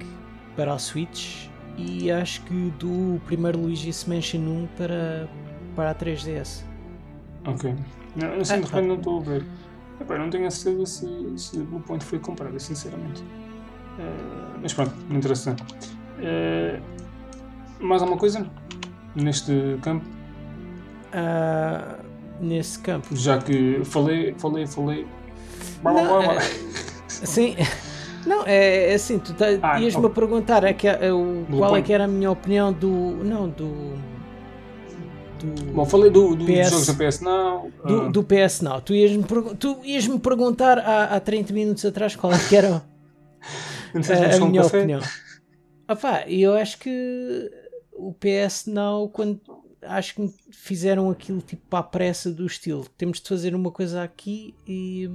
[0.55, 1.47] para a Switch.
[1.77, 5.27] E acho que do primeiro Luigi's Mansion 1 para,
[5.75, 6.63] para a 3DS.
[7.45, 7.73] Ok.
[8.15, 9.45] Não, assim de repente não estou a ver.
[9.99, 11.07] Epá, não tenho a certeza se,
[11.37, 13.23] se o Point foi comprado, sinceramente.
[13.99, 15.55] Eh, mas pronto, não interessa.
[16.19, 16.79] Eh,
[17.79, 18.45] mais alguma coisa
[19.15, 20.05] neste campo?
[21.11, 21.95] Ah,
[22.39, 23.15] nesse campo.
[23.15, 25.07] Já que falei, falei, falei.
[25.83, 26.39] Não, é-
[27.07, 27.55] Sim.
[28.25, 30.15] Não, é, é assim, tu tá, Ah, ias-me a ok.
[30.15, 32.87] perguntar é que, é, o, Blue qual é que era a minha opinião do.
[32.87, 33.67] Não, do.
[35.41, 36.71] Do, Bom, falei do, do, PS.
[36.71, 37.69] dos jogos da PS Now.
[37.85, 38.79] do, ah, do PS Now.
[38.79, 42.81] Tu ias-me pergu- tu ias-me perguntar há, há 30 minutos atrás qual é que era
[43.93, 44.77] não sei se a, minha café.
[44.79, 45.01] opinião.
[45.89, 47.51] Opá, eu acho que
[47.91, 49.39] o PS Now, quando
[49.81, 54.01] acho que fizeram aquilo tipo para a pressa do estilo, temos de fazer uma coisa
[54.03, 55.09] aqui e,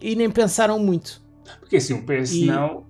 [0.00, 1.22] e nem pensaram muito.
[1.60, 2.86] Porque assim, o PS E- Now.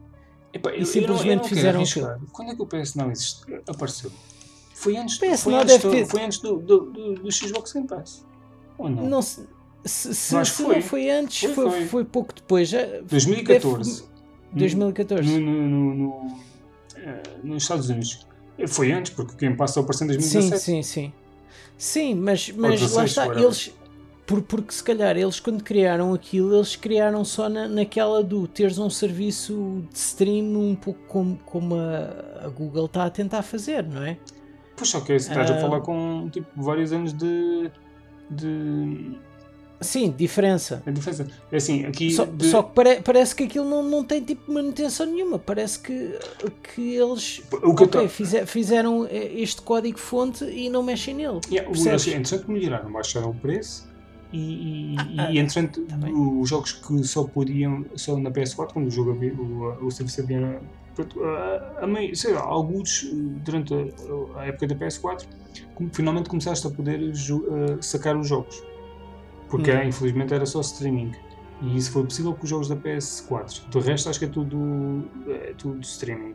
[0.54, 2.18] Epá, eu- eu não- eu simplesmente não fizeram arriscar.
[2.32, 4.10] Quando é que o PS Now existe, apareceu?
[4.74, 7.72] Foi antes, PS foi antes, deve do, ter- foi antes do, do, do, do Xbox
[7.72, 8.26] Game Pass.
[8.76, 9.08] Ou não?
[9.08, 9.46] Não se,
[9.84, 10.74] se, se, se foi.
[10.76, 11.86] não foi antes, Foi, foi, foi.
[11.86, 12.68] foi pouco depois.
[12.68, 14.00] já- 2014.
[14.02, 14.11] deve-
[14.54, 15.40] 2014.
[15.40, 16.36] No, no, no, no,
[16.96, 18.26] eh, nos Estados Unidos.
[18.58, 20.62] Eh, Foi antes, porque o Game Pass só apareceu em Sim, 2017.
[20.62, 21.12] sim, sim.
[21.78, 23.22] Sim, mas, mas lá 16, está.
[23.22, 23.44] whatever.
[23.44, 23.74] Eles,
[24.26, 28.78] Por, porque se calhar eles quando criaram aquilo, eles criaram só na, naquela do teres
[28.78, 33.82] um serviço de stream um pouco como, como a, a Google está a tentar fazer,
[33.84, 34.16] não é?
[34.76, 35.60] Pois só que estás a Ah.
[35.60, 37.70] falar com tipo, vários anos de.
[38.30, 39.16] de.
[39.82, 40.82] Sim, diferença.
[40.86, 41.26] de diferença.
[41.50, 42.10] É assim, aqui.
[42.12, 45.38] Só, de- só que pare- parece que aquilo não, não tem tipo manutenção nenhuma.
[45.38, 46.18] Parece que,
[46.74, 51.40] que eles o que eu ok, tô- fize- fizeram este código-fonte e não mexem nele.
[51.50, 52.06] Yeah, o- percebes?
[52.08, 52.16] é
[52.50, 53.86] melhoraram, baixaram o preço
[54.32, 58.86] e, e, Ah, e entretanto tá os jogos que só podiam só na PS4 quando
[58.86, 60.60] o jogo havia, o, o serviço havia
[60.94, 63.06] pronto, a, a meio, sei lá, alguns
[63.44, 65.24] durante a, a época da PS4
[65.74, 67.12] como finalmente começaste a poder
[67.78, 68.62] a sacar os jogos
[69.52, 69.74] porque Hum.
[69.74, 71.12] era, infelizmente era só streaming
[71.60, 75.04] e isso foi possível com os jogos da PS4 do resto acho que é tudo,
[75.28, 76.34] é tudo streaming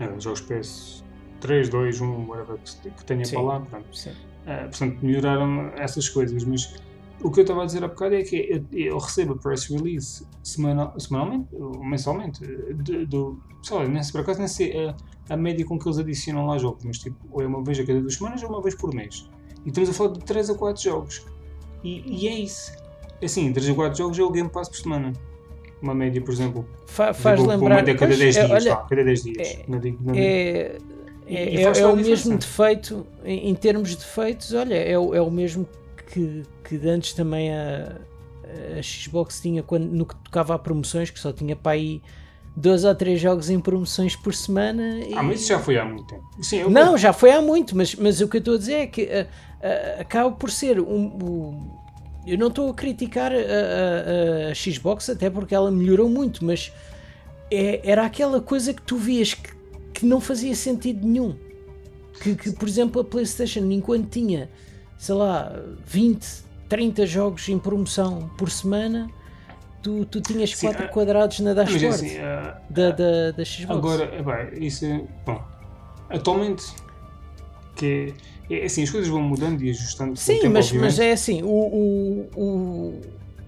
[0.00, 3.34] é, jogos PS3, 2, 1, whatever que, tenha Sim.
[3.34, 3.62] para lá.
[3.92, 4.10] Sim.
[4.10, 6.76] Uh, portanto, melhoraram essas coisas, mas
[7.22, 9.66] o que eu estava a dizer há bocado é que eu, eu recebo a press
[9.70, 12.40] release semanal, semanalmente, ou mensalmente,
[12.74, 14.94] de- do, sei lá, nem se por acaso nem sei a,
[15.30, 17.86] a média com que eles adicionam lá jogos, mas tipo, ou é uma vez a
[17.86, 19.28] cada duas semanas ou uma vez por mês.
[19.64, 21.26] E estamos a falar de 3 a 4 jogos.
[21.84, 22.72] E, e é isso.
[23.22, 25.12] Assim, 3 a 4 jogos é o Game Pass por semana.
[25.80, 26.66] Uma média, por exemplo.
[26.86, 27.76] Fa- faz Digo, uma lembrar.
[27.76, 29.48] média a cada Pois, 10 é, dias, olha, vá, cada 10 dias.
[29.48, 30.78] é- Não digo- não digo- é,
[31.28, 34.52] E- é, e é- é o mesmo defeito em, em termos de defeitos.
[34.54, 35.68] Olha, é, o- é o mesmo
[36.10, 37.96] que, que antes também a,
[38.78, 42.00] a Xbox tinha quando, no que tocava a promoções, que só tinha para aí
[42.56, 45.00] dois ou três jogos em promoções por semana.
[45.00, 45.12] E...
[45.14, 46.24] Ah, mas isso já foi há muito tempo.
[46.40, 48.74] Sim, eu Não, já foi há muito, mas, mas o que eu estou a dizer
[48.74, 49.26] é que ah,
[49.66, 51.06] ah, acaba por ser um.
[51.22, 51.70] um-
[52.26, 56.72] eu não estou a criticar a, a- a Xbox, até porque ela melhorou muito, mas
[57.50, 59.52] é- era aquela coisa que tu vias que,
[59.94, 61.36] que não fazia sentido nenhum.
[62.20, 64.50] Que, que, por exemplo, a PlayStation, enquanto tinha,
[64.98, 65.52] sei lá,
[65.84, 66.26] 20,
[66.68, 69.08] 30 jogos em promoção por semana,
[69.82, 73.44] tu, tu tinhas Sim, 4 ah, quadrados na é dashboard assim, ah, da, da, da
[73.44, 73.70] Xbox.
[73.78, 74.06] Agora,
[74.50, 75.04] bem, isso é.
[75.24, 75.40] Bom,
[76.10, 76.64] atualmente.
[77.76, 80.16] Que é, é assim, as coisas vão mudando e ajustando.
[80.16, 81.48] Sim, mas, mas é assim, o.
[81.48, 83.00] o, o,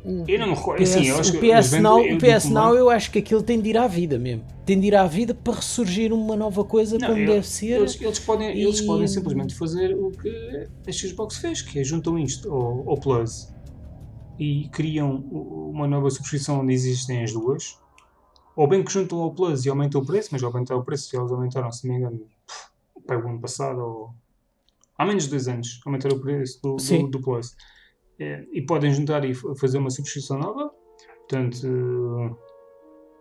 [0.04, 0.82] o Eu não me recordo.
[0.82, 2.80] PS, Assim, eu acho o que eles PS vendem- Now, eu o PS Now é.
[2.80, 4.44] eu acho que aquilo tem de ir à vida mesmo.
[4.64, 7.66] Tem de ir à vida para ressurgir uma nova coisa Não, como eu- deve ser.
[7.80, 11.84] Eles, eles podem, eles e- podem simplesmente fazer o que a Xbox fez, que é
[11.84, 13.48] juntam isto ao, ao Plus
[14.38, 17.78] e criam uma nova subscrição onde existem as duas.
[18.54, 21.30] Ou bem que juntam ao Plus e aumentam o preço, mas aumentar o preço, eles
[21.30, 22.20] aumentaram, se não me engano,
[23.06, 24.10] para o ano passado, ou
[24.98, 27.08] há menos de dois anos, aumentaram o preço do, do, Sim.
[27.08, 27.54] do Plus.
[28.20, 30.70] É, e podem juntar e fazer uma subscrição nova,
[31.20, 32.36] portanto,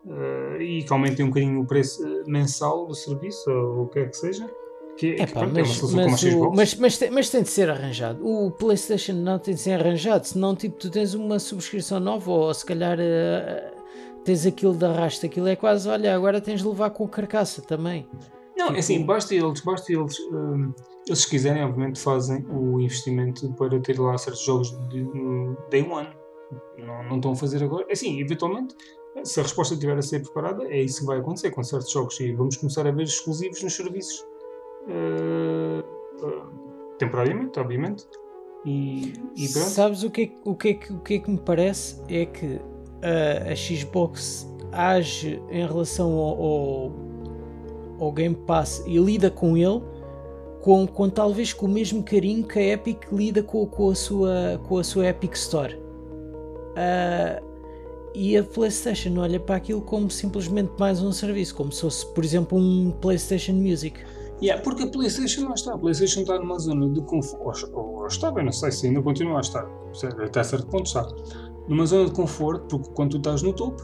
[0.09, 3.99] eh, e que aumentem um bocadinho o preço eh, mensal do serviço, ou o que
[3.99, 4.49] é que seja.
[4.97, 7.43] Que, que, Epá, pronto, é uma mas, a mas, o- mas, mas, tem, mas tem
[7.43, 8.25] de ser arranjado.
[8.27, 12.51] O PlayStation não tem de ser arranjado, senão tipo, tu tens uma subscrição nova ou
[12.53, 13.71] se calhar eh,
[14.25, 15.23] tens aquilo de arrasto.
[15.27, 18.09] Aquilo é quase, olha, agora tens de levar com a carcaça também.
[18.57, 20.17] Não, é assim, tipo- basta eles, basta eles,
[21.07, 25.05] eles se quiserem, obviamente fazem o investimento para ter lá certos jogos de
[25.69, 26.09] day one.
[26.77, 27.85] Não, não estão a fazer agora.
[27.89, 28.75] Assim, eventualmente,
[29.23, 32.19] se a resposta estiver a ser preparada, é isso que vai acontecer com certos jogos
[32.19, 34.25] e vamos começar a ver exclusivos nos serviços
[34.87, 35.83] eh,
[36.23, 36.43] eh,
[36.97, 38.05] temporariamente, obviamente.
[38.65, 39.69] E, e pronto.
[39.69, 42.01] Sabes o que, é, o, que é que, o que é que me parece?
[42.09, 42.59] É que
[43.01, 46.91] a, a Xbox age em relação ao, ao,
[47.99, 49.81] ao Game Pass e lida com ele
[50.61, 54.61] com, com talvez com o mesmo carinho que a Epic lida com, com, a, sua,
[54.67, 55.77] com a sua Epic Store.
[56.75, 57.41] Ah,
[58.13, 62.23] e a PlayStation olha para aquilo como simplesmente mais um serviço, como se fosse, por
[62.23, 63.99] exemplo, um PlayStation Music.
[64.41, 65.73] Yeah, porque a PlayStation não está.
[65.73, 67.71] A PlayStation está numa zona de conforto.
[67.73, 69.67] Ou, ou estava, não sei se ainda continua a estar.
[70.23, 71.07] Até certo ponto está.
[71.67, 73.81] Numa zona de conforto, porque quando tu estás no topo,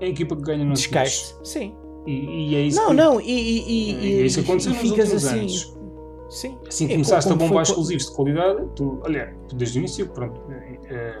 [0.00, 1.36] é a equipa que ganha no Descais.
[1.44, 1.74] Sim.
[2.06, 4.72] E, e é isso Não, que, não, e, e, e, E é isso que aconteceu
[4.72, 5.38] nos últimos assim.
[5.40, 5.76] anos.
[6.30, 6.58] Sim.
[6.66, 10.40] Assim que É, começaste a bombar exclusivos de qualidade, tu, olha, desde o início, pronto,
[10.50, 11.20] eh, eh,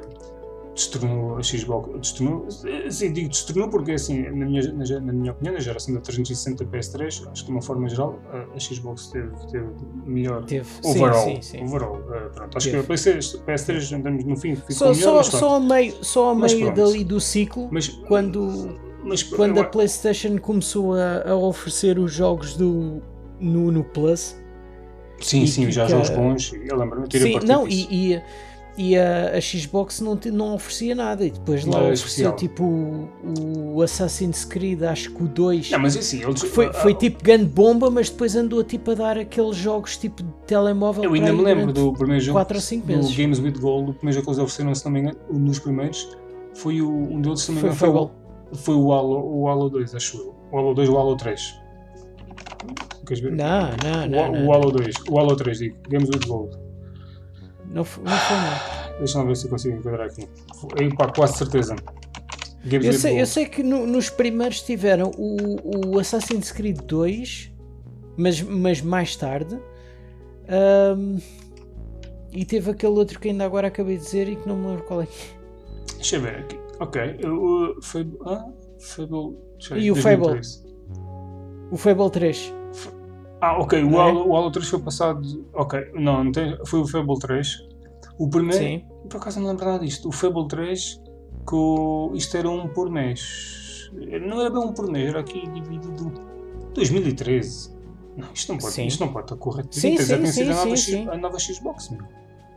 [0.74, 5.32] destornou a Xbox, destornou, eh, sim, digo destornou porque assim, na minha, na, na minha
[5.32, 9.08] opinião, na geração da 360 PS3, acho que de uma forma geral, a, a Xbox
[9.08, 9.66] teve, teve
[10.06, 10.66] melhor Teve.
[10.82, 11.24] overall.
[11.26, 11.64] sim, sim, sim.
[11.64, 12.82] overall eh, pronto, acho Teve.
[12.86, 16.30] que a PS3, PS3 andamos no fim, ficou Só, melhor, só, só a meio, só
[16.30, 21.30] a Mas meio dali do ciclo, mas, quando, mas, quando eu- a PlayStation começou a,
[21.30, 23.02] a oferecer os jogos do,
[23.40, 24.36] no, no Plus.
[25.20, 28.22] Sim, sim, já que- jogos bons, eu lembro-me, Sim, não, e, e,
[28.76, 31.24] e a, a Xbox não, te- não oferecia nada.
[31.24, 35.70] E depois lá ofereceu tipo o, o Assassin's Creed, acho que o 2.
[35.70, 36.42] Não, mas assim, eles.
[36.42, 40.30] Foi, foi tipo grande bomba, mas depois andou tipo a dar aqueles jogos tipo de
[40.46, 41.04] telemóvel.
[41.04, 42.36] Eu ainda me lembro do primeiro jogo.
[42.38, 43.14] quatro ou cinco do meses.
[43.14, 45.58] Games with Gold, o primeiro jogo que eles ofereceram, se não me engano, um dos
[45.60, 46.08] primeiros.
[46.54, 48.02] Foi o, um deles, se não me Foi foi, Fable.
[48.06, 48.10] o,
[48.54, 50.34] foi o, Halo, o Halo 2, acho eu.
[50.50, 51.60] O Halo 2 ou o Halo 3.
[53.06, 53.32] Queres ver?
[53.32, 54.32] Não, não, o, não.
[54.32, 56.56] o não, Halo 2, o Halo 3, digo, Games with Gold.
[57.70, 58.98] não, foi- não foi não.
[58.98, 60.28] Deixa-me ver se eu consigo enquadrar aqui.
[60.78, 61.74] Aí, pá, quase certeza.
[62.64, 67.50] Games Eu sei, eu sei que no- nos primeiros tiveram o, o Assassin's Creed 2,
[68.16, 69.58] mas, mas mais tarde.
[70.48, 71.18] Ahm,
[72.30, 74.84] e teve aquele outro que ainda agora acabei de dizer e que não me lembro
[74.84, 75.06] qual é.
[75.06, 75.94] que é.
[75.96, 76.58] Deixa eu ver aqui.
[76.82, 77.00] Ok.
[77.26, 78.18] O Fable.
[78.26, 78.44] Ah,
[78.80, 79.36] Fable.
[79.70, 80.26] ver, E o Fable?
[80.28, 80.64] 2013.
[81.70, 82.54] O Fable 3.
[83.40, 83.82] Ah, ok.
[83.82, 83.96] O é?
[84.00, 85.44] Halo, o Halo 3 foi passado.
[85.54, 85.80] Ok.
[85.94, 87.66] Não, não tem, foi o Fable 3.
[88.18, 88.62] O primeiro.
[88.62, 88.84] Sim.
[89.08, 90.08] Por acaso não lembro nada disto.
[90.08, 91.00] O Fable 3,
[91.48, 93.90] que o- isto era um por mês.
[94.26, 96.12] Não era bem um por mês, era aqui dividido.
[96.74, 97.72] 2013.
[98.16, 98.86] Não, isto não pode, Sim.
[98.86, 99.74] isto não pode estar correto.
[99.74, 101.08] Sim, 2013 já sim, tinha sido sim, a nova, sim, X- sim.
[101.08, 101.90] a nova Xbox.
[101.90, 102.02] Meu.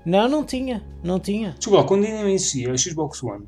[0.06, 0.84] Não, não tinha.
[1.04, 1.52] Não tinha.
[1.58, 3.46] Desculpa, lá, quando ainda não existia a Xbox One,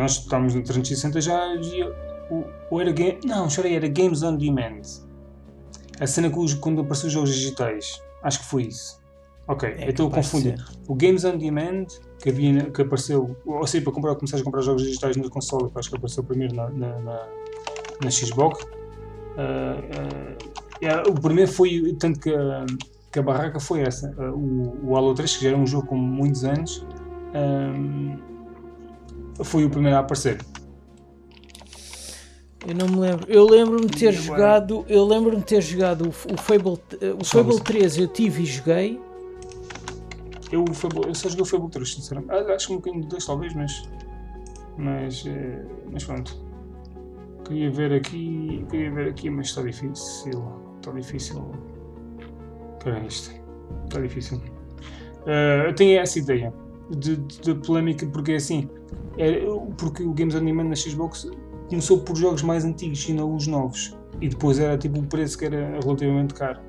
[0.00, 1.92] nós estávamos no 360 já havia
[2.30, 4.82] o, o era game, não, chorei, era Games on Demand.
[6.00, 8.98] A cena que quando apareceu os jogos digitais, acho que foi isso.
[9.46, 10.64] Ok, É eu estou a capaz de confundir.
[10.86, 11.86] O Games on Demand
[12.22, 15.70] que, havia, que apareceu, ou seja, para comprar, começares a comprar jogos digitais na console,
[15.70, 17.26] que acho que apareceu primeiro na, na, na,
[18.04, 18.64] na Xbox.
[19.36, 20.36] Ah, ah,
[20.80, 22.66] é, o primeiro foi, tanto que, a-
[23.10, 24.14] que a barraca foi essa.
[24.18, 26.86] Ah, o, o Halo 3, que já era um jogo com muitos anos,
[27.34, 28.16] ahm,
[29.44, 30.38] foi o primeiro a aparecer.
[32.66, 33.26] Eu não me lembro.
[33.30, 34.22] Eu lembro-me de ter agora?
[34.22, 34.84] jogado.
[34.88, 36.78] Eu lembro-me de ter jogado o, o Fable.
[37.00, 37.64] eh, O Fable isso.
[37.64, 39.00] 3 eu tive e joguei.
[40.52, 42.32] Eu, o Fable- eu só joguei o Fable 3, sinceramente.
[42.32, 43.88] Ah, Acho que um bocadinho de 2 talvez, mas.
[44.76, 46.36] Mas, eh, mas pronto.
[47.46, 48.64] Queria ver aqui.
[48.70, 50.44] Queria ver aqui, mas está difícil.
[50.76, 51.50] Está difícil.
[52.84, 53.32] É isto?
[53.84, 54.40] Está difícil.
[55.26, 56.52] Eh, eu tenho essa ideia
[56.90, 58.68] de, de, de polémica, porque é assim.
[59.20, 59.40] É,
[59.76, 61.30] porque o Games on Demand na Xbox
[61.68, 63.96] começou por jogos mais antigos e não os novos.
[64.20, 66.60] E depois era tipo um preço que era relativamente caro.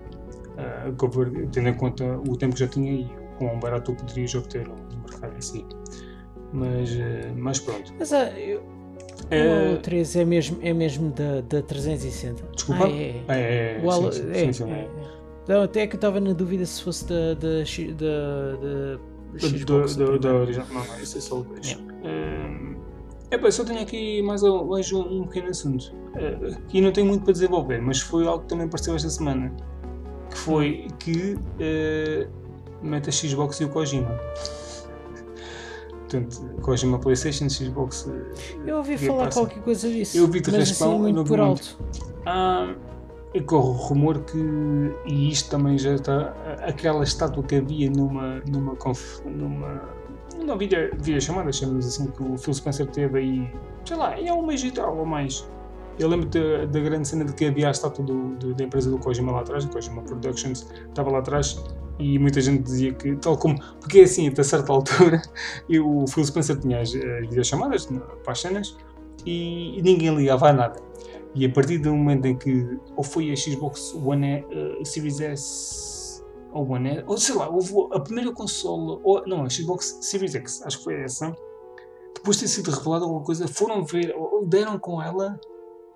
[0.52, 4.36] Uh, tendo em conta o tempo que já tinha e o quão barato tu poderias
[4.36, 4.76] obter no
[5.10, 5.66] mercado em si.
[6.54, 7.94] Mas, eh, mas pronto.
[7.98, 8.62] Mas ah, eu,
[9.30, 12.44] Eh, o 3 é mesmo, é mesmo da, da 360.
[12.54, 12.86] Desculpa?
[12.86, 13.24] Ah, é.
[13.30, 14.80] É, é, Halo- sim, sim, é, sim, é, é.
[14.82, 14.90] é.
[15.44, 19.00] Então, até que eu estava na dúvida se fosse da, da, da, da
[19.34, 19.96] Da- Xbox.
[19.96, 20.68] da- da- original.
[20.72, 21.78] Não, não, esse é só o 2.
[23.32, 25.94] É pá, só tenho aqui mais um, mais um, um pequeno assunto.
[26.16, 29.52] Eh, e não tenho muito para desenvolver, mas foi algo que também apareceu esta semana.
[30.30, 32.28] Que foi que eh,
[32.84, 34.20] mete a Xbox e o Kojima.
[36.02, 38.10] Portanto, Kojima Playstation, Xbox.
[38.10, 40.18] eh, Eu ouvi Game falar qualquer coisa disso.
[40.18, 41.50] Eu vi-te mas raspão assim, e não por muito.
[41.50, 41.78] alto.
[42.26, 42.76] Ah,
[43.34, 44.38] e corre o rumor que,
[45.06, 46.34] e isto também já está,
[46.68, 48.76] aquela estátua que havia numa, numa,
[49.26, 49.82] numa,
[50.38, 53.50] numa vídeo, vídeo chamada, chamamos assim, que o Phil Spencer teve aí,
[53.86, 55.50] sei lá, é um mês e tal ou mais.
[56.00, 58.90] Eu lembro da, da grande cena de que havia a estátua do, do- da empresa
[58.90, 61.64] do Kojima lá atrás, do Kojima Productions, estava lá atrás
[62.00, 65.22] e muita gente dizia que, tal como, porque é assim, até certa altura,
[65.70, 68.76] e o Phil Spencer tinha as, as videochamadas para as cenas
[69.26, 70.91] e, e ninguém ligava a nada.
[71.34, 76.24] E a partir do momento em que ou foi a Xbox One eh, Series S
[76.52, 80.36] ou One S, ou sei lá, houve a primeira consola, ou não, a Xbox Series
[80.36, 81.34] X, acho que foi essa,
[82.16, 85.40] depois de ter sido revelada alguma coisa, foram ver, ou deram com ela,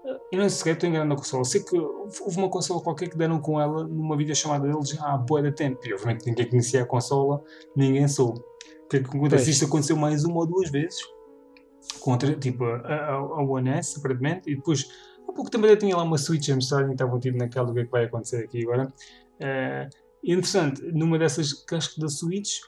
[0.06, 3.10] eh, eu não sei sequer estou enganando a consola, sei que houve uma consola qualquer
[3.10, 6.50] que deram com ela numa videochamada deles já há boa de tempo, e obviamente ninguém
[6.50, 7.44] conhecia a consola,
[7.76, 8.40] ninguém soube.
[8.86, 9.50] O que é que acontece?
[9.50, 11.02] Isto aconteceu mais uma ou duas vezes,
[12.00, 14.88] contra, tipo, a, a, a One S, aparentemente, e depois
[15.36, 17.82] pouco também eu tinha lá uma Switch a mostrar e estavam tipo naquela do que
[17.82, 18.92] é que vai acontecer aqui agora.
[20.24, 22.60] E interessante, numa dessas cascas da Switch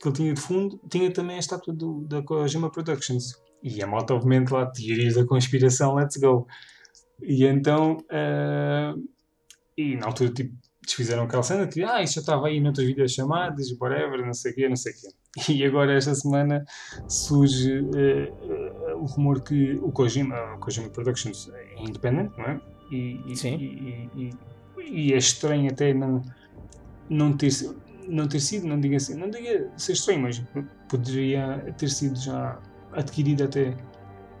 [0.00, 3.40] que ele tinha de fundo, tinha também a estátua do, da Kojima Productions.
[3.62, 6.44] E a malta, obviamente, lá, teorias da conspiração, let's go.
[7.22, 8.94] E então, eh,
[9.76, 10.52] e na altura, tipo,
[10.84, 14.54] desfizeram aquela cena que, ah, isso já estava aí noutras videochamadas, whatever, não sei o
[14.56, 15.08] quê, não sei o quê.
[15.48, 16.64] E agora, esta semana,
[17.08, 22.60] surge eh, eh, o rumor que o Kojima, a Kojima Productions é independente, não é?
[22.90, 23.56] E, e, Sim.
[23.56, 24.30] E, e,
[24.76, 26.22] e- é estranho até não,
[27.08, 27.50] não, ter,
[28.08, 30.42] não ter sido, não diga assim, não diga ser estranho, mas
[30.88, 32.60] poderia ter sido já
[32.92, 33.76] adquirido até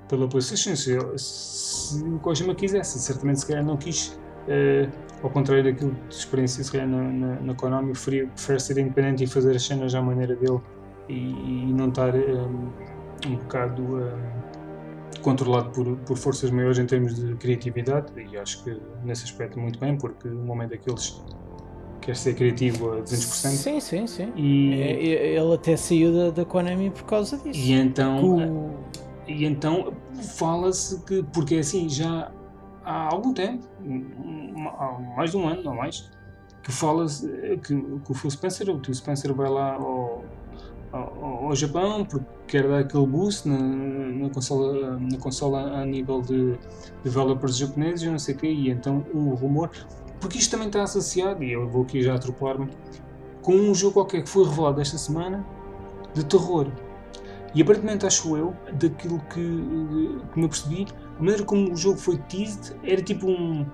[0.08, 4.20] pela PlayStation se, se o Kojima quisesse, certamente se calhar não quis.
[4.48, 4.90] eh,
[5.22, 9.26] ao contrário daquilo de experiência se calhar na, na, na Konami, prefere ser independente e
[9.26, 10.60] fazer as cenas à maneira dele
[11.08, 11.14] e,
[11.68, 12.70] e não estar um,
[13.26, 18.76] um bocado um, controlado por, por forças maiores em termos de criatividade e acho que
[19.04, 21.22] nesse aspecto muito bem, porque no momento daqueles
[22.00, 23.06] quer ser criativo a 200%.
[23.50, 24.32] Sim, sim, sim.
[24.34, 27.58] E, É, ele até saiu da, da Konami por causa disso.
[27.60, 28.82] e então, O-
[29.28, 29.92] e então
[30.36, 32.32] fala-se que, porque assim, já
[32.84, 33.64] há algum tempo,
[34.78, 36.10] há mais de um ano ou mais,
[36.64, 40.24] que fala-se eh, que, que o Phil Spencer, o tio Spencer vai lá ao,
[40.92, 46.20] ao, ao Japão porque quer dar aquele boost na, na, consola, na consola a nível
[46.20, 46.58] de
[47.02, 49.70] developers japoneses e não sei o quê, e então o rumor,
[50.20, 52.68] porque isto também está associado, e eu vou aqui já atropelar-me,
[53.40, 55.44] com um jogo qualquer que foi revelado esta semana
[56.14, 56.68] de terror.
[57.54, 59.40] E aparentemente acho eu, daquilo que,
[60.32, 60.86] que me apercebi,
[61.16, 63.66] a maneira como o jogo foi teased era tipo um,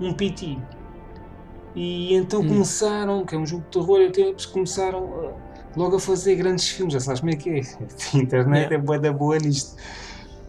[0.00, 0.56] um PT.
[1.74, 2.48] E então Hum.
[2.48, 5.34] começaram, que é um jogo de terror, até começaram
[5.76, 7.60] logo a fazer grandes filmes, já sabes como é que é.
[8.14, 8.74] A internet Yeah.
[8.74, 9.76] é boa da boa nisto.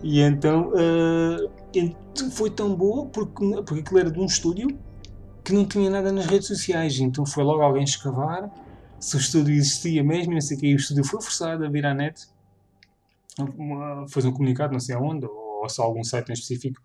[0.03, 4.77] E então uh, foi tão boa porque, porque aquilo era de um estúdio
[5.43, 6.99] que não tinha nada nas redes sociais.
[6.99, 8.49] Então foi logo alguém escavar
[8.99, 10.67] se o estúdio existia mesmo e não sei o que.
[10.67, 12.27] E o estúdio foi forçado a vir à net
[14.09, 16.81] fez um comunicado, não sei aonde, ou se há algum site em específico,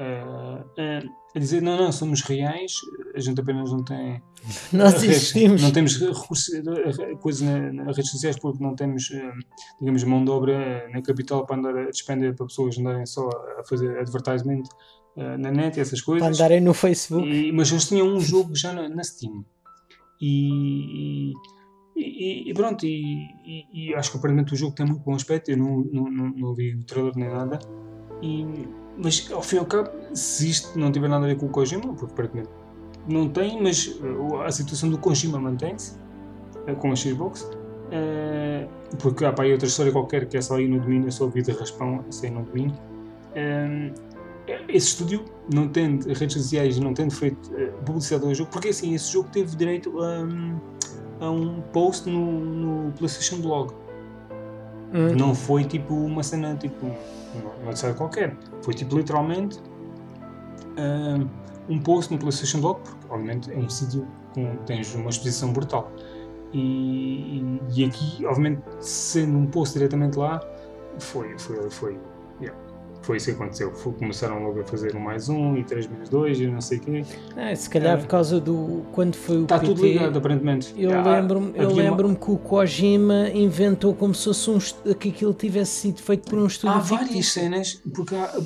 [0.00, 1.02] eh, eh,
[1.34, 2.72] a dizer: não, não, somos reais,
[3.14, 4.20] a gente apenas não tem.
[4.72, 5.62] Nós redes- existimos.
[5.62, 9.32] Não temos recursos, eh, coisas na- nas redes sociais porque não temos, eh,
[9.78, 13.28] digamos, mão de obra eh, na capital para andar a despender para pessoas andarem só
[13.58, 14.62] a fazer advertisement
[15.16, 16.26] eh, na net e essas coisas.
[16.26, 17.28] Para andarem no Facebook.
[17.28, 19.44] E- mas eles tinham um jogo já na, na Steam.
[20.22, 21.32] E,
[21.96, 25.50] e, e pronto, e acho que aparentemente o jogo tem muito bom aspecto.
[25.50, 27.58] Eu não, não, não, não vi o trailer nem nada.
[28.22, 28.44] E,
[28.96, 31.48] mas ao fim e ao cabo, se isto não tiver nada a ver com o
[31.48, 32.50] Kojima, porque aparentemente
[33.08, 35.96] não tem, mas uh, a situação do Kojima mantém-se
[36.68, 37.42] uh, com a Xbox.
[37.42, 38.68] Uh,
[38.98, 41.26] porque há para aí outra história qualquer que é só aí no domínio, é só
[41.26, 42.74] vida raspão, isso aí no domínio.
[44.68, 48.94] Esse estúdio, não tendo redes sociais, não tendo feito eh, publicidade ao jogo, porque assim,
[48.94, 53.72] esse jogo teve direito a, a um post no, no PlayStation Blog.
[54.92, 55.14] Hum.
[55.16, 56.86] Não foi tipo uma cena, tipo,
[57.64, 58.36] não sei qualquer.
[58.62, 59.60] Foi tipo literalmente
[60.76, 61.24] ah,
[61.68, 65.90] um post no PlayStation Blog, porque obviamente é um sítio com tens uma exposição brutal.
[66.52, 70.40] E, e, aqui, obviamente, sendo um post diretamente lá,
[70.98, 71.98] foi, foi, foi,
[73.02, 73.70] foi isso que aconteceu.
[73.98, 76.80] Começaram logo a fazer um mais um e três menos dois e não sei o
[76.80, 77.04] quê.
[77.36, 78.00] Ah, se calhar É.
[78.00, 78.82] por causa do.
[78.92, 79.72] Quando foi o Está PT.
[79.74, 80.74] tudo ligado, aparentemente.
[80.76, 84.58] Eu Ah, lembro-me eu havia uma- lembro que o Kojima inventou como se fosse um
[84.94, 87.40] que aquilo tivesse sido feito por um estúdio Há várias fictício.
[87.42, 88.38] cenas, porque há,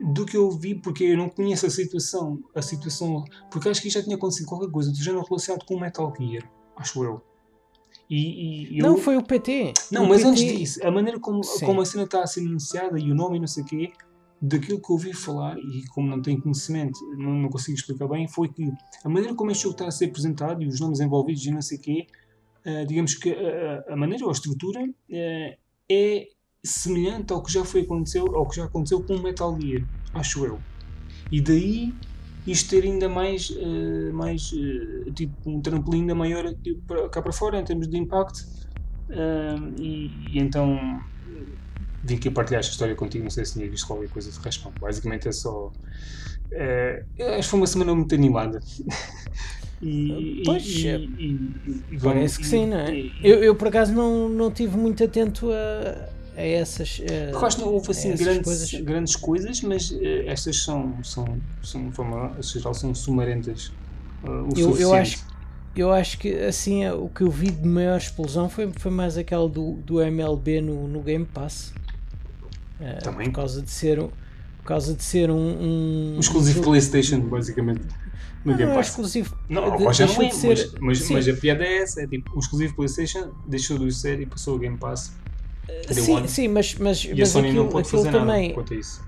[0.00, 3.90] do que eu vi, porque eu não conheço a situação, a situação, porque acho que
[3.90, 6.44] já tinha acontecido qualquer coisa do género relacionado com o Metal Gear,
[6.76, 7.20] acho eu.
[8.10, 9.74] E, e eu, Não, foi o PT.
[9.92, 11.66] Não, O mas PT antes disso, a maneira como, Sim.
[11.66, 13.92] como a cena está a ser anunciada e o nome e não sei o quê,
[14.40, 18.26] daquilo que eu ouvi falar, e como não tenho conhecimento, não, não consigo explicar bem,
[18.28, 18.70] foi que
[19.04, 21.60] a maneira como este jogo está a ser apresentado e os nomes envolvidos e não
[21.60, 22.06] sei o quê,
[22.64, 23.34] eh, digamos que a,
[23.90, 25.58] a- a maneira ou a estrutura eh,
[25.90, 26.28] é
[26.64, 29.82] semelhante ao que já foi aconteceu, ao que já aconteceu com o Metal Gear,
[30.14, 30.58] acho eu.
[31.32, 31.92] E daí
[32.52, 37.22] isto ter ainda mais, eh, mais eh, tipo um trampolim ainda maior aqui para- cá
[37.22, 38.38] para fora em termos de impacto.
[39.10, 40.78] Ah, e, e então
[42.02, 44.72] vim aqui partilhar esta história contigo, não sei se tinha visto qualquer coisa de raspão.
[44.80, 45.70] Basicamente é só.
[46.52, 48.58] eh, acho que foi uma semana muito animada.
[49.80, 50.96] E, Pois, e, é.
[50.96, 51.34] e,
[51.64, 52.90] e- e Parece que sim, não é?
[53.22, 56.08] Eu, eu por acaso não, não tive muito atento a,
[56.38, 57.00] a essas.
[57.04, 58.70] eh, eu acho que não houve assim grandes coisas.
[58.80, 63.72] grandes coisas, mas eh, estas são, são, são, de forma geral, são sumarentas.
[64.24, 65.24] eh, o Eu, eu, acho,
[65.76, 69.18] eu acho que assim é, o que eu vi de maior explosão foi, foi mais
[69.18, 71.72] aquela do, do MLB no, no Game Pass.
[72.80, 73.26] Eh, Também.
[73.28, 74.08] Por causa de ser, um-
[74.58, 75.34] por causa de ser um.
[75.36, 77.80] um Um exclusivo jogo- PlayStation, basicamente.
[78.44, 78.88] No Não, Game não é Pass.
[78.90, 79.36] exclusivo.
[79.48, 82.06] Não, de- já não é, de ser- mas, mas, mas a piada é essa: é
[82.06, 85.12] tipo, um exclusivo PlayStation deixou de ser e passou o Game Pass.
[85.90, 86.28] Sim, One.
[86.28, 88.42] sim, mas, mas, E a mas Sony aquilo, não pode aquilo fazer também.
[88.42, 89.00] nada quanto a isso.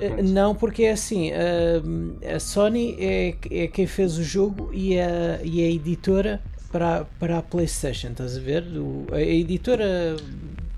[0.00, 0.22] Eh.
[0.22, 5.40] Não, porque é assim, a, a Sony é, é quem fez o jogo e a,
[5.44, 6.40] e a editora
[6.72, 8.64] para, para a PlayStation, estás a ver?
[8.76, 10.16] O- a editora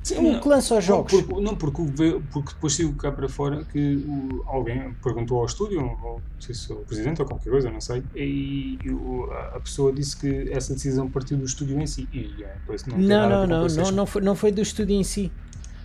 [0.03, 0.41] Sim, não.
[0.41, 1.13] que lança os jogos.
[1.13, 1.83] porque, não, porque,
[2.33, 6.55] porque depois saiu cá para fora que o- alguém perguntou ao estúdio, ou não sei
[6.55, 10.51] se o presidente ou qualquer coisa, não sei, e, e o- a, pessoa disse que
[10.53, 12.09] essa decisão partiu do estúdio em si.
[12.13, 14.97] E é, por isso não, Não, não, não, não, não, foi, não foi do estúdio
[14.97, 15.31] em si.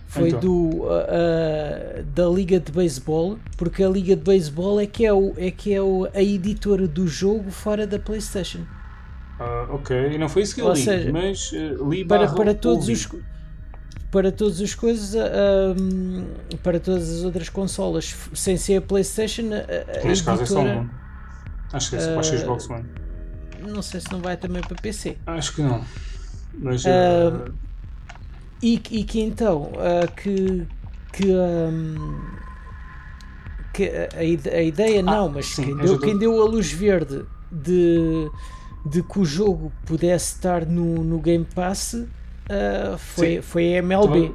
[0.08, 0.40] Foi Então.
[0.40, 5.34] do ah, da Liga de Beisebol, porque a Liga de Beisebol é que é, o,
[5.36, 8.60] é, que é o, a editora do jogo fora da PlayStation.
[9.38, 12.54] Ah, ok, não foi isso que eu Ou li, seja, mas eh, li Para, para
[12.54, 12.92] todos ouvi.
[12.94, 13.06] os
[14.10, 16.24] para todas as coisas, ah, hum,
[16.62, 20.60] para todas as outras consolas, sem ser a PlayStation, a, a Neste caso é só
[20.60, 20.88] editora, um.
[21.72, 22.84] Acho que é só para a Ah, Xbox One.
[23.60, 25.16] não sei se não vai também para PC.
[25.26, 25.84] Acho que não.
[26.58, 26.86] Mas.
[26.86, 27.50] Ah, eh,
[28.60, 30.66] E, que- e que então ah, que,
[31.12, 32.20] que, hum,
[33.72, 36.44] que a, a ide- a ideia não, mas sim, quem, eu deu, quem deu a
[36.46, 38.28] luz verde de,
[38.90, 41.96] de que o jogo pudesse estar no, no Game Pass
[42.48, 43.42] ah, foi, Sim.
[43.42, 44.32] foi a MLB.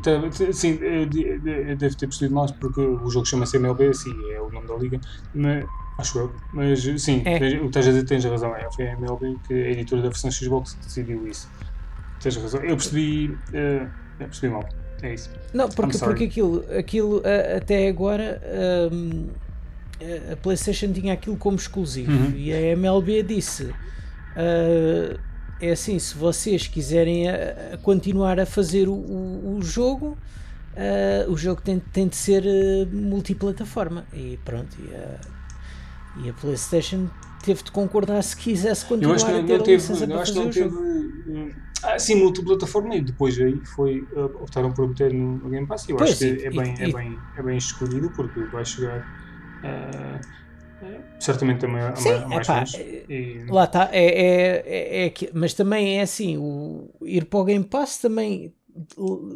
[0.53, 4.39] Sim, eu de- eu devo ter percebido mais porque o jogo chama-se MLB, assim, é
[4.41, 4.99] o nome da liga,
[5.33, 5.65] mas,
[5.99, 6.35] acho eu.
[6.53, 7.35] Mas sim, É.
[7.37, 10.09] o que estás a dizer tens razão, é, foi a MLB que a editora da
[10.09, 11.49] versão Xbox que decidiu isso.
[12.21, 12.61] Tens razão.
[12.61, 13.87] Eu percebi, eh,
[14.19, 14.63] eu percebi mal,
[15.01, 15.29] é isso.
[15.53, 18.41] Não, porque, porque aquilo, aquilo ah, até agora
[18.93, 19.27] hum,
[20.29, 22.31] a- a PlayStation tinha aquilo como exclusivo Uhum.
[22.35, 23.73] e a MLB disse
[25.59, 30.17] é assim, se vocês quiserem ah, continuar a fazer o, o, o jogo
[30.75, 35.19] ah, o jogo tem, tem de ser ah, multiplataforma e pronto e a,
[36.15, 37.09] e a PlayStation
[37.43, 40.31] teve de concordar se quisesse Eu continuar que a ter a licença eu para acho
[40.33, 40.69] que fazer não o teve.
[40.69, 40.83] jogo
[41.35, 45.87] eh, Ah, sim, multiplataforma e depois aí foi, eh, optaram por meter no, Game Pass.
[45.89, 48.63] Eu Pois, acho que e- é, bem, e- é, bem, é bem escolhido porque vai
[48.65, 49.03] chegar
[49.63, 50.19] eh, eh,
[51.19, 53.05] certamente também a, Sim, a mais epá, gente.
[53.09, 57.43] E- Lá está, é, é, é, é mas também é assim, o, ir para o
[57.45, 58.53] Game Pass também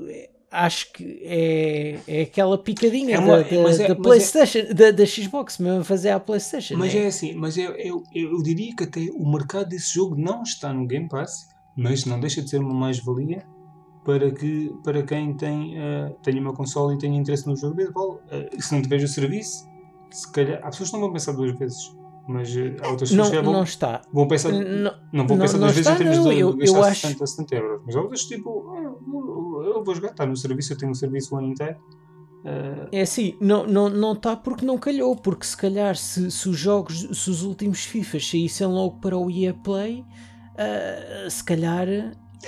[0.09, 4.73] é, acho que é, é aquela picadinha É uma- da, da, é- da é- Playstation,
[4.73, 6.75] da, da Xbox, mesmo a fazer à Playstation.
[6.77, 7.03] Mas né?
[7.03, 10.73] é assim, mas eu, eu, eu diria que até o mercado desse jogo não está
[10.73, 13.45] no Game Pass, mas não deixa de ser uma mais-valia
[14.03, 17.77] para, que, para quem tem, eh, tem uma console e tem interesse no jogo de
[17.83, 18.21] beisebol.
[18.31, 19.66] Eh, se não tiveres o serviço,
[20.11, 20.59] se calhar.
[20.63, 21.95] Há pessoas que não vão pensar duas vezes,
[22.27, 24.01] mas eh, há outras pessoas não, que já não vão, está.
[24.13, 24.51] vão pensar.
[24.51, 24.59] Não,
[25.13, 26.77] Não vou Não- pensar não duas vezes está, em termos não, de, eu- de gastar
[26.77, 27.81] eu acho- 60, 70 euros.
[27.85, 30.95] Mas há outras tipo, ah, eu, eu vou jogar, está no serviço, eu tenho um
[30.95, 31.75] serviço o ano inteiro.
[32.45, 36.47] Ah, É assim, não não não está porque não calhou, porque se calhar se, se
[36.49, 40.05] os jogos, se os últimos FIFAs saíssem logo para o EA Play,
[40.57, 41.87] ah, se calhar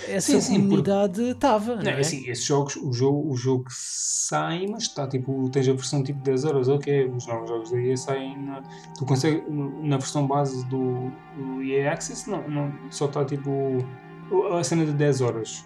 [0.08, 1.76] essa Sim, sim, comunidade estava.
[1.78, 2.00] não, não é é?
[2.00, 6.20] assim, esses jogos, o jogo, o jogo sai, mas está tipo, tens a versão tipo
[6.22, 8.62] 10 euros, ok, os novos jogos da EA saem na,
[8.98, 13.52] tu consegues, no- na versão base do, do EA Access, não, não, só está tipo
[14.58, 15.66] a cena de 10 horas.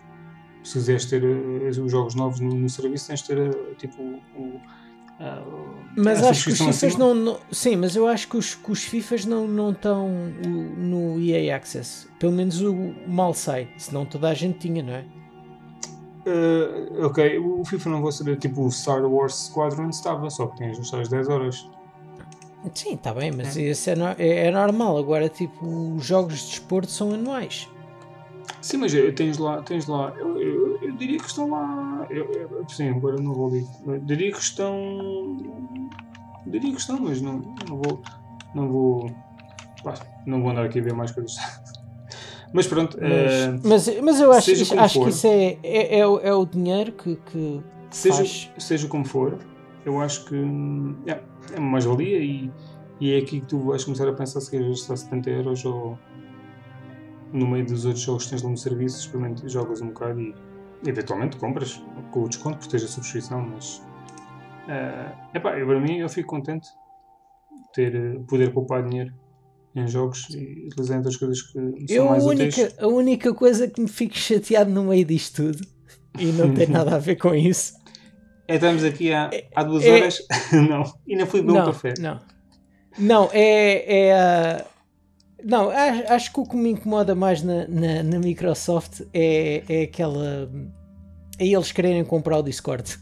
[0.63, 4.01] Se quiseres ter eh, os jogos novos no, no serviço, tens de ter eh, tipo
[4.01, 4.61] o,
[5.95, 8.71] Mas a acho que os FIFAs não, não- Sim, mas eu acho que os, que
[8.71, 12.07] os FIFAs não não estão o- no EA Access.
[12.19, 12.75] Pelo menos o
[13.07, 13.67] mal sai.
[13.77, 15.05] Senão toda a gente tinha, não é?
[16.25, 20.57] Uh, ok, o FIFA não vou saber, tipo o Star Wars Squadron estava, só que
[20.57, 21.69] tens as 10 horas.
[22.73, 24.97] Sim, está bem, mas isso é, no- é, é normal.
[24.97, 27.67] Agora, tipo, os jogos de desporto são anuais.
[28.61, 32.65] Sim, mas tens lá, tens lá, eu, eu, eu diria que estão lá, eu, eu,
[32.69, 33.65] sim, agora não vou ali,
[34.03, 35.37] diria que estão,
[36.47, 37.39] diria que estão, mas não,
[37.69, 38.01] não vou,
[38.53, 39.11] não vou,
[39.83, 39.93] pá,
[40.25, 41.35] não vou andar aqui a ver mais coisas.
[42.55, 45.03] Mas pronto, Mas, mas, mas eu acho, acho for.
[45.05, 48.51] que isso é, é, é, o- é o dinheiro que, que seja, faz.
[48.59, 49.39] seja como for,
[49.83, 50.35] eu acho que
[51.07, 51.19] é,
[51.51, 52.51] é uma mais-valia e,
[53.01, 55.97] e é aqui que tu vais começar a pensar se queres gastar 70 euros ou
[57.33, 60.33] no meio dos outros jogos que tens lá no serviço, experimenta, jogas um bocado e
[60.85, 61.81] eventualmente compras
[62.11, 63.81] com o desconto, porque tens a subscrição, mas
[64.67, 69.13] é epá, eu, para mim eu fico contente de ter, eh, poder poupar dinheiro
[69.75, 72.57] em jogos e utilizar outras coisas que são Eu, a, mais úteis.
[72.57, 75.67] única, a única coisa que me fico chateado no meio disto tudo,
[76.19, 77.73] e não tem nada a ver com isso,
[78.47, 80.19] É, estamos aqui há, há duas é- horas,
[80.69, 81.93] não, ainda fui beber um não, café.
[81.99, 82.19] não.
[82.99, 84.05] Não, é.
[84.07, 84.65] é a-
[85.43, 90.49] não, acho, que o que me incomoda mais na, na, na Microsoft é, é aquela.
[91.39, 92.97] É eles quererem comprar o Discord.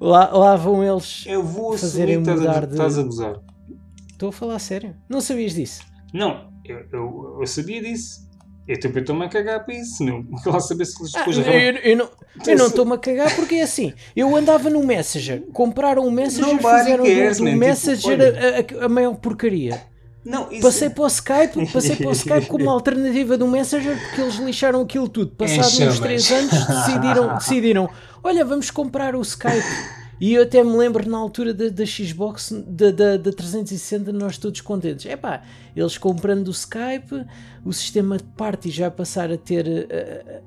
[0.00, 1.24] Lá, lá vão eles.
[1.26, 3.40] Eu vou fazerem assumir que estás a, mudar de- estás a gozar.
[4.10, 4.94] Estou a falar sério.
[5.08, 5.82] Não sabias disso?
[6.12, 8.24] Não, eu, eu, eu sabia disso.
[8.66, 10.02] Eu também estou-me a cagar para isso.
[10.04, 10.24] Não.
[10.46, 12.08] Lá saber se Ah, depois eu, arran- eu não
[12.46, 13.92] eu não estou-me a cagar porque é assim.
[14.16, 18.56] Eu andava no Messenger, compraram o Messenger, Nobody fizeram do, do man, tipo, Messenger olha.
[18.80, 19.80] a, a- a maior porcaria.
[20.24, 23.98] Não, isso Passei para o Skype, passei para o Skype como uma alternativa do Messenger
[24.00, 25.32] porque eles lixaram aquilo tudo.
[25.32, 26.00] Passado uns chamas.
[26.00, 27.90] 3 anos decidiram, decidiram,
[28.22, 29.64] olha, vamos comprar o Skype.
[30.20, 34.38] E eu até me lembro na altura da, da Xbox, da, da, da 360, nós
[34.38, 35.04] todos contentes.
[35.06, 35.42] Epá,
[35.74, 37.26] eles comprando o Skype,
[37.64, 39.88] o sistema de party já vai passar a ter,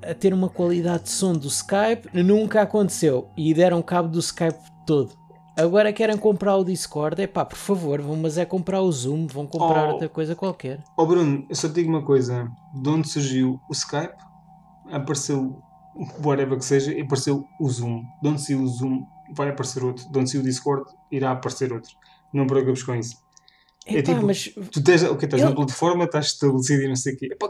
[0.01, 3.29] a, a ter uma qualidade de som do Skype, nunca aconteceu.
[3.37, 5.26] E deram cabo do Skype todo.
[5.57, 9.47] Agora querem comprar o Discord, epá, por favor, vão, mas é comprar o Zoom, vão
[9.47, 9.93] comprar Oh.
[9.93, 10.83] outra coisa qualquer.
[10.95, 12.47] Ó Bruno, eu só te digo uma coisa.
[12.75, 14.13] De onde surgiu o Skype,
[14.91, 15.59] apareceu
[16.23, 18.03] whatever que seja, apareceu o Zoom.
[18.21, 19.03] De onde saiu o Zoom,
[19.35, 20.07] vai aparecer outro.
[20.11, 21.91] De onde saiu o Discord, irá aparecer outro.
[22.31, 23.17] Não preocupes com isso.
[23.87, 26.95] É Epá, tipo, mas Tu tens, ok, estás Eu- na plataforma, estás estabelecido e não
[26.95, 27.29] sei o quê.
[27.31, 27.49] Epá,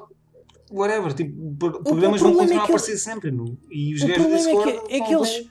[0.71, 3.35] whatever, tipo, pro- programas vão é continuar a que aparecer sempre.
[3.69, 5.49] E os gajos do é Discord que, é que eles.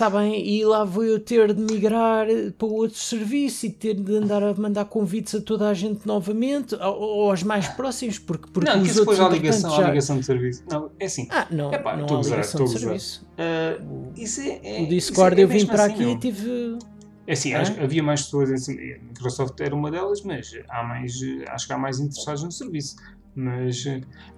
[0.00, 4.16] Está bem, e lá vou eu ter de migrar para outro serviço e ter de
[4.16, 8.48] andar a mandar convites a toda a gente novamente, ou, ou aos mais próximos, porque,
[8.50, 10.64] porque Não, os isso depois outros há ligação, já- ligação de serviço.
[10.70, 11.28] Não, é assim.
[11.30, 13.26] Ah, não, Epá, não a há gozar, ligação de a serviço.
[13.36, 13.78] Ah,
[14.16, 16.12] isso é, é- O Discord isso é eu vim para assim, aqui meu.
[16.14, 16.78] e tive.
[17.26, 21.12] É assim, que havia mais pessoas, assim, a Microsoft era uma delas, mas há mais,
[21.48, 22.96] acho que há mais interessados no serviço.
[23.34, 23.84] Mas,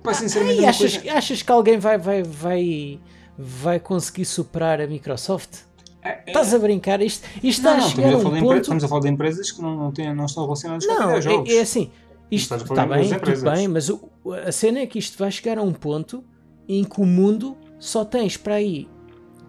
[0.03, 3.01] pá, sinceramente, E uma achas, coisa- achas que alguém vai, vai, vai,
[3.39, 5.61] vai conseguir superar a Microsoft?
[6.03, 7.01] É- é- Estás a brincar?
[7.01, 8.61] Isto, isto Não, está não, a chegar a, um de ponto.
[8.61, 11.51] estamos a falar de empresas que não, não, têm, não estão relacionadas com Não, videojogos.
[11.51, 11.91] é, é assim.
[12.31, 14.09] Isto está de bem, tudo bem, mas o-
[14.47, 16.25] a cena é que isto vai chegar a um ponto
[16.69, 18.89] em que o mundo só tens para aí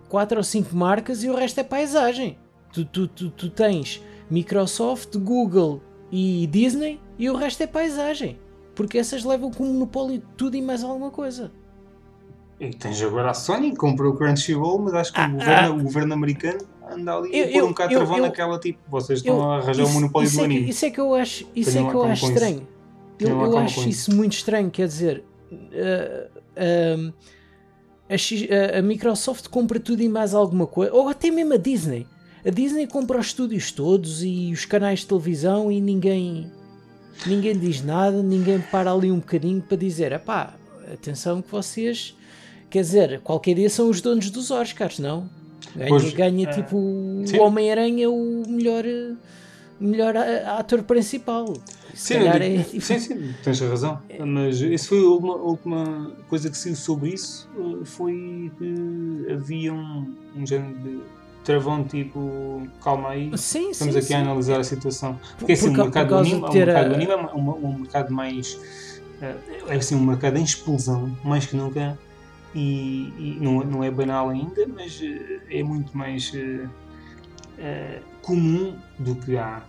[0.10, 2.38] 4 ou 5 marcas e o resto é paisagem.
[2.74, 5.82] Tu, tu, tu, tu tens Microsoft, Google
[6.12, 8.38] e Disney e o resto é paisagem.
[8.76, 11.52] Porque essas levam como monopólio tudo e mais alguma coisa.
[12.60, 15.68] E tens agora a Sony que comprou o Crunchyroll, mas acho que Ah, o, governo,
[15.68, 15.72] ah.
[15.78, 16.60] o governo americano
[16.90, 19.82] anda ali Eu- a pôr um bocado travão naquela tipo, vocês estão Eu- a arranjar
[19.84, 20.70] o isso- monopólio isso do é que- anime.
[20.70, 22.68] Isso é que eu acho, isso Tenham é que eu acho estranho.
[23.20, 26.40] Eu, eu acho isso muito estranho, quer dizer, uh,
[27.00, 27.14] um,
[28.10, 31.58] a, X- a- a Microsoft compra tudo e mais alguma coisa, ou até mesmo a
[31.58, 32.06] Disney.
[32.46, 36.52] A Disney compra os estúdios todos e os canais de televisão e ninguém
[37.28, 40.56] ninguém diz nada, ninguém para ali um bocadinho para dizer, epá,
[40.92, 42.18] atenção que vocês,
[42.74, 45.30] quer dizer, qualquer dia são os donos dos Oscars, não?
[45.76, 48.84] Ganha, Pois, ganha eh, tipo o Homem-Aranha o melhor,
[49.80, 51.54] melhor ator principal.
[51.94, 54.00] Se Sim, digo- é sim, sim, tens razão.
[54.26, 57.48] Mas isso foi a última, coisa que saiu sobre isso.
[57.60, 61.00] eh, Foi que havia um, um género de
[61.44, 64.14] travão tipo, calma aí, Sim, estamos sim, aqui sim.
[64.16, 65.20] a analisar a situação.
[65.38, 67.66] Porque assim, Por o ca- mercado do anime, o mercado a- anime é um, um-
[67.68, 68.58] um mercado mais.
[69.22, 69.36] eh,
[69.68, 71.98] É assim, um mercado em explosão, mais que nunca.
[72.56, 76.68] E, e não, não é banal ainda, mas eh, é muito mais eh,
[77.58, 79.64] eh, comum do que há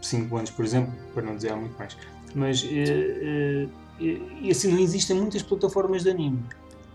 [0.00, 1.96] 5 anos, por exemplo, para não dizer há muito mais.
[2.34, 3.66] Mas, eh,
[4.00, 6.42] e assim, não existem muitas plataformas de anime.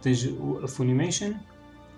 [0.02, 0.28] Tens
[0.64, 1.34] a Funimation,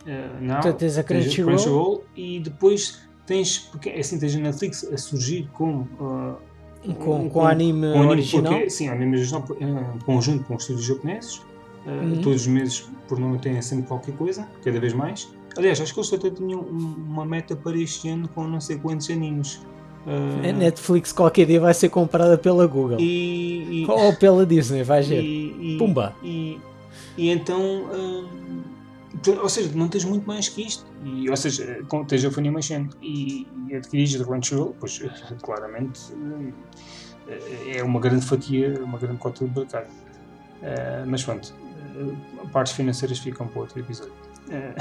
[0.05, 2.03] eh, não, Portanto, tens a tens Crunchyroll.
[2.15, 5.85] e depois tens, porque é assim, tens a Netflix a surgir com.
[6.97, 8.53] Com, um- com anime com anime, original.
[8.53, 11.41] Porque, sim, anime original, em conjunto com os estúdios japoneses.
[11.89, 12.21] Eh, Uhum.
[12.21, 15.29] Todos os meses, por não têm sempre qualquer coisa, cada vez mais.
[15.57, 18.77] Aliás, acho que eles até tinham um- uma meta para este ano com não sei
[18.77, 19.61] quantos animes.
[20.07, 22.99] Eh, A Netflix qualquer dia vai ser comprada pela Google.
[22.99, 25.21] e, e, Ou pela Disney, vai ver.
[25.23, 26.15] e, Pumba.
[26.23, 26.59] E,
[27.17, 28.61] então, hum,
[29.23, 30.85] tu- ou seja, não tens muito mais que isto.
[31.03, 35.01] E, ou seja, com- tens a Funimation e, e adquirires a Crunchyroll, pois
[35.41, 36.51] claramente hum,
[37.75, 39.87] é uma grande fatia, uma grande cota de mercado.
[40.61, 41.68] Eh, mas pronto, eh,
[42.51, 44.13] partes financeiras ficam para outro episódio.
[44.51, 44.73] Eh,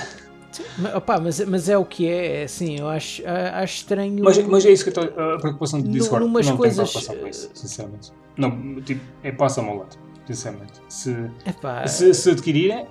[0.78, 4.24] Mas, opá, mas, mas é o que é, é assim, eu acho, a- acho estranho.
[4.24, 5.34] mas, mas é isso que eu estou.
[5.34, 6.24] A preocupação do Nu- Discord.
[6.26, 8.12] numas não coisas, tenho preocupação com isso, eh, sinceramente.
[8.36, 9.96] Não, tipo, é passa-me ao lado,
[10.26, 10.72] sinceramente.
[10.88, 11.14] Se,
[11.46, 12.86] Epá, Se, se adquirirem,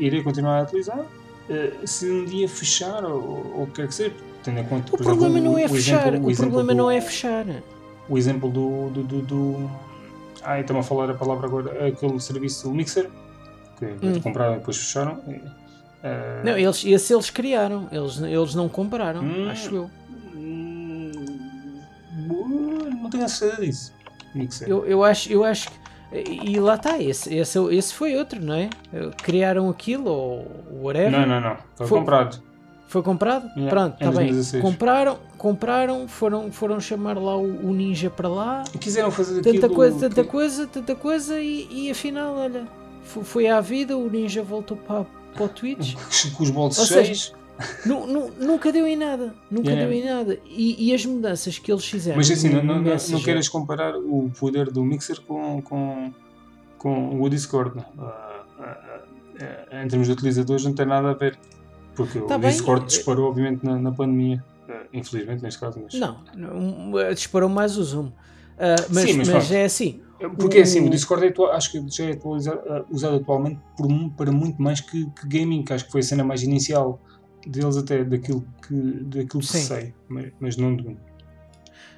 [0.00, 1.00] irei continuar a utilizar.
[1.48, 4.98] Eh, se um dia fechar ou, o que quer que seja, tendo em conta, o
[4.98, 7.46] problema exemplo, não é o fechar, exemplo- o exemplo problema do- não é fechar.
[8.08, 8.90] O exemplo do.
[8.90, 9.70] do, do, do
[10.42, 13.08] ai, estão a falar a palavra agora, aquele serviço Mixer,
[13.78, 14.20] que Hum.
[14.20, 15.18] compraram e depois fecharam.
[16.02, 19.48] Eh, Não, eles, esse eles criaram, eles, eles não compraram, Hum.
[19.50, 19.90] acho eu.
[20.34, 21.12] hum,
[23.02, 23.92] não tenho a certeza disso.
[24.34, 24.68] Mixer.
[24.68, 24.84] eu.
[24.86, 25.76] Eu acho, eu acho que.
[26.12, 28.70] E lá está, esse, esse, esse foi outro, não é?
[29.22, 30.46] Criaram aquilo ou
[30.82, 31.10] whatever.
[31.10, 31.56] não, não, não.
[31.74, 32.46] Foi, Foi- comprado.
[32.88, 33.46] Foi comprado?
[33.56, 34.28] Yeah, Pronto, está bem.
[34.28, 34.62] 2016.
[34.62, 38.62] Compraram, compraram, foram, foram chamar lá o, o ninja para lá.
[38.72, 42.64] E quiseram fazer Tanta aquilo coisa, tanta que- coisa, tanta coisa e, e afinal, olha,
[43.06, 45.04] foi à vida, o ninja voltou para,
[45.34, 45.94] para o Twitch.
[46.36, 47.32] com os bolsos Ou seja.
[47.86, 49.88] Nu- nu- nunca deu em nada, nunca Yeah.
[49.90, 50.38] deu em nada.
[50.44, 52.16] E, e as mudanças que eles fizeram.
[52.18, 56.12] Mas assim, no- não, não, não, comparar o poder do Mixer com, com,
[56.76, 57.82] com o Discord.
[57.98, 59.00] Ah, ah,
[59.70, 61.38] ah, em termos de utilizadores não tem nada a ver.
[61.94, 64.44] Porque Tá o bem, Discord eh, disparou obviamente na, na pandemia.
[64.68, 65.80] Ah, infelizmente neste caso.
[65.82, 65.94] Mas...
[65.94, 68.10] Não, não, disparou mais o Zoom.
[68.58, 70.02] Ah, mas Sim, mas mas, é assim.
[70.38, 72.18] Porque assim, o Discord é acho que já é
[72.68, 76.04] ah, usado atualmente por para muito mais que, que gaming, que acho que foi a
[76.04, 77.00] cena mais inicial
[77.46, 79.60] deles até daquilo que, daquilo que Sim.
[79.60, 80.96] sei, mas, mas não de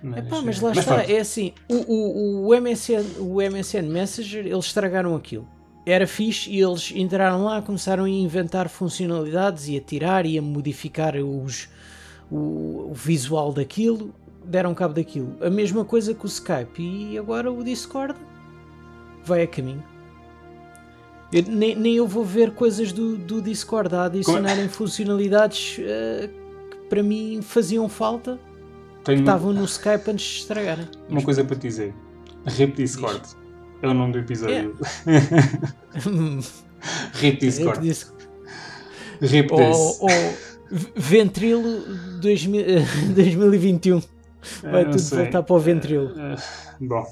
[0.02, 1.10] mas, Epá, mas eh, lá está, pronto.
[1.10, 5.46] é assim, o, o, o, MSN, o MSN Messenger, eles estragaram aquilo.
[5.84, 10.42] era fixe e eles entraram lá, começaram a inventar funcionalidades e a tirar e a
[10.42, 11.68] modificar os,
[12.30, 14.14] o, o visual daquilo,
[14.48, 15.36] deram cabo daquilo.
[15.40, 18.18] A mesma coisa com o Skype e agora o Discord
[19.24, 19.84] vai a caminho.
[21.30, 26.30] Eu, nem, nem eu vou ver coisas do, do Discord a adicionarem funcionalidades eh,
[26.70, 28.40] que para mim faziam falta,
[29.00, 30.88] que Tenho estavam no Skype antes de estragarem.
[31.08, 31.94] uma coisa para te dizer.
[32.46, 33.20] Rip Discord.
[33.82, 34.74] É o nome do episódio.
[37.12, 37.80] Rip Discord.
[37.80, 38.26] Discord.
[39.20, 40.08] Rip ou, ou
[40.96, 41.82] Ventrilo
[42.20, 44.00] 2000, eh, 2021.
[44.62, 45.18] Vai Eu não tudo sei.
[45.18, 46.18] voltar para o Ventrilo.
[46.18, 46.36] Eh,
[46.80, 47.04] bom,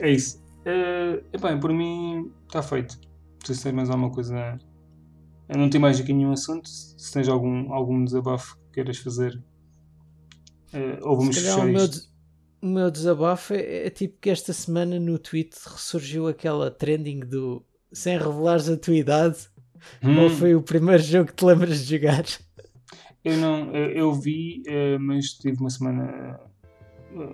[0.00, 0.42] é isso.
[0.60, 2.98] Uh, epá, por mim está feito.
[3.44, 4.58] Se tens mais alguma coisa.
[5.48, 6.68] Eu não tenho mais aqui nenhum assunto.
[6.68, 9.34] Se tens algum, algum desabafo que queiras fazer,
[10.72, 11.86] uh, ou vamos fechar o meu,
[12.62, 17.62] o meu desabafo é, é tipo que esta semana no Twitter ressurgiu aquela trending do
[17.92, 19.36] sem revelares a tua idade.
[20.02, 22.24] Hum, Qual foi o primeiro jogo que te lembras de jogar?
[23.22, 26.40] eu, não, eu, eu vi, uh, mas tive uma semana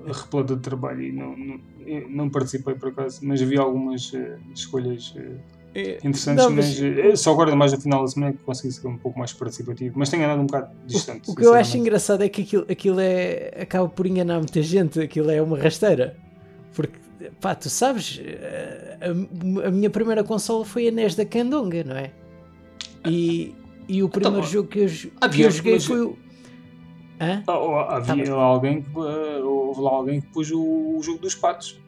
[0.06, 1.60] repleta de trabalho e não, não,
[2.08, 5.14] não participei por acaso, mas vi algumas uh, escolhas.
[5.16, 5.38] uh,
[6.04, 8.88] interessantes, Não, mas, mas- eh, só agora mais no final da semana que consegui ser
[8.88, 11.30] um pouco mais participativo, mas tenho andado um bocado distante.
[11.30, 15.00] O que eu acho engraçado é que aquilo, aquilo é, acaba por enganar muita gente,
[15.00, 16.16] aquilo é uma rasteira.
[16.74, 16.98] Porque,
[17.40, 18.20] pá, tu sabes,
[19.00, 22.10] a, a minha primeira consola foi a NES da Candonga, não é?
[23.06, 23.54] E,
[23.88, 24.86] e o primeiro pá, jogo que eu,
[25.30, 26.18] que eu joguei mas- foi o.
[27.20, 27.42] Hã?
[27.46, 28.90] Ah, havia Tá alguém que
[29.70, 31.80] houve lá alguém que pôs o, o jogo dos patos.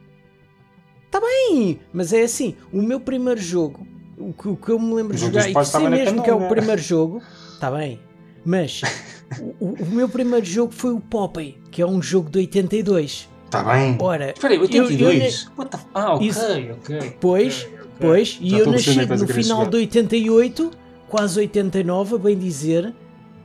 [1.49, 3.85] Sim, mas é assim, o meu primeiro jogo,
[4.17, 6.33] o que, o que eu me lembro de jogar, e que sei mesmo que é
[6.33, 7.21] o primeiro jogo,
[7.53, 7.99] está bem,
[8.45, 8.81] mas
[9.59, 13.29] o, o- meu primeiro jogo foi o Popeye, que é um jogo de 82.
[13.45, 13.95] Está Tá bem.
[14.01, 15.47] Ora, Espera aí, eu- eu 82?
[15.57, 17.17] What the f- Ah, ok, Isso- ok.
[17.21, 17.87] Pois, ok, ok.
[17.99, 20.71] Pois, e Já eu estou a nasci no final de 88,
[21.07, 22.93] quase 89, a bem dizer,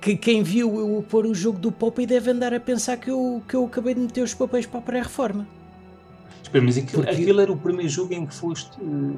[0.00, 3.42] que quem viu eu pôr o jogo do Popeye deve andar a pensar que eu,
[3.48, 5.46] que eu acabei de meter os papéis para a pré-reforma.
[6.42, 8.70] Espera, mas aquilo, Porque- aquilo era o primeiro jogo em que foste.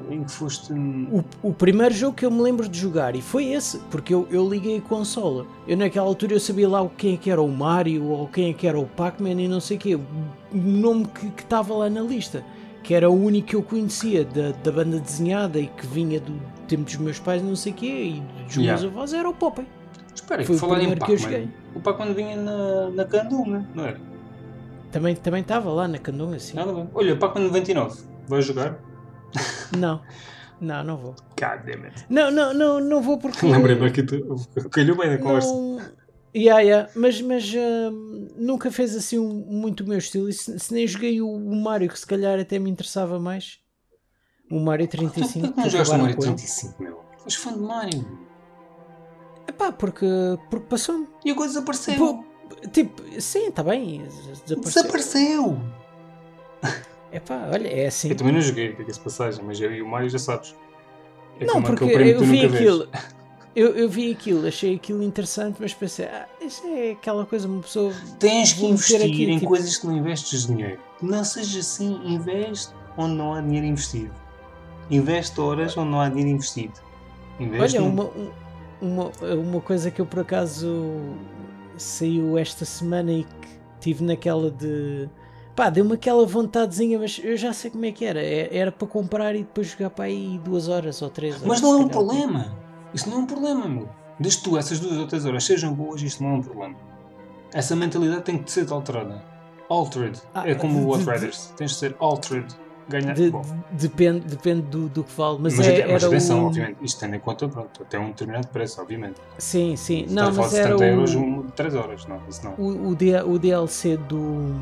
[0.09, 3.45] Em que foste O, o primeiro jogo que eu me lembro de jogar, e foi
[3.53, 5.45] esse, porque eu, eu liguei a consola.
[5.65, 8.53] Eu naquela altura eu sabia lá quem é que era o Mario, ou quem é
[8.53, 9.95] que era o Pac-Man e não sei o quê.
[9.95, 12.43] O nome que estava lá na lista.
[12.83, 16.33] Que era o único que eu conhecia da, da banda desenhada e que vinha do
[16.67, 18.87] tempo dos meus pais, não sei o quê, e dos meus Yeah.
[18.87, 19.67] avós, era o Popeye.
[20.13, 21.17] Espera, Foi o falar em eu Pac-Man.
[21.17, 21.49] joguei.
[21.75, 23.97] O Pac-Man vinha na, na Candunga, não é?
[24.91, 26.55] Também também estava lá na Candonga, assim.
[26.55, 26.89] Nada bem.
[26.93, 28.01] Olha, Pac-Man 99.
[28.27, 28.77] Vais jogar?
[29.77, 30.01] Não,
[30.59, 31.11] não, não vou.
[31.39, 32.05] God damn it.
[32.09, 33.45] Não, não, não, não vou porque.
[33.45, 34.35] Lembrei-me aqui, tu-
[34.69, 35.47] calhou bem na conversa.
[35.53, 35.79] Não...
[36.35, 36.89] Yeah, yeah.
[36.95, 40.29] Mas, mas hum, nunca fez assim um- muito o meu estilo.
[40.29, 43.59] E se, se nem joguei o, o Mario, que se calhar até me interessava mais.
[44.49, 45.47] O Mario 35.
[45.47, 46.35] Por que não jogaste acabaram Mario com ele.
[46.35, 46.99] 35, meu?
[47.25, 48.19] És fã de Mario.
[49.47, 50.05] Epá, porque,
[50.49, 51.07] porque passou-me.
[51.25, 51.95] E agora desapareceu.
[51.95, 52.23] Pô,
[52.71, 54.03] Tipo, sim, está bem.
[54.03, 54.57] Desapareceu.
[54.61, 55.61] Desapareceu.
[57.11, 58.09] Epá, olha, é assim.
[58.09, 60.55] Eu também não joguei, diga-se de passagem, mas eu e o Mario já sabes.
[61.39, 62.87] É Não, porque eu tu vi aquilo.
[63.53, 67.61] Eu, eu vi aquilo, achei aquilo interessante, mas pensei, ah, isso é aquela coisa, uma
[67.61, 67.93] pessoa.
[68.17, 70.79] Tens que investir aqui, em tipo- coisas que não investes dinheiro.
[71.01, 74.13] Não seja assim, investe onde não há dinheiro investido.
[74.89, 76.73] Investe horas onde não há dinheiro investido.
[77.41, 78.31] Investe Olha, num- uma, um-
[78.81, 80.69] uma, uma coisa que eu por acaso
[81.77, 83.47] saiu esta semana e que
[83.79, 85.09] tive naquela de.
[85.55, 88.21] Pá, deu-me aquela vontadezinha, mas eu já sei como é que era.
[88.21, 91.47] É- Era para comprar e depois jogar para aí duas horas ou três horas.
[91.47, 92.55] Mas não é um problema.
[92.93, 93.89] Isso não é um problema, meu.
[94.19, 96.75] Desde tu, essas duas ou três horas sejam boas, isto não é um problema.
[97.53, 99.21] Essa mentalidade tem que ser alterada.
[99.67, 100.19] Altered.
[100.33, 101.53] Ah, é como o de- de- Outriders.
[101.57, 102.53] Tens de ser altered.
[102.89, 103.13] Ganhar.
[103.15, 103.31] De-
[103.71, 105.39] depende depende do, do que falo.
[105.39, 106.47] Mas, mas, é, mas era atenção, o...
[106.47, 106.77] obviamente.
[106.81, 109.15] Isto tendo em conta, pronto, até um determinado preço, obviamente.
[109.37, 110.05] Sim, sim.
[110.07, 112.05] Se Não, mas de era 70 euros, o, um, 3 horas.
[112.05, 112.53] Não, isso não.
[112.57, 114.55] o, o, D- o DLC do,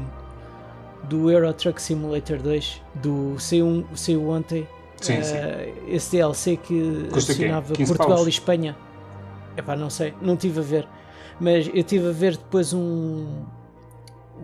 [1.04, 4.68] do Euro Truck Simulator 2, do saiu, saiu ontem.
[5.02, 5.36] Sim, sim.
[5.36, 8.28] Eh, esse DLC que Custa 15 Portugal paus?
[8.28, 8.76] e Espanha.
[9.58, 10.88] Epá, não sei, não tive a ver.
[11.40, 13.28] Mas eu tive a ver depois um,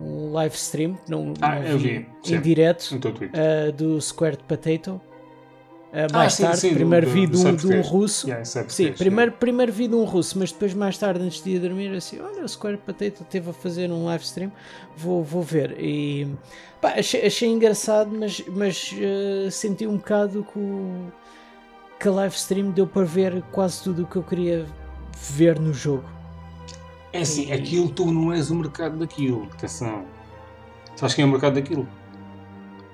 [0.00, 2.36] um live stream, não, Ah, não vi, sim.
[2.36, 2.98] em direto,
[3.32, 5.00] eh, do Squared Potato.
[5.92, 8.26] Ah, mais sim, tarde, sim, primeiro do- vi do de um, de um russo.
[8.28, 11.58] Yeah, Sim, primeiro, primeiro vi de um russo, mas depois mais tarde, antes de ir
[11.60, 14.52] dormir, assim, olha, o Square Potato esteve a fazer um live stream,
[14.96, 15.74] vou, vou ver.
[15.80, 16.28] E
[16.82, 21.10] pá, achei, achei engraçado, mas, mas eh, senti um bocado que, o,
[21.98, 24.66] que a live stream deu para ver quase tudo o que eu queria
[25.30, 26.04] ver no jogo.
[27.16, 29.48] É assim, aquilo tu não és o mercado daquilo.
[29.52, 30.04] Atenção.
[30.94, 31.88] Sabes quem é o mercado daquilo?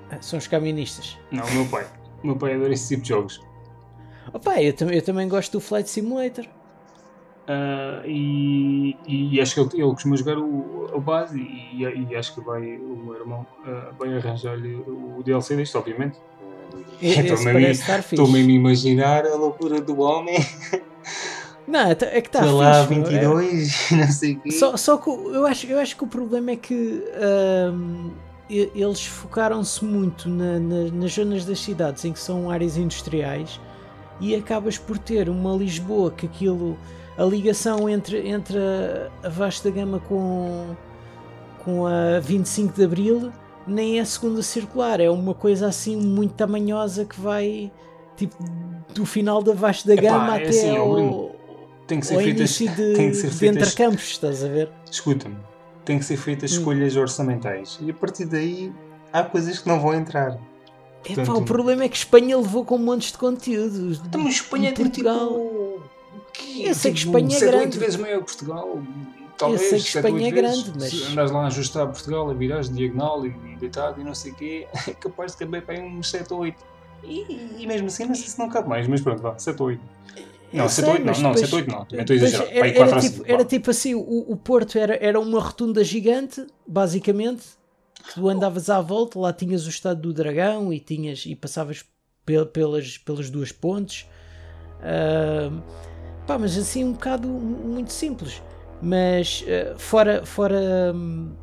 [0.09, 1.17] Ah, São os caministas.
[1.29, 1.85] Não, o meu pai.
[2.23, 3.41] O meu pai adora esse tipo de jogos.
[4.31, 6.45] Opa, eu, tam eu também gosto do Flight Simulator.
[7.43, 12.33] Uh, e, e acho que ele, ele costuma jogar o, o base e, e, acho
[12.33, 16.17] que vai, o meu irmão uh, vai arranjar-lhe o DLC deste, obviamente.
[17.01, 20.37] Estou mesmo a imaginar a loucura do homem.
[21.67, 22.53] Não, é que está fixe.
[22.53, 23.95] lá 22, é...
[23.97, 24.51] não sei o quê.
[24.51, 27.03] Só, só que eu acho, eu acho que o problema é que
[27.73, 28.11] um,
[28.49, 33.59] eles focaram-se muito na, na, nas zonas das cidades em que são áreas industriais
[34.19, 36.77] e acabas por ter uma Lisboa que aquilo
[37.17, 38.57] a ligação entre, entre
[39.23, 40.75] a, vasta gama com,
[41.63, 43.31] com a 25 de Abril
[43.65, 47.71] nem é segunda circular, é uma coisa assim muito tamanhosa que vai
[48.15, 48.35] tipo
[48.93, 51.32] do final da vasta da gama é até assim, ao,
[51.93, 54.69] tem que ser feitas, de, tem que ser de feitas, intercampos, estás a ver?
[54.89, 55.37] Escuta-me,
[55.85, 56.57] tem que ser feitas hum.
[56.57, 58.73] escolhas orçamentais e a partir daí
[59.11, 60.39] há coisas que não vão entrar.
[61.03, 64.01] Portanto, Epá, o problema é que Espanha levou com montes de conteúdos.
[64.05, 65.29] Então, Espanha tem Portugal.
[65.29, 65.83] Tipo,
[66.31, 67.77] que, eu sei que tipo, Espanha é grande.
[67.77, 68.81] vezes maior que Portugal.
[69.37, 70.89] Talvez, eu sei que Espanha é grande, mas.
[70.89, 74.31] Se andas lá a ajustar Portugal, a virares diagonal e, e deitado e não sei
[74.31, 76.73] o quê, é capaz de caber para uns 7 ou 8.
[77.03, 79.67] E, e, mesmo assim, não sei se não cabe mais, mas pronto, vá, 7 ou
[79.67, 79.81] 8.
[80.53, 82.47] Não, 7 ou 8 não, não, 7 ou 8 não, também estou a exagerar.
[82.51, 87.43] Era, era, tipo, era tipo assim: o, o Porto era, era uma rotunda gigante, basicamente.
[88.13, 91.85] Tu andavas à volta, lá tinhas o estado do dragão e, tinhas, e passavas
[92.51, 94.05] pelas, pelas duas pontes.
[94.79, 95.61] Uh,
[96.25, 98.41] Pá, mas assim um bocado muito simples.
[98.81, 101.33] Mas uh, fora, fora um,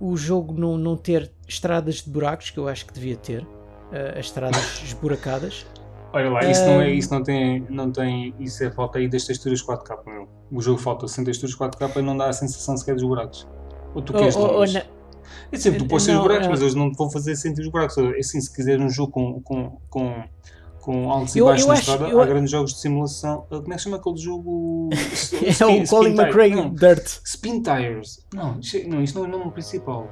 [0.00, 4.18] o jogo não, não ter estradas de buracos, que eu acho que devia ter, uh,
[4.18, 5.66] as estradas esburacadas.
[6.12, 8.34] Olha lá, isso, não, é, isso não tem, não tem.
[8.38, 10.28] Isso é falta aí das texturas 4K, meu.
[10.50, 13.48] O jogo falta sem texturas 4K e não dá a sensação sequer dos buracos.
[13.94, 16.90] Ou tu queres oh, oh, oh É sempre, tu pôs os buracos, mas eles não
[16.90, 17.96] te vão fazer sentir os buracos.
[17.96, 20.24] É assim, se quiseres um jogo com, com, com
[20.82, 22.20] com altos e baixos na estrada, eu...
[22.20, 23.46] há grandes jogos de simulação.
[23.50, 24.90] Uh, como é que chama aquele jogo?
[24.92, 27.20] é o Colin McRae Dirt.
[27.24, 28.26] Spin Tires.
[28.34, 28.58] Não,
[28.88, 30.10] não, isso não é o nome principal.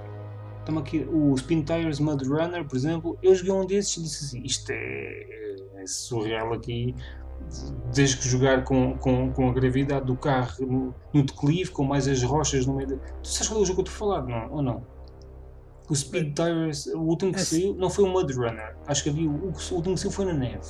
[0.60, 3.18] Estamos aqui, o Spin Tires Mud Runner, por exemplo.
[3.20, 5.49] Eu joguei um desses e disse assim: isto é,
[5.80, 6.94] é surreal aqui.
[7.92, 12.06] Desde que jogar com, com, com a gravidade do carro no, no declive, com mais
[12.06, 12.88] as rochas no meio.
[12.88, 12.96] De...
[13.22, 14.52] Tu sabes qual é o jogo que eu estou a falar, não?
[14.56, 14.86] Ou não?
[15.88, 18.76] O Speed Tires, o último que é saiu, não foi o Mud Runner.
[18.86, 20.60] Acho que havia o, o último que saiu foi na neve.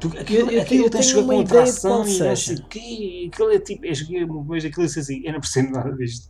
[0.00, 3.30] Tu, aquilo, eu, aquilo eu tem jogar com tração e não sei o quê.
[3.32, 3.86] Aquilo é tipo,
[4.32, 6.28] uma vez aquilo disse assim: eu não percebo nada disto.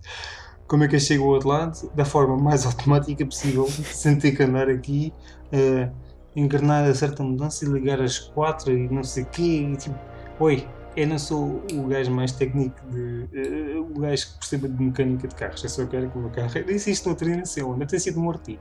[0.67, 4.33] Como é que eu chego ao outro lado da forma mais automática possível, sem ter
[4.33, 5.13] que andar aqui,
[5.53, 5.91] uh,
[6.37, 9.69] encarnar a certa mudança e ligar as quatro e não sei o quê.
[9.73, 9.99] E, tipo,
[10.41, 10.67] oi,
[10.97, 13.29] eu não sou o gajo mais técnico de.
[13.33, 15.63] Uh, o gajo que perceba de mecânica de carros.
[15.63, 16.51] Eu só quero que o meu carro.
[16.55, 17.87] Eu disse isto no não sei onde.
[17.87, 18.61] Tem sido um artigo.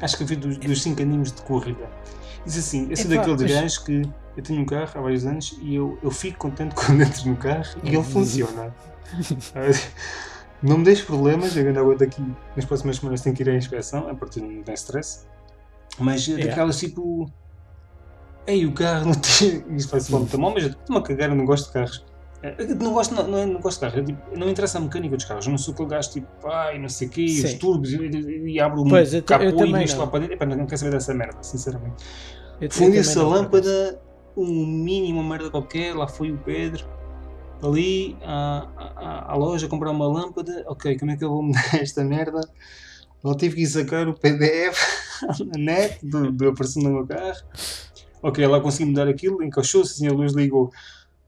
[0.00, 1.88] Acho que vi dos 5 aninhos de corrida.
[2.44, 3.52] Diz assim: eu sou daqueles mas...
[3.52, 4.02] gajos que.
[4.36, 7.36] Eu tenho um carro há vários anos e eu, eu fico contente quando entro no
[7.36, 8.74] carro e ele funciona.
[10.62, 12.24] não me deixes problemas, eu ainda aguento aqui.
[12.56, 15.26] Nas próximas semanas tenho que ir à inspeção, a partir não tem stress.
[16.00, 16.46] Mas yeah.
[16.46, 17.30] daquelas tipo
[18.46, 19.64] Ei, o carro não tem.
[19.76, 22.04] Isto vai ser muito mal, mas estou-me a cagar, eu não gosto de carros.
[22.42, 24.80] Eu não gosto, não, não, é, não gosto de carros, é, tipo, não interessa a
[24.80, 25.44] mecânica dos carros.
[25.44, 27.44] Eu não sou aquele gajo tipo, ai, não sei o quê, Sim.
[27.44, 28.90] os turbos, e, abro um
[29.24, 30.34] capô e mexo lá para dentro.
[30.34, 32.02] Epá, não quero saber dessa merda, sinceramente.
[32.70, 34.00] Fundiu-se a lâmpada,
[34.36, 36.86] um mínimo, uma merda qualquer, lá foi o Pedro
[37.62, 40.64] ali à, à, à, loja comprar uma lâmpada.
[40.66, 42.40] Ok, como é que eu vou mudar esta merda?
[43.22, 44.78] Lá tive que ir sacar o PDF
[45.46, 47.36] na net do, do aparecendo no meu carro
[48.22, 50.70] ok, lá consegui mudar aquilo, encaixou-se, assim a luz ligou.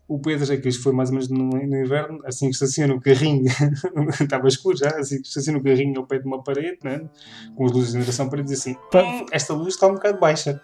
[0.08, 2.94] O Pedro, é que isto foi mais ou menos no, no inverno, assim que estaciona
[2.94, 3.44] o carrinho,
[4.20, 7.08] estava escuro já, assim que estaciona o carrinho ao pé de uma parede, né?
[7.54, 10.60] com as luzes de geração para dizer assim: hum, esta luz está um bocado baixa.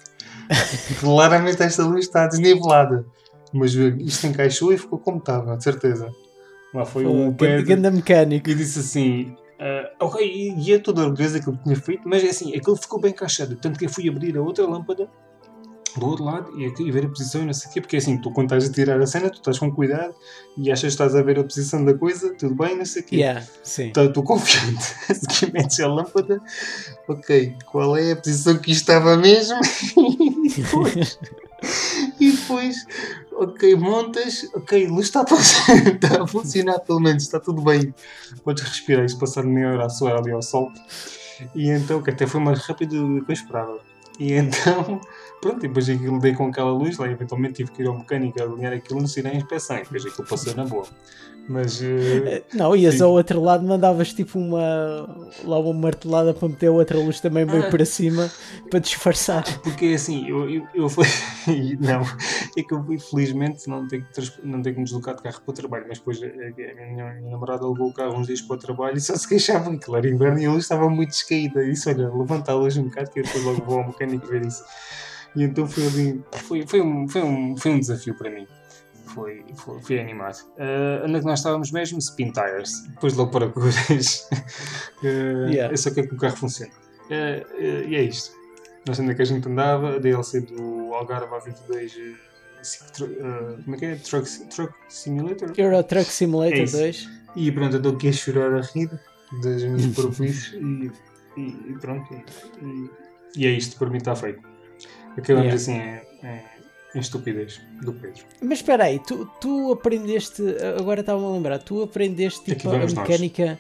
[1.00, 3.06] Claramente esta luz está desnivelada.
[3.52, 6.10] Mas isto encaixou e ficou como estava, de certeza.
[6.74, 7.90] Lá foi o Pedro.
[7.90, 8.50] Mecânico.
[8.50, 12.22] E disse assim: Uh, ok, e é toda a beleza que eu tinha feito, mas
[12.22, 13.56] é assim, aquilo ficou bem encaixado.
[13.56, 15.10] Tanto que eu fui abrir a outra lâmpada
[15.96, 17.96] do outro lado e, aqui, e ver a posição e não sei o quê, porque
[17.96, 20.14] assim, tu quando estás a tirar a cena, tu estás com cuidado
[20.56, 23.04] e achas que estás a ver a posição da coisa, tudo bem, não sei o
[23.04, 23.16] quê.
[23.16, 23.86] Yeah, sim.
[23.86, 24.84] Então, estou confiante.
[25.12, 26.40] Seguir metes a lâmpada,
[27.08, 29.58] ok, qual é a posição que estava mesmo?
[32.20, 32.86] e depois,
[33.32, 37.94] ok, montas, ok, luz está está a funcionar pelo menos, está tudo bem.
[38.44, 40.72] Podes respirar, isto passar meia hora a suar ali ao sol.
[41.54, 43.78] E então, que até foi mais rápido do que eu esperava.
[44.18, 45.00] E então
[45.40, 48.40] Pronto, e depois aquilo dei com aquela luz, lá eventualmente tive que ir ao mecânico
[48.40, 50.86] a alinhar aquilo no sinal inspeção, e depois aquilo passou na boa.
[51.48, 51.80] Mas.
[51.82, 53.04] eh, Não, ias Sim.
[53.04, 54.60] ao outro lado, mandavas tipo uma.
[55.44, 57.70] lá uma martelada para meter a outra luz também meio Ah.
[57.70, 58.30] para cima
[58.70, 59.44] para disfarçar.
[59.62, 61.06] Porque assim, eu, eu, eu fui.
[61.80, 62.02] não,
[62.56, 65.22] é que eu fui, felizmente não tenho, que trans- não tenho que me deslocar de
[65.22, 66.28] carro para o trabalho, mas depois a, a
[66.90, 69.74] minha, minha namorada levou o carro uns dias para o trabalho e só se queixava
[69.76, 71.64] que era inverno e a luz estava muito descaída.
[71.64, 74.26] E disse: Olha, levanta a luz um bocado que eu depois logo vou ao mecânico
[74.26, 74.62] ver isso.
[75.34, 76.22] E então foi ali.
[76.32, 78.46] Foi, foi, um, foi, um, foi um desafio para mim.
[79.08, 80.36] Foi, foi, foi animado.
[80.56, 81.98] Uh, onde é que nós estávamos mesmo?
[81.98, 82.86] Spin Tires.
[82.88, 84.28] Depois logo para curas.
[85.02, 85.72] uh, Yeah.
[85.72, 86.70] Eu só quero que o carro funcione.
[87.10, 88.36] Uh, uh, e é isto.
[88.88, 89.96] Onde é que a gente andava.
[89.96, 91.92] A DLC do Algarve A22.
[91.92, 92.16] uh,
[92.60, 93.96] assim, tru- uh, como é que é?
[93.96, 95.52] Truck, Truck Simulator?
[95.56, 96.76] Euro Truck Simulator É isso.
[96.76, 97.08] 2.
[97.36, 98.90] E pronto, eu estou aqui a chorar a rir
[99.42, 100.90] das minhas propuices e,
[101.36, 102.12] e, e pronto.
[102.62, 102.90] E,
[103.36, 104.40] e é isto, para mim está feito.
[105.16, 105.54] Acabamos Yeah.
[105.54, 106.42] assim em, em,
[106.98, 108.22] em estupidez do Pedro.
[108.42, 110.42] Mas espera aí, tu, tu aprendeste,
[110.78, 113.58] agora estava-me a lembrar, tu aprendeste tipo, a mecânica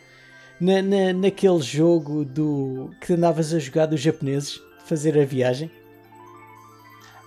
[0.60, 5.70] na, na, naquele jogo do que andavas a jogar dos japoneses, fazer a viagem?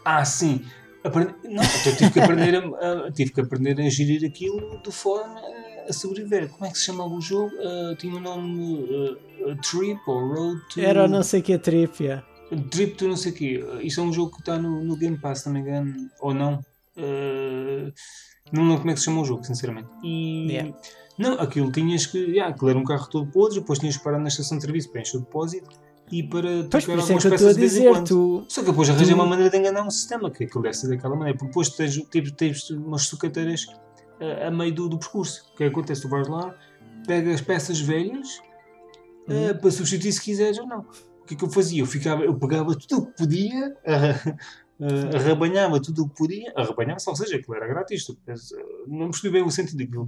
[0.03, 0.65] Ah, sim.
[1.03, 1.33] Aprendi...
[1.45, 5.39] Não, eu tive que aprender a, a- tive que aprender a gerir aquilo de forma
[5.87, 6.49] a- sobreviver.
[6.49, 7.51] Como é que se chamava o jogo?
[7.59, 8.87] Ah, tinha o nome
[9.47, 10.79] ah, Trip ou Road to.
[10.81, 12.23] Era não sei que trip, yeah.
[12.69, 13.63] Trip to não sei o quê.
[13.81, 16.09] Isto é um jogo que está no, no Game Pass, se não me engano.
[16.19, 16.59] Ou não.
[16.97, 17.91] Ah,
[18.51, 19.89] não lembro como é que se chama o jogo, sinceramente.
[20.03, 20.47] E.
[20.51, 20.77] Yeah.
[21.17, 22.17] Não, aquilo tinhas que.
[22.17, 24.91] Yeah, aquilo era um carro todo podre, depois tinhas que parar na estação de serviço
[24.91, 25.69] para encher o depósito
[26.11, 28.07] e para Pois, trocar isso é algumas a peças de em dizer, quando.
[28.07, 30.75] tu, Só que depois arranjei Tu- uma maneira de enganar um sistema, que aquilo deve
[30.75, 33.65] ser daquela maneira, porque depois tens, tens, tens umas sucateiras
[34.19, 35.45] a, a meio do, do percurso.
[35.53, 36.01] O que acontece?
[36.01, 36.53] Tu vais lá,
[37.07, 38.41] pegas peças velhas
[39.29, 40.85] eh, para substituir se quiseres ou não.
[41.31, 41.81] O que é que eu fazia?
[41.81, 46.99] Eu, ficava, eu pegava tudo o que podia, eh, arrabanhava tudo o que podia, arrabanhava,
[47.07, 48.05] ou seja, aquilo era grátis.
[48.25, 50.05] pensa- não percebi bem o sentido daquilo.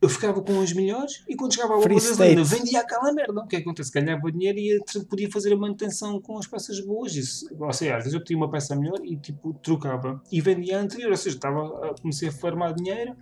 [0.00, 2.00] Eu ficava com as melhores e quando chegava a gasolina,
[2.42, 2.42] state.
[2.44, 3.40] vendia aquela merda.
[3.40, 3.90] O que é que acontece?
[3.90, 7.16] Ganhava dinheiro e eh, podia fazer a manutenção com as peças boas.
[7.16, 10.78] Isso, ou seja, às vezes eu pedia uma peça melhor e tipo trocava e vendia
[10.78, 11.10] a anterior.
[11.10, 13.16] Ou seja, estava comecei a farmar dinheiro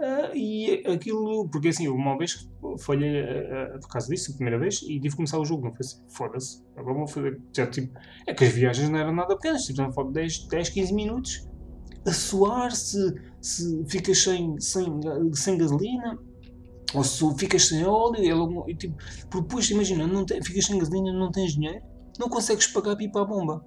[0.00, 2.48] ah, e aquilo, porque assim, uma vez
[2.80, 5.64] falhei ah, ah, por causa disso, a primeira vez, e tive que começar o jogo.
[5.64, 6.62] Não foi assim, foda-se.
[6.76, 7.40] Agora vou fazer.
[7.54, 10.14] Já, tipo, é que as viagens não eram nada pequenas, tipo, estamos a falar de
[10.14, 11.48] 10, 10, 15 minutos
[12.06, 12.98] a suar se,
[13.40, 14.84] se ficas sem, sem,
[15.34, 16.18] sem gasolina
[16.94, 18.96] ou se ficas sem óleo, logo- e, tipo,
[19.32, 21.80] depois imagina, não te- ficas sem gasolina, não tens dinheiro,
[22.18, 23.64] não consegues pagar para ir para a bomba.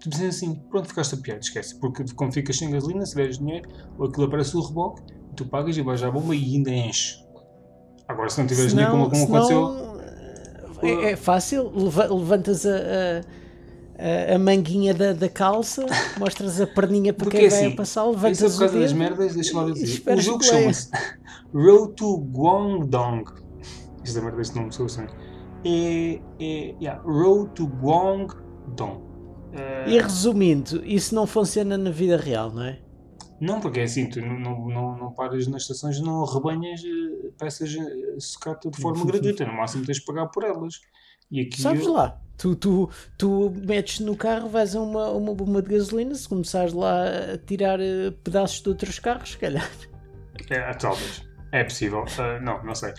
[0.00, 1.78] Tu dizem assim, pronto, ficaste a piada, esquece.
[1.80, 3.68] Porque quando ficas sem gasolina, se tiveres dinheiro,
[4.00, 5.02] aquilo aparece o reboque,
[5.38, 7.16] tu pagas e vais à bomba e ainda enche.
[8.06, 10.00] Agora, se não tiveres dinheiro, como, como aconteceu.
[10.82, 12.70] é, é fácil, leva- levantas a,
[13.98, 15.84] a, a- manguinha da, da calça,
[16.18, 18.58] mostras a perninha para Porque quem vai assim, a passar, Isso é levantas por o
[18.60, 20.02] causa das merdas, deixa-me lá dizer.
[20.12, 20.90] O jogo chama-se
[21.52, 23.24] Road to Guangdong.
[24.04, 25.06] Isto é merda, este nome sou assim.
[25.64, 29.02] É, é, yeah, Road to Guangdong.
[29.86, 32.78] E resumindo, isso não funciona na vida real, não é?
[33.40, 37.74] Não, porque é assim, tu não, não, não, paras nas estações, não arrebanhas eh, peças
[37.74, 40.80] eh, sucata de forma gratuita, no máximo tens de pagar por elas.
[41.30, 45.62] E aqui Sabes lá, tu, tu, tu metes no carro, vais a uma, uma bomba
[45.62, 47.04] de gasolina, se começares lá
[47.34, 49.70] a tirar eh, pedaços de outros carros, se calhar.
[50.50, 51.22] É, talvez.
[51.52, 52.04] É possível.
[52.18, 52.92] Ah, não, não sei.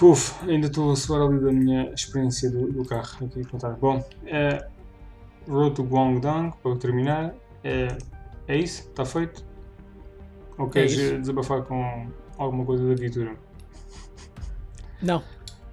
[0.00, 3.70] Uf, ainda estou a suar ali da minha experiência do, do carro aqui a contar.
[3.72, 4.64] Bom, eh,
[5.48, 7.34] Road to Guangdong, para terminar.
[7.64, 7.88] eh,
[8.48, 8.82] é isso?
[8.88, 9.44] Está feito?
[10.58, 13.36] Ou É queres desabafar com alguma coisa da aventura?
[15.00, 15.22] Não.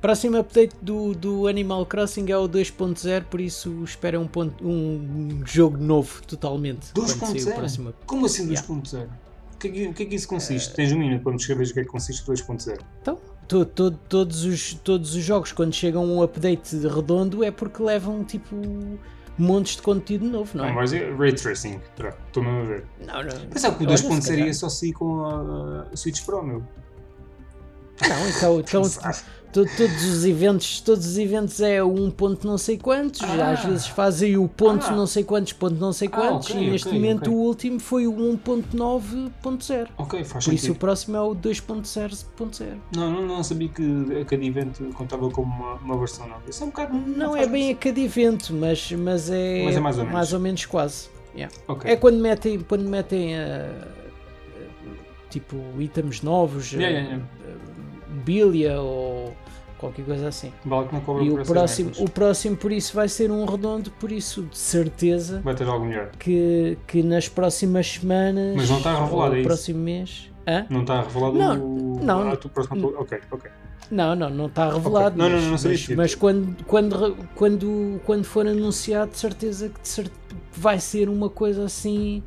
[0.01, 5.41] Próximo update do, do Animal Crossing é o 2.0, por isso espera um, ponto, um
[5.45, 6.91] jogo novo totalmente.
[6.93, 7.55] quando sair o 2.0?
[7.55, 8.05] próximo update.
[8.07, 8.67] Como assim Yeah.
[8.67, 9.07] 2.0?
[9.55, 10.75] O que, é que- o que é que isso consiste?
[10.75, 12.79] Tens um minuto para me descrever o que é que consiste o 2.0.
[13.01, 17.49] Então, to- to- todos, os, todos os jogos, quando chegam a um update redondo, é
[17.49, 18.55] porque levam tipo
[19.37, 20.75] montes de conteúdo novo, não Não, é?
[20.75, 21.81] vai ser Ray Tracing.
[22.27, 22.85] Estou mesmo a ver.
[23.05, 23.47] Não, não.
[23.47, 24.47] Pensava que o Olha, 2.0 se calhar.
[24.47, 26.63] ia só sair com a, a Switch Pro, meu.
[28.07, 28.81] Não, então, então
[29.55, 33.51] Todos os eventos, todos os eventos é o 1 ponto não sei quantos, Ah.
[33.53, 34.91] às vezes fazem o ponto Ah.
[34.91, 37.33] não sei quantos, ponto não sei Ah, quantos, ok, e neste ok, momento ok.
[37.33, 39.87] o último foi o 1.9.0.
[39.97, 40.75] Ok, faz Por isso sentido.
[40.75, 42.77] o próximo é o 2.0.0.
[42.93, 46.41] Não, não, não sabia que cada evento contava como uma, uma versão nova.
[46.49, 46.93] Isso é um bocado.
[46.97, 50.65] Não é faz bem a cada evento, mas, mas, é, Mas é mais ou menos.
[50.65, 51.07] quase.
[51.33, 51.55] Yeah.
[51.69, 51.89] Ok.
[51.89, 53.87] É quando metem, quando metem ah,
[55.29, 57.64] tipo itens novos, Yeah, ah, yeah, ah,
[58.25, 59.33] mobília ou
[59.77, 60.51] qualquer coisa assim.
[60.65, 63.91] Vale que não cobra E o próximo, o próximo, por isso, vai ser um redondo,
[63.91, 66.09] por isso, de certeza Vai ter algo melhor.
[66.17, 68.55] que, que nas próximas semanas.
[68.55, 69.47] Mas não está revelado, é isso?
[69.47, 70.31] próximo mês.
[70.47, 70.65] Hã?
[70.69, 71.99] Não está revelado Não, o.
[72.03, 72.29] não.
[72.31, 72.93] Ah, tu próximo.
[72.97, 73.51] Ok, ok.
[73.91, 75.15] Não, não, não está revelado.
[75.17, 79.17] Não, não, mas, não, não sabia mas, mas quando, quando, quando, quando for anunciado, de
[79.19, 80.09] certeza que de cer-
[80.51, 82.23] que vai ser uma coisa assim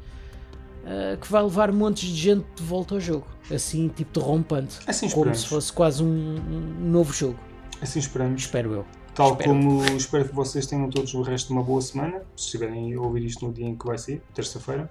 [0.88, 3.26] ah, que vai levar montes de gente de volta ao jogo.
[3.52, 4.78] Assim, tipo derrompante.
[4.86, 7.38] Assim como se fosse quase um, um novo jogo.
[7.82, 8.40] Assim esperamos.
[8.42, 8.86] Espero eu.
[9.14, 9.50] Tal Espero.
[9.50, 13.00] como espero que vocês tenham todos o resto de uma boa semana, se estiverem a
[13.00, 14.88] ouvir isto no dia em que vai ser, terça-feira.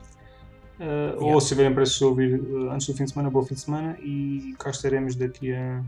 [0.80, 3.56] Uh, Ou se estiverem prestes a ouvir uh, antes do fim de semana, bom fim
[3.56, 5.82] de semana e cá estaremos daqui a,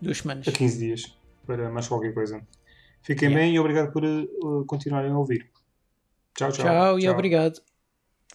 [0.00, 0.46] Duas semanas.
[0.48, 2.40] a 15 dias para mais qualquer coisa.
[3.02, 3.44] Fiquem Yeah.
[3.46, 5.50] bem e obrigado por uh, continuarem a ouvir.
[6.36, 6.64] Tchau, tchau.
[6.64, 7.60] Tchau e obrigado.